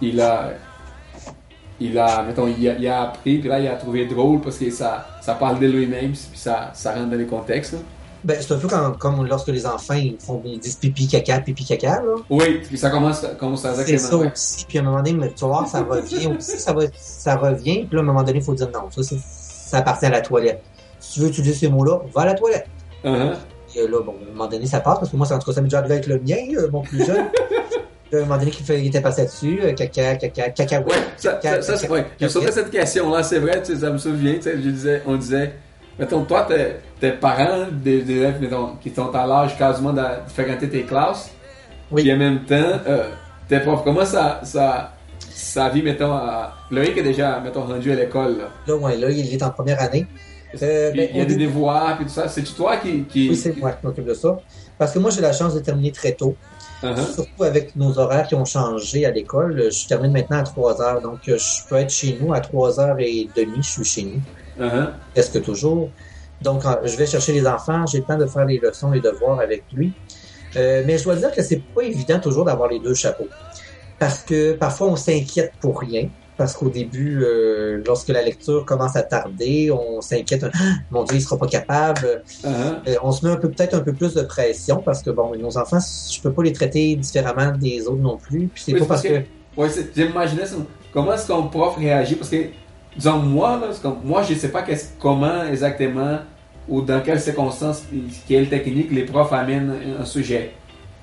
Il 0.00 0.20
a, 0.20 0.52
il 1.80 1.98
a, 1.98 2.22
mettons, 2.22 2.46
il 2.46 2.68
a, 2.68 2.74
il 2.78 2.86
a 2.88 3.02
appris, 3.02 3.38
puis 3.38 3.48
là, 3.48 3.60
il 3.60 3.68
a 3.68 3.74
trouvé 3.74 4.06
drôle 4.06 4.40
parce 4.40 4.58
que 4.58 4.70
ça, 4.70 5.06
ça 5.20 5.34
parle 5.34 5.58
de 5.58 5.66
lui-même, 5.66 6.12
puis 6.12 6.38
ça, 6.38 6.70
ça 6.74 6.92
rentre 6.94 7.10
dans 7.10 7.16
les 7.16 7.26
contextes. 7.26 7.74
là. 7.74 7.78
Ben, 8.24 8.36
c'est 8.40 8.54
un 8.54 8.58
peu 8.58 8.68
comme, 8.68 8.96
comme 8.98 9.26
lorsque 9.26 9.48
les 9.48 9.66
enfants 9.66 9.94
ils 9.94 10.16
font, 10.18 10.40
ils 10.44 10.58
disent 10.58 10.76
pipi 10.76 11.08
caca, 11.08 11.40
pipi 11.40 11.64
caca, 11.64 12.02
là. 12.02 12.14
Oui, 12.30 12.60
puis 12.66 12.78
ça 12.78 12.90
commence, 12.90 13.26
commence 13.38 13.64
à 13.64 13.74
C'est 13.74 13.98
ça 13.98 14.16
aussi. 14.16 14.64
Puis 14.66 14.78
à 14.78 14.82
un 14.82 14.84
moment 14.84 15.02
donné, 15.02 15.32
tu 15.34 15.44
voir, 15.44 15.66
ça 15.66 15.82
revient 15.82 16.28
aussi, 16.36 16.58
ça, 16.58 16.72
va, 16.72 16.82
ça 16.94 17.36
revient. 17.36 17.84
Puis 17.84 17.96
là, 17.96 17.98
à 17.98 18.02
un 18.02 18.06
moment 18.06 18.22
donné, 18.22 18.38
il 18.38 18.44
faut 18.44 18.54
dire 18.54 18.70
non, 18.72 18.90
ça, 18.90 19.02
c'est, 19.02 19.18
ça 19.18 19.78
appartient 19.78 20.06
à 20.06 20.10
la 20.10 20.20
toilette. 20.20 20.62
Si 21.00 21.14
tu 21.14 21.20
veux 21.20 21.28
utiliser 21.28 21.54
ces 21.54 21.68
mots-là, 21.68 22.00
va 22.14 22.22
à 22.22 22.26
la 22.26 22.34
toilette. 22.34 22.66
Uh-huh. 23.04 23.34
Et 23.74 23.88
là, 23.88 24.00
bon, 24.00 24.12
à 24.12 24.30
un 24.30 24.32
moment 24.32 24.48
donné, 24.48 24.66
ça 24.66 24.80
passe, 24.80 24.98
parce 25.00 25.10
que 25.10 25.16
moi, 25.16 25.26
ça, 25.26 25.36
en 25.36 25.38
tout 25.38 25.46
cas, 25.46 25.54
ça 25.54 25.60
m'est 25.60 25.66
déjà 25.66 25.78
arrivé 25.78 25.94
avec 25.94 26.06
le 26.06 26.20
mien, 26.20 26.68
mon 26.70 26.82
plus 26.82 27.04
jeune. 27.04 27.26
À 28.12 28.18
un 28.18 28.20
moment 28.26 28.36
donné, 28.36 28.52
il 28.68 28.88
était 28.88 29.00
passé 29.00 29.24
dessus, 29.24 29.58
euh, 29.62 29.72
caca, 29.72 30.16
caca, 30.16 30.50
caca, 30.50 30.80
Ouais, 30.82 30.96
ça, 31.16 31.40
ça, 31.40 31.62
ça, 31.62 31.76
c'est 31.78 31.86
vrai. 31.86 32.06
Sautais 32.28 32.52
cette 32.52 32.70
question-là, 32.70 33.22
c'est 33.22 33.38
vrai, 33.38 33.62
tu 33.62 33.72
sais, 33.72 33.80
ça 33.80 33.90
me 33.90 33.96
souvient, 33.96 34.34
tu 34.34 34.42
sais, 34.42 34.52
je 34.52 34.68
disais, 34.68 35.02
on 35.06 35.16
disait, 35.16 35.54
mettons, 35.98 36.24
toi, 36.24 36.46
t'es, 36.48 36.80
tes 37.00 37.12
parents, 37.12 37.66
des, 37.70 38.02
des 38.02 38.16
élèves, 38.16 38.40
mettons, 38.40 38.76
qui 38.80 38.90
sont 38.90 39.14
à 39.14 39.26
l'âge 39.26 39.56
quasiment 39.56 39.92
de 39.92 40.02
fréquenter 40.28 40.68
tes 40.68 40.82
classes, 40.82 41.30
Oui. 41.90 42.02
puis 42.02 42.12
en 42.12 42.16
même 42.16 42.44
temps, 42.44 42.80
euh, 42.86 43.08
tes 43.48 43.60
profs, 43.60 43.84
comment 43.84 44.04
ça, 44.04 44.40
ça, 44.42 44.92
sa 45.30 45.68
vie, 45.68 45.82
mettons, 45.82 46.12
à... 46.12 46.54
Loïc 46.70 46.96
est 46.96 47.02
déjà, 47.02 47.40
mettons, 47.40 47.62
rendu 47.62 47.92
à 47.92 47.94
l'école, 47.94 48.38
là? 48.38 48.48
Là, 48.66 48.76
ouais, 48.76 48.96
là, 48.96 49.10
il 49.10 49.32
est 49.32 49.42
en 49.42 49.50
première 49.50 49.80
année. 49.80 50.06
Euh, 50.62 50.90
Puis 50.90 51.00
ben, 51.00 51.08
il 51.12 51.18
y 51.18 51.20
a 51.20 51.24
des 51.24 51.36
devoirs, 51.36 51.96
puis 51.96 52.04
tout 52.06 52.12
ça. 52.12 52.28
C'est-tu 52.28 52.52
toi 52.52 52.76
qui... 52.76 53.04
qui... 53.04 53.30
Oui, 53.30 53.36
c'est 53.36 53.56
moi 53.56 53.72
qui 53.72 53.86
m'occupe 53.86 54.04
de 54.04 54.14
ça. 54.14 54.38
Parce 54.78 54.92
que 54.92 54.98
moi, 54.98 55.10
j'ai 55.10 55.22
la 55.22 55.32
chance 55.32 55.54
de 55.54 55.60
terminer 55.60 55.92
très 55.92 56.12
tôt. 56.12 56.36
Uh-huh. 56.82 57.14
Surtout 57.14 57.44
avec 57.44 57.74
nos 57.76 57.98
horaires 57.98 58.26
qui 58.26 58.34
ont 58.34 58.44
changé 58.44 59.06
à 59.06 59.10
l'école. 59.10 59.70
Je 59.72 59.86
termine 59.86 60.12
maintenant 60.12 60.38
à 60.38 60.42
3 60.42 60.82
heures. 60.82 61.00
Donc, 61.00 61.20
euh, 61.28 61.38
je 61.38 61.68
peux 61.68 61.76
être 61.76 61.90
chez 61.90 62.18
nous 62.20 62.34
à 62.34 62.40
3 62.40 62.80
heures 62.80 62.96
et 62.98 63.28
demie. 63.34 63.62
Je 63.62 63.70
suis 63.70 63.84
chez 63.84 64.02
nous. 64.02 64.20
Uh-huh. 64.58 64.90
Presque 65.12 65.42
toujours? 65.42 65.90
Donc, 66.42 66.64
euh, 66.64 66.76
je 66.84 66.96
vais 66.96 67.06
chercher 67.06 67.32
les 67.32 67.46
enfants. 67.46 67.86
J'ai 67.86 67.98
le 67.98 68.04
temps 68.04 68.18
de 68.18 68.26
faire 68.26 68.44
les 68.44 68.58
leçons, 68.58 68.90
les 68.90 69.00
devoirs 69.00 69.40
avec 69.40 69.64
lui. 69.72 69.92
Euh, 70.56 70.82
mais 70.86 70.98
je 70.98 71.04
dois 71.04 71.16
dire 71.16 71.32
que 71.32 71.42
c'est 71.42 71.62
pas 71.74 71.82
évident 71.82 72.18
toujours 72.18 72.44
d'avoir 72.44 72.68
les 72.68 72.78
deux 72.80 72.94
chapeaux. 72.94 73.28
Parce 73.98 74.18
que 74.18 74.52
parfois, 74.52 74.88
on 74.88 74.96
s'inquiète 74.96 75.52
pour 75.60 75.80
rien. 75.80 76.08
Parce 76.36 76.54
qu'au 76.54 76.70
début, 76.70 77.22
euh, 77.22 77.82
lorsque 77.86 78.08
la 78.08 78.22
lecture 78.22 78.64
commence 78.64 78.96
à 78.96 79.02
tarder, 79.02 79.70
on 79.70 80.00
s'inquiète. 80.00 80.46
Ah, 80.52 80.58
mon 80.90 81.04
Dieu, 81.04 81.18
il 81.18 81.20
sera 81.20 81.38
pas 81.38 81.46
capable. 81.46 82.22
Uh-huh. 82.42 82.48
Euh, 82.88 82.96
on 83.02 83.12
se 83.12 83.24
met 83.24 83.32
un 83.32 83.36
peu 83.36 83.50
peut-être 83.50 83.74
un 83.74 83.80
peu 83.80 83.92
plus 83.92 84.14
de 84.14 84.22
pression 84.22 84.82
parce 84.84 85.02
que 85.02 85.10
bon, 85.10 85.36
nos 85.36 85.56
enfants, 85.58 85.78
je 85.78 86.20
peux 86.20 86.32
pas 86.32 86.42
les 86.42 86.52
traiter 86.52 86.96
différemment 86.96 87.52
des 87.56 87.86
autres 87.86 88.00
non 88.00 88.16
plus. 88.16 88.48
Puis 88.48 88.62
c'est 88.66 88.72
Oui, 88.72 88.80
pas 88.80 88.86
parce 88.86 89.02
que 89.02 89.22
j'imaginais. 89.94 90.44
Comment 90.92 91.14
est-ce 91.14 91.26
qu'un 91.26 91.42
prof 91.42 91.76
réagit? 91.76 92.16
Parce 92.16 92.30
que, 92.30 92.36
disons, 92.96 93.18
moi, 93.18 93.58
là, 93.60 93.68
comme- 93.82 94.00
moi, 94.04 94.22
je 94.22 94.34
sais 94.34 94.50
pas 94.50 94.64
comment 94.98 95.44
exactement 95.44 96.18
ou 96.68 96.80
dans 96.82 97.00
quelles 97.00 97.20
circonstances, 97.20 97.84
quelle 98.28 98.48
technique 98.48 98.90
les 98.92 99.04
profs 99.04 99.32
amènent 99.32 99.74
un 100.00 100.04
sujet. 100.04 100.52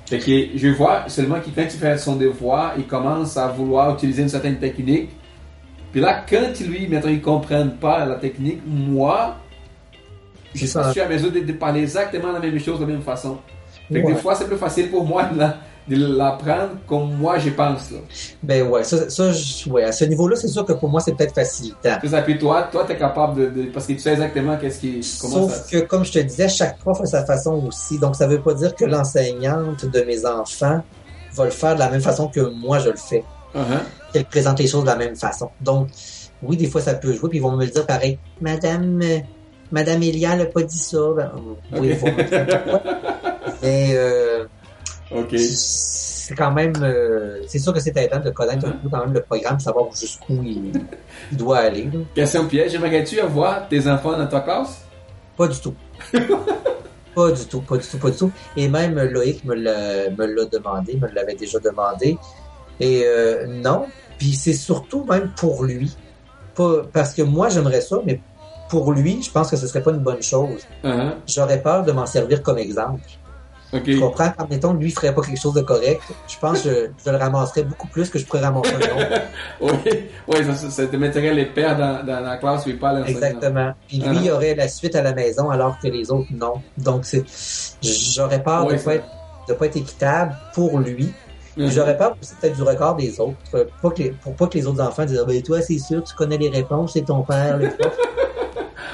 Fait 0.05 0.17
que 0.19 0.57
je 0.57 0.67
vois 0.69 1.03
seulement 1.07 1.35
que 1.39 1.49
quand 1.53 1.61
il 1.63 1.69
fait 1.79 1.97
son 1.97 2.15
devoir, 2.15 2.73
il 2.77 2.85
commence 2.87 3.37
à 3.37 3.47
vouloir 3.49 3.93
utiliser 3.93 4.23
une 4.23 4.29
certaine 4.29 4.57
technique. 4.57 5.09
Puis 5.91 6.01
là, 6.01 6.23
quand 6.27 6.59
lui, 6.65 6.87
mettons, 6.87 7.09
il 7.09 7.21
comprenne 7.21 7.71
pas 7.71 8.05
la 8.05 8.15
technique, 8.15 8.61
moi, 8.65 9.35
je 10.55 10.65
suis 10.65 10.99
à 11.01 11.07
mesure 11.07 11.31
de, 11.31 11.39
de 11.41 11.53
parler 11.53 11.81
exactement 11.81 12.31
la 12.31 12.39
même 12.39 12.59
chose 12.59 12.79
de 12.79 12.85
la 12.85 12.91
même 12.93 13.01
façon. 13.01 13.37
Fait 13.91 14.01
que 14.01 14.07
Ouais. 14.07 14.13
des 14.13 14.19
fois, 14.19 14.33
c'est 14.35 14.47
plus 14.47 14.57
facile 14.57 14.89
pour 14.89 15.05
moi 15.05 15.23
de 15.25 15.37
la- 15.37 15.57
de 15.89 16.05
l'apprendre 16.17 16.71
comme 16.87 17.15
moi 17.15 17.39
je 17.39 17.49
pense. 17.49 17.91
Là. 17.91 17.97
ben 18.43 18.67
ouais, 18.69 18.83
ça, 18.83 19.09
ça 19.09 19.31
je- 19.31 19.69
ouais, 19.69 19.83
à 19.83 19.91
ce 19.91 20.05
niveau-là, 20.05 20.35
c'est 20.35 20.47
sûr 20.47 20.63
que 20.65 20.73
pour 20.73 20.89
moi, 20.89 21.01
c'est 21.01 21.13
peut-être 21.15 21.33
facilitant. 21.35 21.97
C'est 22.01 22.09
ça. 22.09 22.21
Puis 22.21 22.37
toi, 22.37 22.67
toi, 22.71 22.85
t'es 22.87 22.95
capable 22.97 23.39
de, 23.53 23.61
de- 23.63 23.69
parce 23.69 23.85
que 23.87 23.93
tu 23.93 23.99
sais 23.99 24.11
exactement 24.13 24.57
qu'est-ce 24.57 24.79
qui, 24.79 25.01
comment 25.21 25.47
Sauf 25.47 25.53
ça. 25.53 25.63
que, 25.71 25.85
comme 25.85 26.05
je 26.05 26.11
te 26.11 26.19
disais, 26.19 26.47
chaque 26.47 26.77
prof 26.79 27.01
a 27.01 27.05
sa 27.05 27.25
façon 27.25 27.63
aussi. 27.67 27.97
Donc, 27.99 28.15
ça 28.15 28.27
veut 28.27 28.39
pas 28.41 28.53
dire 28.53 28.75
que 28.75 28.85
l'enseignante 28.85 29.85
de 29.85 30.01
mes 30.01 30.25
enfants 30.25 30.81
va 31.33 31.45
le 31.45 31.51
faire 31.51 31.73
de 31.75 31.79
la 31.79 31.89
même 31.89 32.01
façon 32.01 32.27
que 32.27 32.39
moi, 32.41 32.79
je 32.79 32.89
le 32.89 32.95
fais. 32.97 33.23
Uh-huh. 33.55 33.61
Qu'elle 34.13 34.25
présente 34.25 34.59
les 34.59 34.67
choses 34.67 34.83
de 34.83 34.87
la 34.89 34.95
même 34.95 35.15
façon. 35.15 35.49
Donc, 35.61 35.87
oui, 36.43 36.55
des 36.55 36.67
fois, 36.67 36.81
ça 36.81 36.93
peut 36.93 37.13
jouer, 37.13 37.29
puis 37.29 37.39
ils 37.39 37.41
vont 37.41 37.51
me 37.55 37.65
le 37.65 37.71
dire 37.71 37.85
pareil. 37.85 38.17
Madame, 38.41 39.01
euh, 39.03 39.17
Madame 39.71 40.01
Elia 40.03 40.35
n'a 40.35 40.45
pas 40.45 40.61
dit 40.63 40.77
ça. 40.77 40.97
Ben, 41.15 41.31
oui, 41.73 41.77
Ok. 41.77 41.83
ils 41.83 41.95
vont 41.95 42.11
me 42.15 42.23
dire 42.23 42.45
pourquoi. 42.47 42.81
Mais, 43.61 43.89
euh, 43.93 44.45
Ok. 45.11 45.35
c'est 45.37 46.35
quand 46.35 46.51
même, 46.51 46.73
euh, 46.81 47.41
c'est 47.47 47.57
sûr 47.59 47.73
que 47.73 47.79
c'est 47.79 47.95
aidant 47.97 48.19
de 48.19 48.29
connaître 48.29 48.67
un 48.67 48.71
peu 48.71 48.89
quand 48.89 48.99
même 48.99 49.13
le 49.13 49.21
programme, 49.21 49.59
savoir 49.59 49.87
jusqu'où 49.95 50.41
il, 50.43 50.71
il 51.31 51.37
doit 51.37 51.57
aller. 51.57 51.85
là. 51.85 51.99
Question 52.13 52.47
piège. 52.47 52.75
Aimerais-tu 52.75 53.19
avoir 53.19 53.67
tes 53.67 53.87
enfants 53.87 54.17
dans 54.17 54.27
ta 54.27 54.41
classe? 54.41 54.83
Pas 55.35 55.47
du 55.47 55.59
tout. 55.59 55.73
pas 57.15 57.31
du 57.31 57.45
tout, 57.45 57.61
pas 57.61 57.77
du 57.77 57.87
tout, 57.87 57.97
pas 57.97 58.11
du 58.11 58.17
tout. 58.17 58.31
Et 58.55 58.67
même 58.67 58.99
Loïc 58.99 59.43
me 59.45 59.55
l'a, 59.55 60.09
me 60.11 60.25
l'a 60.25 60.45
demandé, 60.45 60.95
me 60.97 61.07
l'avait 61.07 61.35
déjà 61.35 61.59
demandé. 61.59 62.17
Et 62.79 63.03
euh, 63.05 63.47
non. 63.47 63.85
Puis 64.17 64.33
c'est 64.33 64.53
surtout 64.53 65.05
même 65.05 65.31
pour 65.35 65.63
lui. 65.63 65.95
Pas, 66.55 66.83
parce 66.91 67.13
que 67.13 67.21
moi, 67.21 67.49
j'aimerais 67.49 67.81
ça, 67.81 67.97
mais 68.05 68.21
pour 68.69 68.91
lui, 68.91 69.21
je 69.23 69.31
pense 69.31 69.49
que 69.49 69.57
ce 69.57 69.65
serait 69.65 69.81
pas 69.81 69.91
une 69.91 69.99
bonne 69.99 70.21
chose. 70.21 70.61
Uh-huh. 70.83 71.13
J'aurais 71.27 71.61
peur 71.61 71.83
de 71.83 71.91
m'en 71.91 72.05
servir 72.05 72.43
comme 72.43 72.57
exemple. 72.57 73.01
Ok. 73.71 73.83
Tu 73.83 73.99
comprends? 73.99 74.31
Quand, 74.37 74.49
mettons, 74.49 74.73
lui 74.73 74.89
ferait 74.89 75.13
pas 75.13 75.21
quelque 75.21 75.39
chose 75.39 75.53
de 75.53 75.61
correct, 75.61 76.01
je 76.27 76.37
pense 76.39 76.61
que 76.61 76.69
je, 76.69 77.05
je 77.05 77.11
le 77.11 77.17
ramasserais 77.17 77.63
beaucoup 77.63 77.87
plus 77.87 78.09
que 78.09 78.17
je 78.17 78.25
pourrais 78.25 78.41
ramasser 78.41 78.73
un 78.73 78.77
autre. 78.97 79.21
Oui, 79.61 79.69
oui, 80.27 80.37
ça, 80.45 80.53
ça, 80.55 80.69
ça 80.71 80.87
te 80.87 80.95
mettrait 80.95 81.33
les 81.33 81.45
pères 81.45 81.77
dans, 81.77 82.03
dans 82.05 82.19
la 82.21 82.37
classe, 82.37 82.65
mais 82.65 82.73
pas 82.73 82.93
l'enseignant. 82.93 83.17
Exactement. 83.19 83.73
Puis 83.87 83.97
lui, 83.97 84.17
Ah. 84.17 84.21
il 84.23 84.31
aurait 84.31 84.55
la 84.55 84.67
suite 84.67 84.95
à 84.95 85.01
la 85.03 85.13
maison 85.13 85.49
alors 85.49 85.77
que 85.79 85.87
les 85.87 86.09
autres, 86.11 86.29
non. 86.31 86.53
Donc, 86.77 87.05
c'est, 87.05 87.23
j'aurais 87.81 88.41
peur 88.41 88.65
de 88.67 88.75
pas 88.77 88.95
être, 88.95 89.05
de 89.47 89.53
pas 89.53 89.65
être 89.67 89.77
équitable 89.77 90.35
pour 90.53 90.79
lui. 90.79 91.13
Mhm. 91.57 91.69
J'aurais 91.71 91.97
peur 91.97 92.15
aussi 92.21 92.33
peut-être 92.39 92.55
du 92.55 92.63
regard 92.63 92.95
des 92.95 93.19
autres. 93.19 93.35
Pas 93.81 93.89
que 93.91 94.03
les- 94.03 94.11
pour 94.11 94.33
pas 94.35 94.47
que 94.47 94.57
les 94.57 94.65
autres 94.65 94.81
enfants 94.81 95.03
disent, 95.05 95.19
ah, 95.21 95.25
ben, 95.27 95.41
toi, 95.41 95.61
c'est 95.61 95.77
sûr, 95.79 96.03
tu 96.03 96.13
connais 96.15 96.37
les 96.37 96.49
réponses, 96.49 96.93
c'est 96.93 97.05
ton 97.05 97.21
père, 97.23 97.57
le 97.57 97.69
prof. 97.77 97.97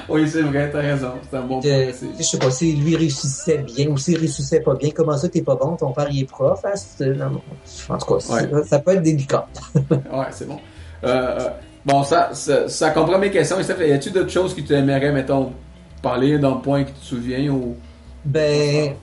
Oui, 0.08 0.28
c'est 0.28 0.42
vrai, 0.42 0.70
t'as 0.70 0.80
raison. 0.80 1.12
C'est 1.28 1.36
un 1.36 1.42
bon 1.42 1.60
point. 1.60 1.70
Euh, 1.70 1.92
je 2.18 2.22
sais 2.22 2.38
pas, 2.38 2.50
si 2.50 2.74
lui 2.76 2.96
réussissait 2.96 3.58
bien 3.58 3.88
ou 3.88 3.96
s'il 3.98 4.18
réussissait 4.18 4.60
pas 4.60 4.74
bien, 4.74 4.90
comment 4.90 5.16
ça 5.16 5.28
t'es 5.28 5.42
pas 5.42 5.56
bon, 5.56 5.76
ton 5.76 5.92
père 5.92 6.06
il 6.10 6.22
est 6.22 6.24
prof, 6.26 6.60
hein, 6.64 6.76
c'est- 6.76 7.06
non, 7.14 7.40
en 7.88 7.98
tout 7.98 8.06
cas, 8.18 8.32
Ouais. 8.34 8.64
ça 8.64 8.78
peut 8.78 8.92
être 8.92 9.02
délicat. 9.02 9.46
Ouais, 9.90 10.26
c'est 10.30 10.46
bon. 10.46 10.58
Euh, 11.04 11.08
euh, 11.40 11.48
bon, 11.84 12.04
ça, 12.04 12.30
ça, 12.32 12.68
ça 12.68 12.90
comprend 12.90 13.18
mes 13.18 13.30
questions. 13.30 13.60
Steph, 13.62 13.84
y 13.86 13.92
a-tu 13.92 14.10
d'autres 14.10 14.30
choses 14.30 14.54
que 14.54 14.60
tu 14.60 14.72
aimerais, 14.74 15.12
mettons, 15.12 15.52
parler 16.02 16.38
d'un 16.38 16.54
point 16.54 16.84
que 16.84 16.90
tu 16.90 16.94
te 16.94 17.04
souviens 17.04 17.48
ou? 17.50 17.76
Ben, 18.24 18.94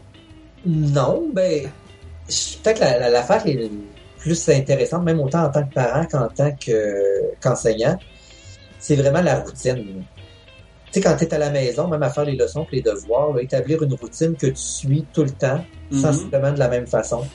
non, 0.66 1.28
ben, 1.34 1.70
peut-être 2.64 2.80
la, 2.80 3.00
la, 3.00 3.10
l'affaire 3.10 3.44
qui 3.44 3.52
est 3.52 3.72
plus 4.20 4.50
intéressante, 4.50 5.04
même 5.04 5.20
autant 5.20 5.44
en 5.44 5.50
tant 5.50 5.64
que 5.64 5.74
parent 5.74 6.06
qu'en 6.10 6.28
tant 6.30 6.52
que, 6.52 7.34
qu'enseignant, 7.42 7.98
c'est 8.80 8.96
vraiment 8.96 9.22
la 9.22 9.42
routine. 9.42 10.04
Tu 10.94 11.02
sais, 11.02 11.10
quand 11.10 11.16
tu 11.18 11.24
es 11.26 11.34
à 11.34 11.40
la 11.40 11.50
maison, 11.50 11.88
même 11.88 12.04
à 12.04 12.12
faire 12.12 12.24
les 12.26 12.36
leçons 12.36 12.68
et 12.72 12.76
les 12.78 12.82
devoirs, 12.84 13.34
là, 13.34 13.42
établir 13.42 13.82
une 13.82 13.96
routine 13.96 14.36
que 14.36 14.46
tu 14.48 14.56
suis 14.56 15.08
tout 15.12 15.24
le 15.24 15.32
temps, 15.32 15.60
sensiblement 16.02 16.52
de 16.52 16.60
la 16.60 16.68
même 16.70 16.86
façon, 16.86 17.26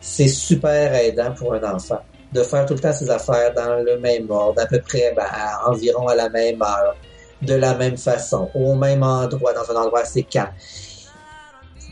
c'est 0.00 0.28
super 0.28 0.94
aidant 0.94 1.32
pour 1.34 1.52
un 1.52 1.62
enfant. 1.74 2.00
De 2.32 2.42
faire 2.42 2.64
tout 2.64 2.74
le 2.74 2.80
temps 2.80 2.92
ses 2.92 3.10
affaires 3.10 3.52
dans 3.54 3.82
le 3.84 3.98
même 3.98 4.30
ordre, 4.30 4.62
à 4.62 4.66
peu 4.66 4.80
près 4.80 5.12
ben, 5.14 5.24
à- 5.30 5.68
environ 5.68 6.06
à 6.08 6.14
la 6.14 6.30
même 6.30 6.62
heure, 6.62 6.96
de 7.42 7.54
la 7.54 7.74
même 7.74 7.98
façon, 7.98 8.50
au 8.54 8.74
même 8.76 9.02
endroit, 9.02 9.52
dans 9.52 9.70
un 9.70 9.76
endroit 9.82 10.00
assez 10.00 10.22
calme. 10.22 10.52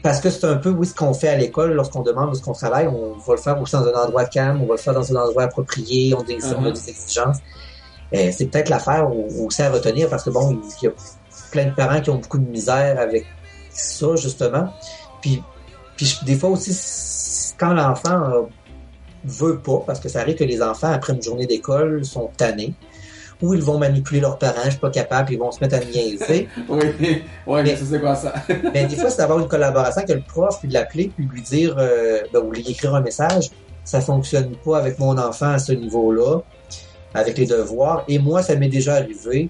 Parce 0.03 0.20
que 0.20 0.30
c'est 0.30 0.45
un 0.47 0.57
peu, 0.57 0.70
oui, 0.70 0.86
ce 0.86 0.95
qu'on 0.95 1.12
fait 1.12 1.28
à 1.28 1.36
l'école 1.36 1.72
lorsqu'on 1.72 2.03
demande 2.03 2.30
où 2.30 2.32
est-ce 2.32 2.43
qu'on 2.43 2.53
travaille, 2.53 2.86
on 2.86 3.14
va 3.18 3.34
le 3.34 3.41
faire 3.41 3.61
aussi 3.61 3.72
dans 3.72 3.86
un 3.86 4.05
endroit 4.05 4.24
calme, 4.26 4.62
on 4.62 4.66
va 4.66 4.74
le 4.74 4.80
faire 4.80 4.95
dans 4.95 5.12
un 5.16 5.20
endroit 5.20 5.43
approprié, 5.43 6.14
on, 6.14 6.20
a 6.20 6.24
des- 6.24 6.39
on 6.55 6.64
a 6.64 6.68
Mhm. 6.68 6.72
des 6.72 6.89
exigences. 6.91 7.39
Euh, 8.15 8.31
c'est 8.37 8.47
peut-être 8.47 8.69
l'affaire 8.71 9.09
au- 9.11 9.47
aussi 9.47 9.63
à 9.63 9.71
retenir 9.71 10.09
parce 10.09 10.25
que 10.25 10.31
bon, 10.31 10.59
il 10.81 10.85
y 10.85 10.89
a 10.89 10.93
plein 11.53 11.67
de 11.67 11.75
parents 11.75 12.01
qui 12.01 12.11
ont 12.11 12.17
beaucoup 12.19 12.39
de 12.39 12.49
misère 12.49 12.99
avec 12.99 13.27
ça, 13.71 14.17
justement. 14.17 14.73
Puis, 15.21 15.43
puis 15.97 16.19
des 16.25 16.35
fois 16.37 16.51
aussi, 16.51 17.55
quand 17.59 17.73
l'enfant 17.75 18.23
euh, 18.31 18.43
veut 19.25 19.59
pas, 19.59 19.83
parce 19.87 20.01
que 20.01 20.09
ça 20.09 20.21
arrive 20.21 20.37
que 20.37 20.45
les 20.45 20.63
enfants, 20.63 20.91
après 20.93 21.13
une 21.13 21.23
journée 21.23 21.47
d'école, 21.47 22.05
sont 22.05 22.31
tannés, 22.37 22.73
ou 23.43 23.55
ils 23.55 23.63
vont 23.63 23.79
manipuler 23.79 24.21
leurs 24.21 24.39
parents, 24.39 24.63
je 24.65 24.71
suis 24.71 24.79
pas 24.81 24.91
capable, 24.91 25.27
puis 25.27 25.35
ils 25.37 25.39
vont 25.39 25.53
se 25.53 25.61
mettre 25.61 25.77
à 25.77 25.81
niaiser. 25.81 26.49
Oui, 26.69 26.81
oui, 27.47 27.63
mais 27.63 27.77
c'est 27.77 28.01
quoi 28.01 28.17
ça? 28.17 28.35
Mais 28.75 28.87
des 28.87 28.97
fois, 28.97 29.11
c'est 29.11 29.19
d'avoir 29.19 29.39
une 29.39 29.49
collaboration 29.49 30.03
avec 30.03 30.17
le 30.17 30.23
prof, 30.23 30.59
puis 30.59 30.69
de 30.69 30.75
l'appeler, 30.75 31.13
puis 31.15 31.27
lui 31.31 31.43
dire, 31.43 31.77
euh, 31.79 32.21
ben, 32.33 32.41
ou 32.41 32.51
lui 32.51 32.69
écrire 32.69 32.95
un 32.97 33.01
message. 33.01 33.51
Ça 33.85 34.01
fonctionne 34.01 34.55
pas 34.65 34.79
avec 34.79 34.99
mon 34.99 35.17
enfant 35.19 35.51
à 35.51 35.59
ce 35.59 35.73
niveau-là, 35.73 36.41
avec 37.15 37.37
les 37.39 37.47
devoirs. 37.47 38.05
Et 38.09 38.19
moi, 38.19 38.43
ça 38.43 38.55
m'est 38.57 38.69
déjà 38.69 38.95
arrivé 38.97 39.49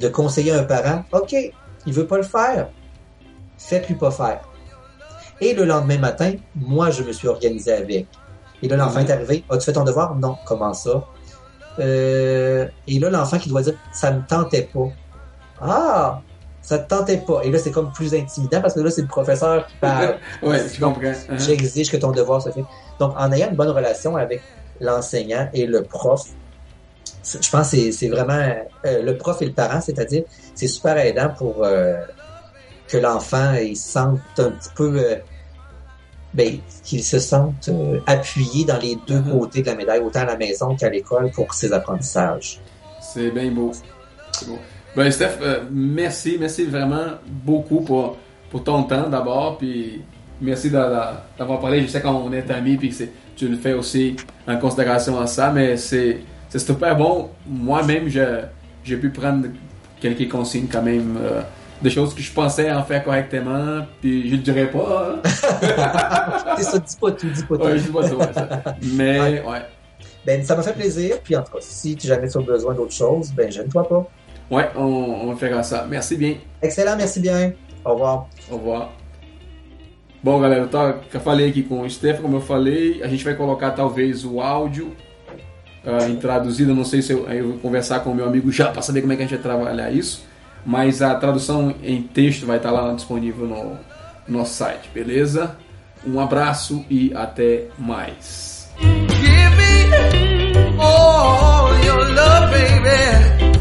de 0.00 0.08
conseiller 0.08 0.52
un 0.52 0.64
parent, 0.64 1.04
OK, 1.12 1.34
il 1.86 1.92
veut 1.92 2.06
pas 2.06 2.16
le 2.16 2.22
faire. 2.22 2.68
Faites-lui 3.58 3.94
pas 3.96 4.10
faire. 4.10 4.40
Et 5.40 5.54
le 5.54 5.64
lendemain 5.64 5.98
matin, 5.98 6.32
moi, 6.54 6.90
je 6.90 7.02
me 7.02 7.12
suis 7.12 7.28
organisé 7.28 7.72
avec. 7.72 8.06
Et 8.62 8.68
là, 8.68 8.76
l'enfant 8.76 9.00
Mhm. 9.00 9.06
est 9.06 9.10
arrivé, 9.12 9.44
as-tu 9.50 9.64
fait 9.66 9.72
ton 9.72 9.84
devoir? 9.84 10.14
Non. 10.16 10.36
Comment 10.46 10.72
ça? 10.72 11.04
Euh, 11.78 12.66
et 12.86 12.98
là, 12.98 13.10
l'enfant 13.10 13.38
qui 13.38 13.48
doit 13.48 13.62
dire, 13.62 13.74
ça 13.92 14.10
me 14.12 14.22
tentait 14.26 14.68
pas. 14.72 14.88
Ah! 15.60 16.20
Ça 16.60 16.78
te 16.78 16.88
tentait 16.88 17.18
pas. 17.18 17.40
Et 17.42 17.50
là, 17.50 17.58
c'est 17.58 17.72
comme 17.72 17.90
plus 17.92 18.14
intimidant 18.14 18.60
parce 18.60 18.74
que 18.74 18.80
là, 18.80 18.90
c'est 18.90 19.02
le 19.02 19.08
professeur 19.08 19.66
qui 19.66 19.74
parle. 19.80 20.16
Oui, 20.42 20.56
je 20.72 20.78
comprends. 20.80 21.00
Uh-huh. 21.02 21.44
J'exige 21.44 21.90
que 21.90 21.96
ton 21.96 22.12
devoir 22.12 22.40
se 22.40 22.50
fait. 22.50 22.64
Donc, 23.00 23.14
en 23.18 23.32
ayant 23.32 23.50
une 23.50 23.56
bonne 23.56 23.70
relation 23.70 24.16
avec 24.16 24.40
l'enseignant 24.80 25.48
et 25.52 25.66
le 25.66 25.82
prof, 25.82 26.22
je 27.24 27.50
pense 27.50 27.70
que 27.70 27.90
c'est 27.92 28.08
vraiment 28.08 28.32
euh, 28.84 29.02
le 29.02 29.16
prof 29.16 29.40
et 29.42 29.46
le 29.46 29.52
parent, 29.52 29.80
c'est-à-dire 29.80 30.24
c'est 30.54 30.66
super 30.66 30.96
aidant 30.98 31.30
pour 31.36 31.64
euh, 31.64 31.94
que 32.88 32.96
l'enfant 32.98 33.54
il 33.54 33.76
sente 33.76 34.20
un 34.38 34.50
petit 34.50 34.70
peu 34.74 34.98
euh, 34.98 35.16
ben, 36.34 36.58
qu'il 36.82 37.02
se 37.04 37.18
sente 37.18 37.68
appuyé 38.06 38.64
dans 38.64 38.78
les 38.78 38.96
deux 39.06 39.18
Mhm. 39.20 39.38
côtés 39.38 39.60
de 39.62 39.66
la 39.66 39.74
médaille, 39.74 40.00
autant 40.00 40.20
à 40.20 40.24
la 40.26 40.36
maison 40.36 40.74
qu'à 40.74 40.88
l'école 40.88 41.30
pour 41.30 41.52
ses 41.54 41.72
apprentissages. 41.72 42.60
C'est 43.00 43.30
bien 43.30 43.50
beau. 43.50 43.72
C'est 44.32 44.48
beau. 44.48 44.58
Ben, 44.96 45.10
Steph, 45.10 45.38
merci, 45.70 46.36
merci 46.40 46.64
vraiment 46.64 47.04
beaucoup 47.26 47.80
pour, 47.80 48.16
pour 48.50 48.64
ton 48.64 48.82
temps 48.84 49.08
d'abord, 49.08 49.58
puis 49.58 50.02
merci 50.40 50.70
d'a- 50.70 50.88
d'a- 50.88 51.24
d'avoir 51.38 51.60
parlé. 51.60 51.82
Je 51.82 51.86
sais 51.86 52.00
qu'on 52.00 52.32
est 52.32 52.50
amis, 52.50 52.76
puis 52.76 52.94
tu 53.36 53.48
le 53.48 53.56
fais 53.56 53.72
aussi 53.74 54.16
en 54.48 54.56
considération 54.58 55.18
à 55.20 55.26
ça, 55.26 55.50
mais 55.50 55.76
c'est 55.76 56.18
c'est 56.52 56.58
super 56.58 56.94
bon. 56.94 57.30
Moi-même, 57.46 58.08
j'ai 58.08 58.96
pu 58.98 59.08
prendre 59.08 59.46
quelques 59.98 60.28
consignes 60.30 60.66
quand 60.70 60.82
même, 60.82 61.16
euh, 61.18 61.40
des 61.80 61.88
choses 61.88 62.14
que 62.14 62.20
je 62.20 62.30
pensais 62.30 62.70
en 62.70 62.82
faire 62.82 63.02
correctement, 63.02 63.86
puis 64.02 64.28
je 64.28 64.34
le 64.36 64.42
dirais 64.42 64.70
pas. 64.70 65.14
hein. 65.14 66.54
c'est 66.58 66.64
ça, 66.64 66.78
dis 66.78 66.96
pas 67.00 67.10
tout, 67.12 67.30
dis 67.30 67.42
pas 67.44 67.56
tout. 67.56 67.64
Ouais, 67.64 67.78
je 67.78 67.84
dis 67.84 67.90
pas 67.90 68.06
ça, 68.06 68.14
ouais, 68.14 68.32
ça. 68.34 68.76
Mais, 68.82 69.40
ouais. 69.40 69.62
Ben, 70.26 70.44
ça 70.44 70.54
m'a 70.54 70.62
fait 70.62 70.74
plaisir, 70.74 71.16
puis 71.24 71.34
en 71.34 71.42
tout 71.42 71.52
cas, 71.52 71.58
si 71.60 71.98
jamais 71.98 72.28
tu 72.28 72.36
as 72.36 72.42
besoin 72.42 72.74
d'autre 72.74 72.92
chose, 72.92 73.32
ben, 73.34 73.50
gêne-toi 73.50 73.88
pas. 73.88 74.06
Ouais, 74.50 74.68
on, 74.76 74.82
on 75.30 75.36
fera 75.36 75.62
ça. 75.62 75.86
Merci 75.88 76.16
bien. 76.18 76.34
Excellent, 76.60 76.96
merci 76.98 77.18
bien. 77.18 77.52
Au 77.82 77.94
revoir. 77.94 78.26
Au 78.50 78.56
revoir. 78.56 78.90
Bom, 80.22 80.38
galera, 80.38 80.66
tá, 80.68 81.00
eu 81.12 81.18
falei 81.18 81.48
aqui 81.48 81.62
com 81.62 81.80
o 81.80 81.90
Stefan, 81.90 82.22
como 82.22 82.36
eu 82.36 82.40
falei, 82.40 83.02
a 83.02 83.08
gente 83.08 83.24
vai 83.24 83.34
colocar 83.34 83.72
talvez 83.72 84.24
o 84.24 84.40
áudio 84.40 84.94
ah, 85.84 86.08
em 86.08 86.16
traduzido, 86.16 86.74
não 86.74 86.84
sei 86.84 87.02
se 87.02 87.12
eu, 87.12 87.28
eu 87.28 87.48
vou 87.48 87.58
conversar 87.58 88.00
com 88.00 88.10
o 88.10 88.14
meu 88.14 88.26
amigo 88.26 88.52
já 88.52 88.70
para 88.70 88.82
saber 88.82 89.00
como 89.00 89.12
é 89.12 89.16
que 89.16 89.22
a 89.22 89.26
gente 89.26 89.40
vai 89.40 89.42
trabalhar 89.42 89.90
isso, 89.90 90.24
mas 90.64 91.02
a 91.02 91.14
tradução 91.14 91.74
em 91.82 92.02
texto 92.02 92.46
vai 92.46 92.56
estar 92.56 92.70
lá 92.70 92.92
disponível 92.94 93.46
no, 93.46 93.78
no 94.28 94.38
nosso 94.38 94.54
site, 94.54 94.88
beleza? 94.94 95.56
Um 96.06 96.20
abraço 96.20 96.84
e 96.88 97.12
até 97.14 97.66
mais. 97.78 98.70
Give 98.78 99.56
me 99.56 100.78
all 100.78 101.72
your 101.84 102.08
love, 102.14 102.50
baby. 102.52 103.52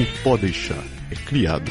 O 0.00 0.22
Pode 0.24 0.42
Deixar 0.42 0.82
é 1.10 1.14
criado, 1.14 1.70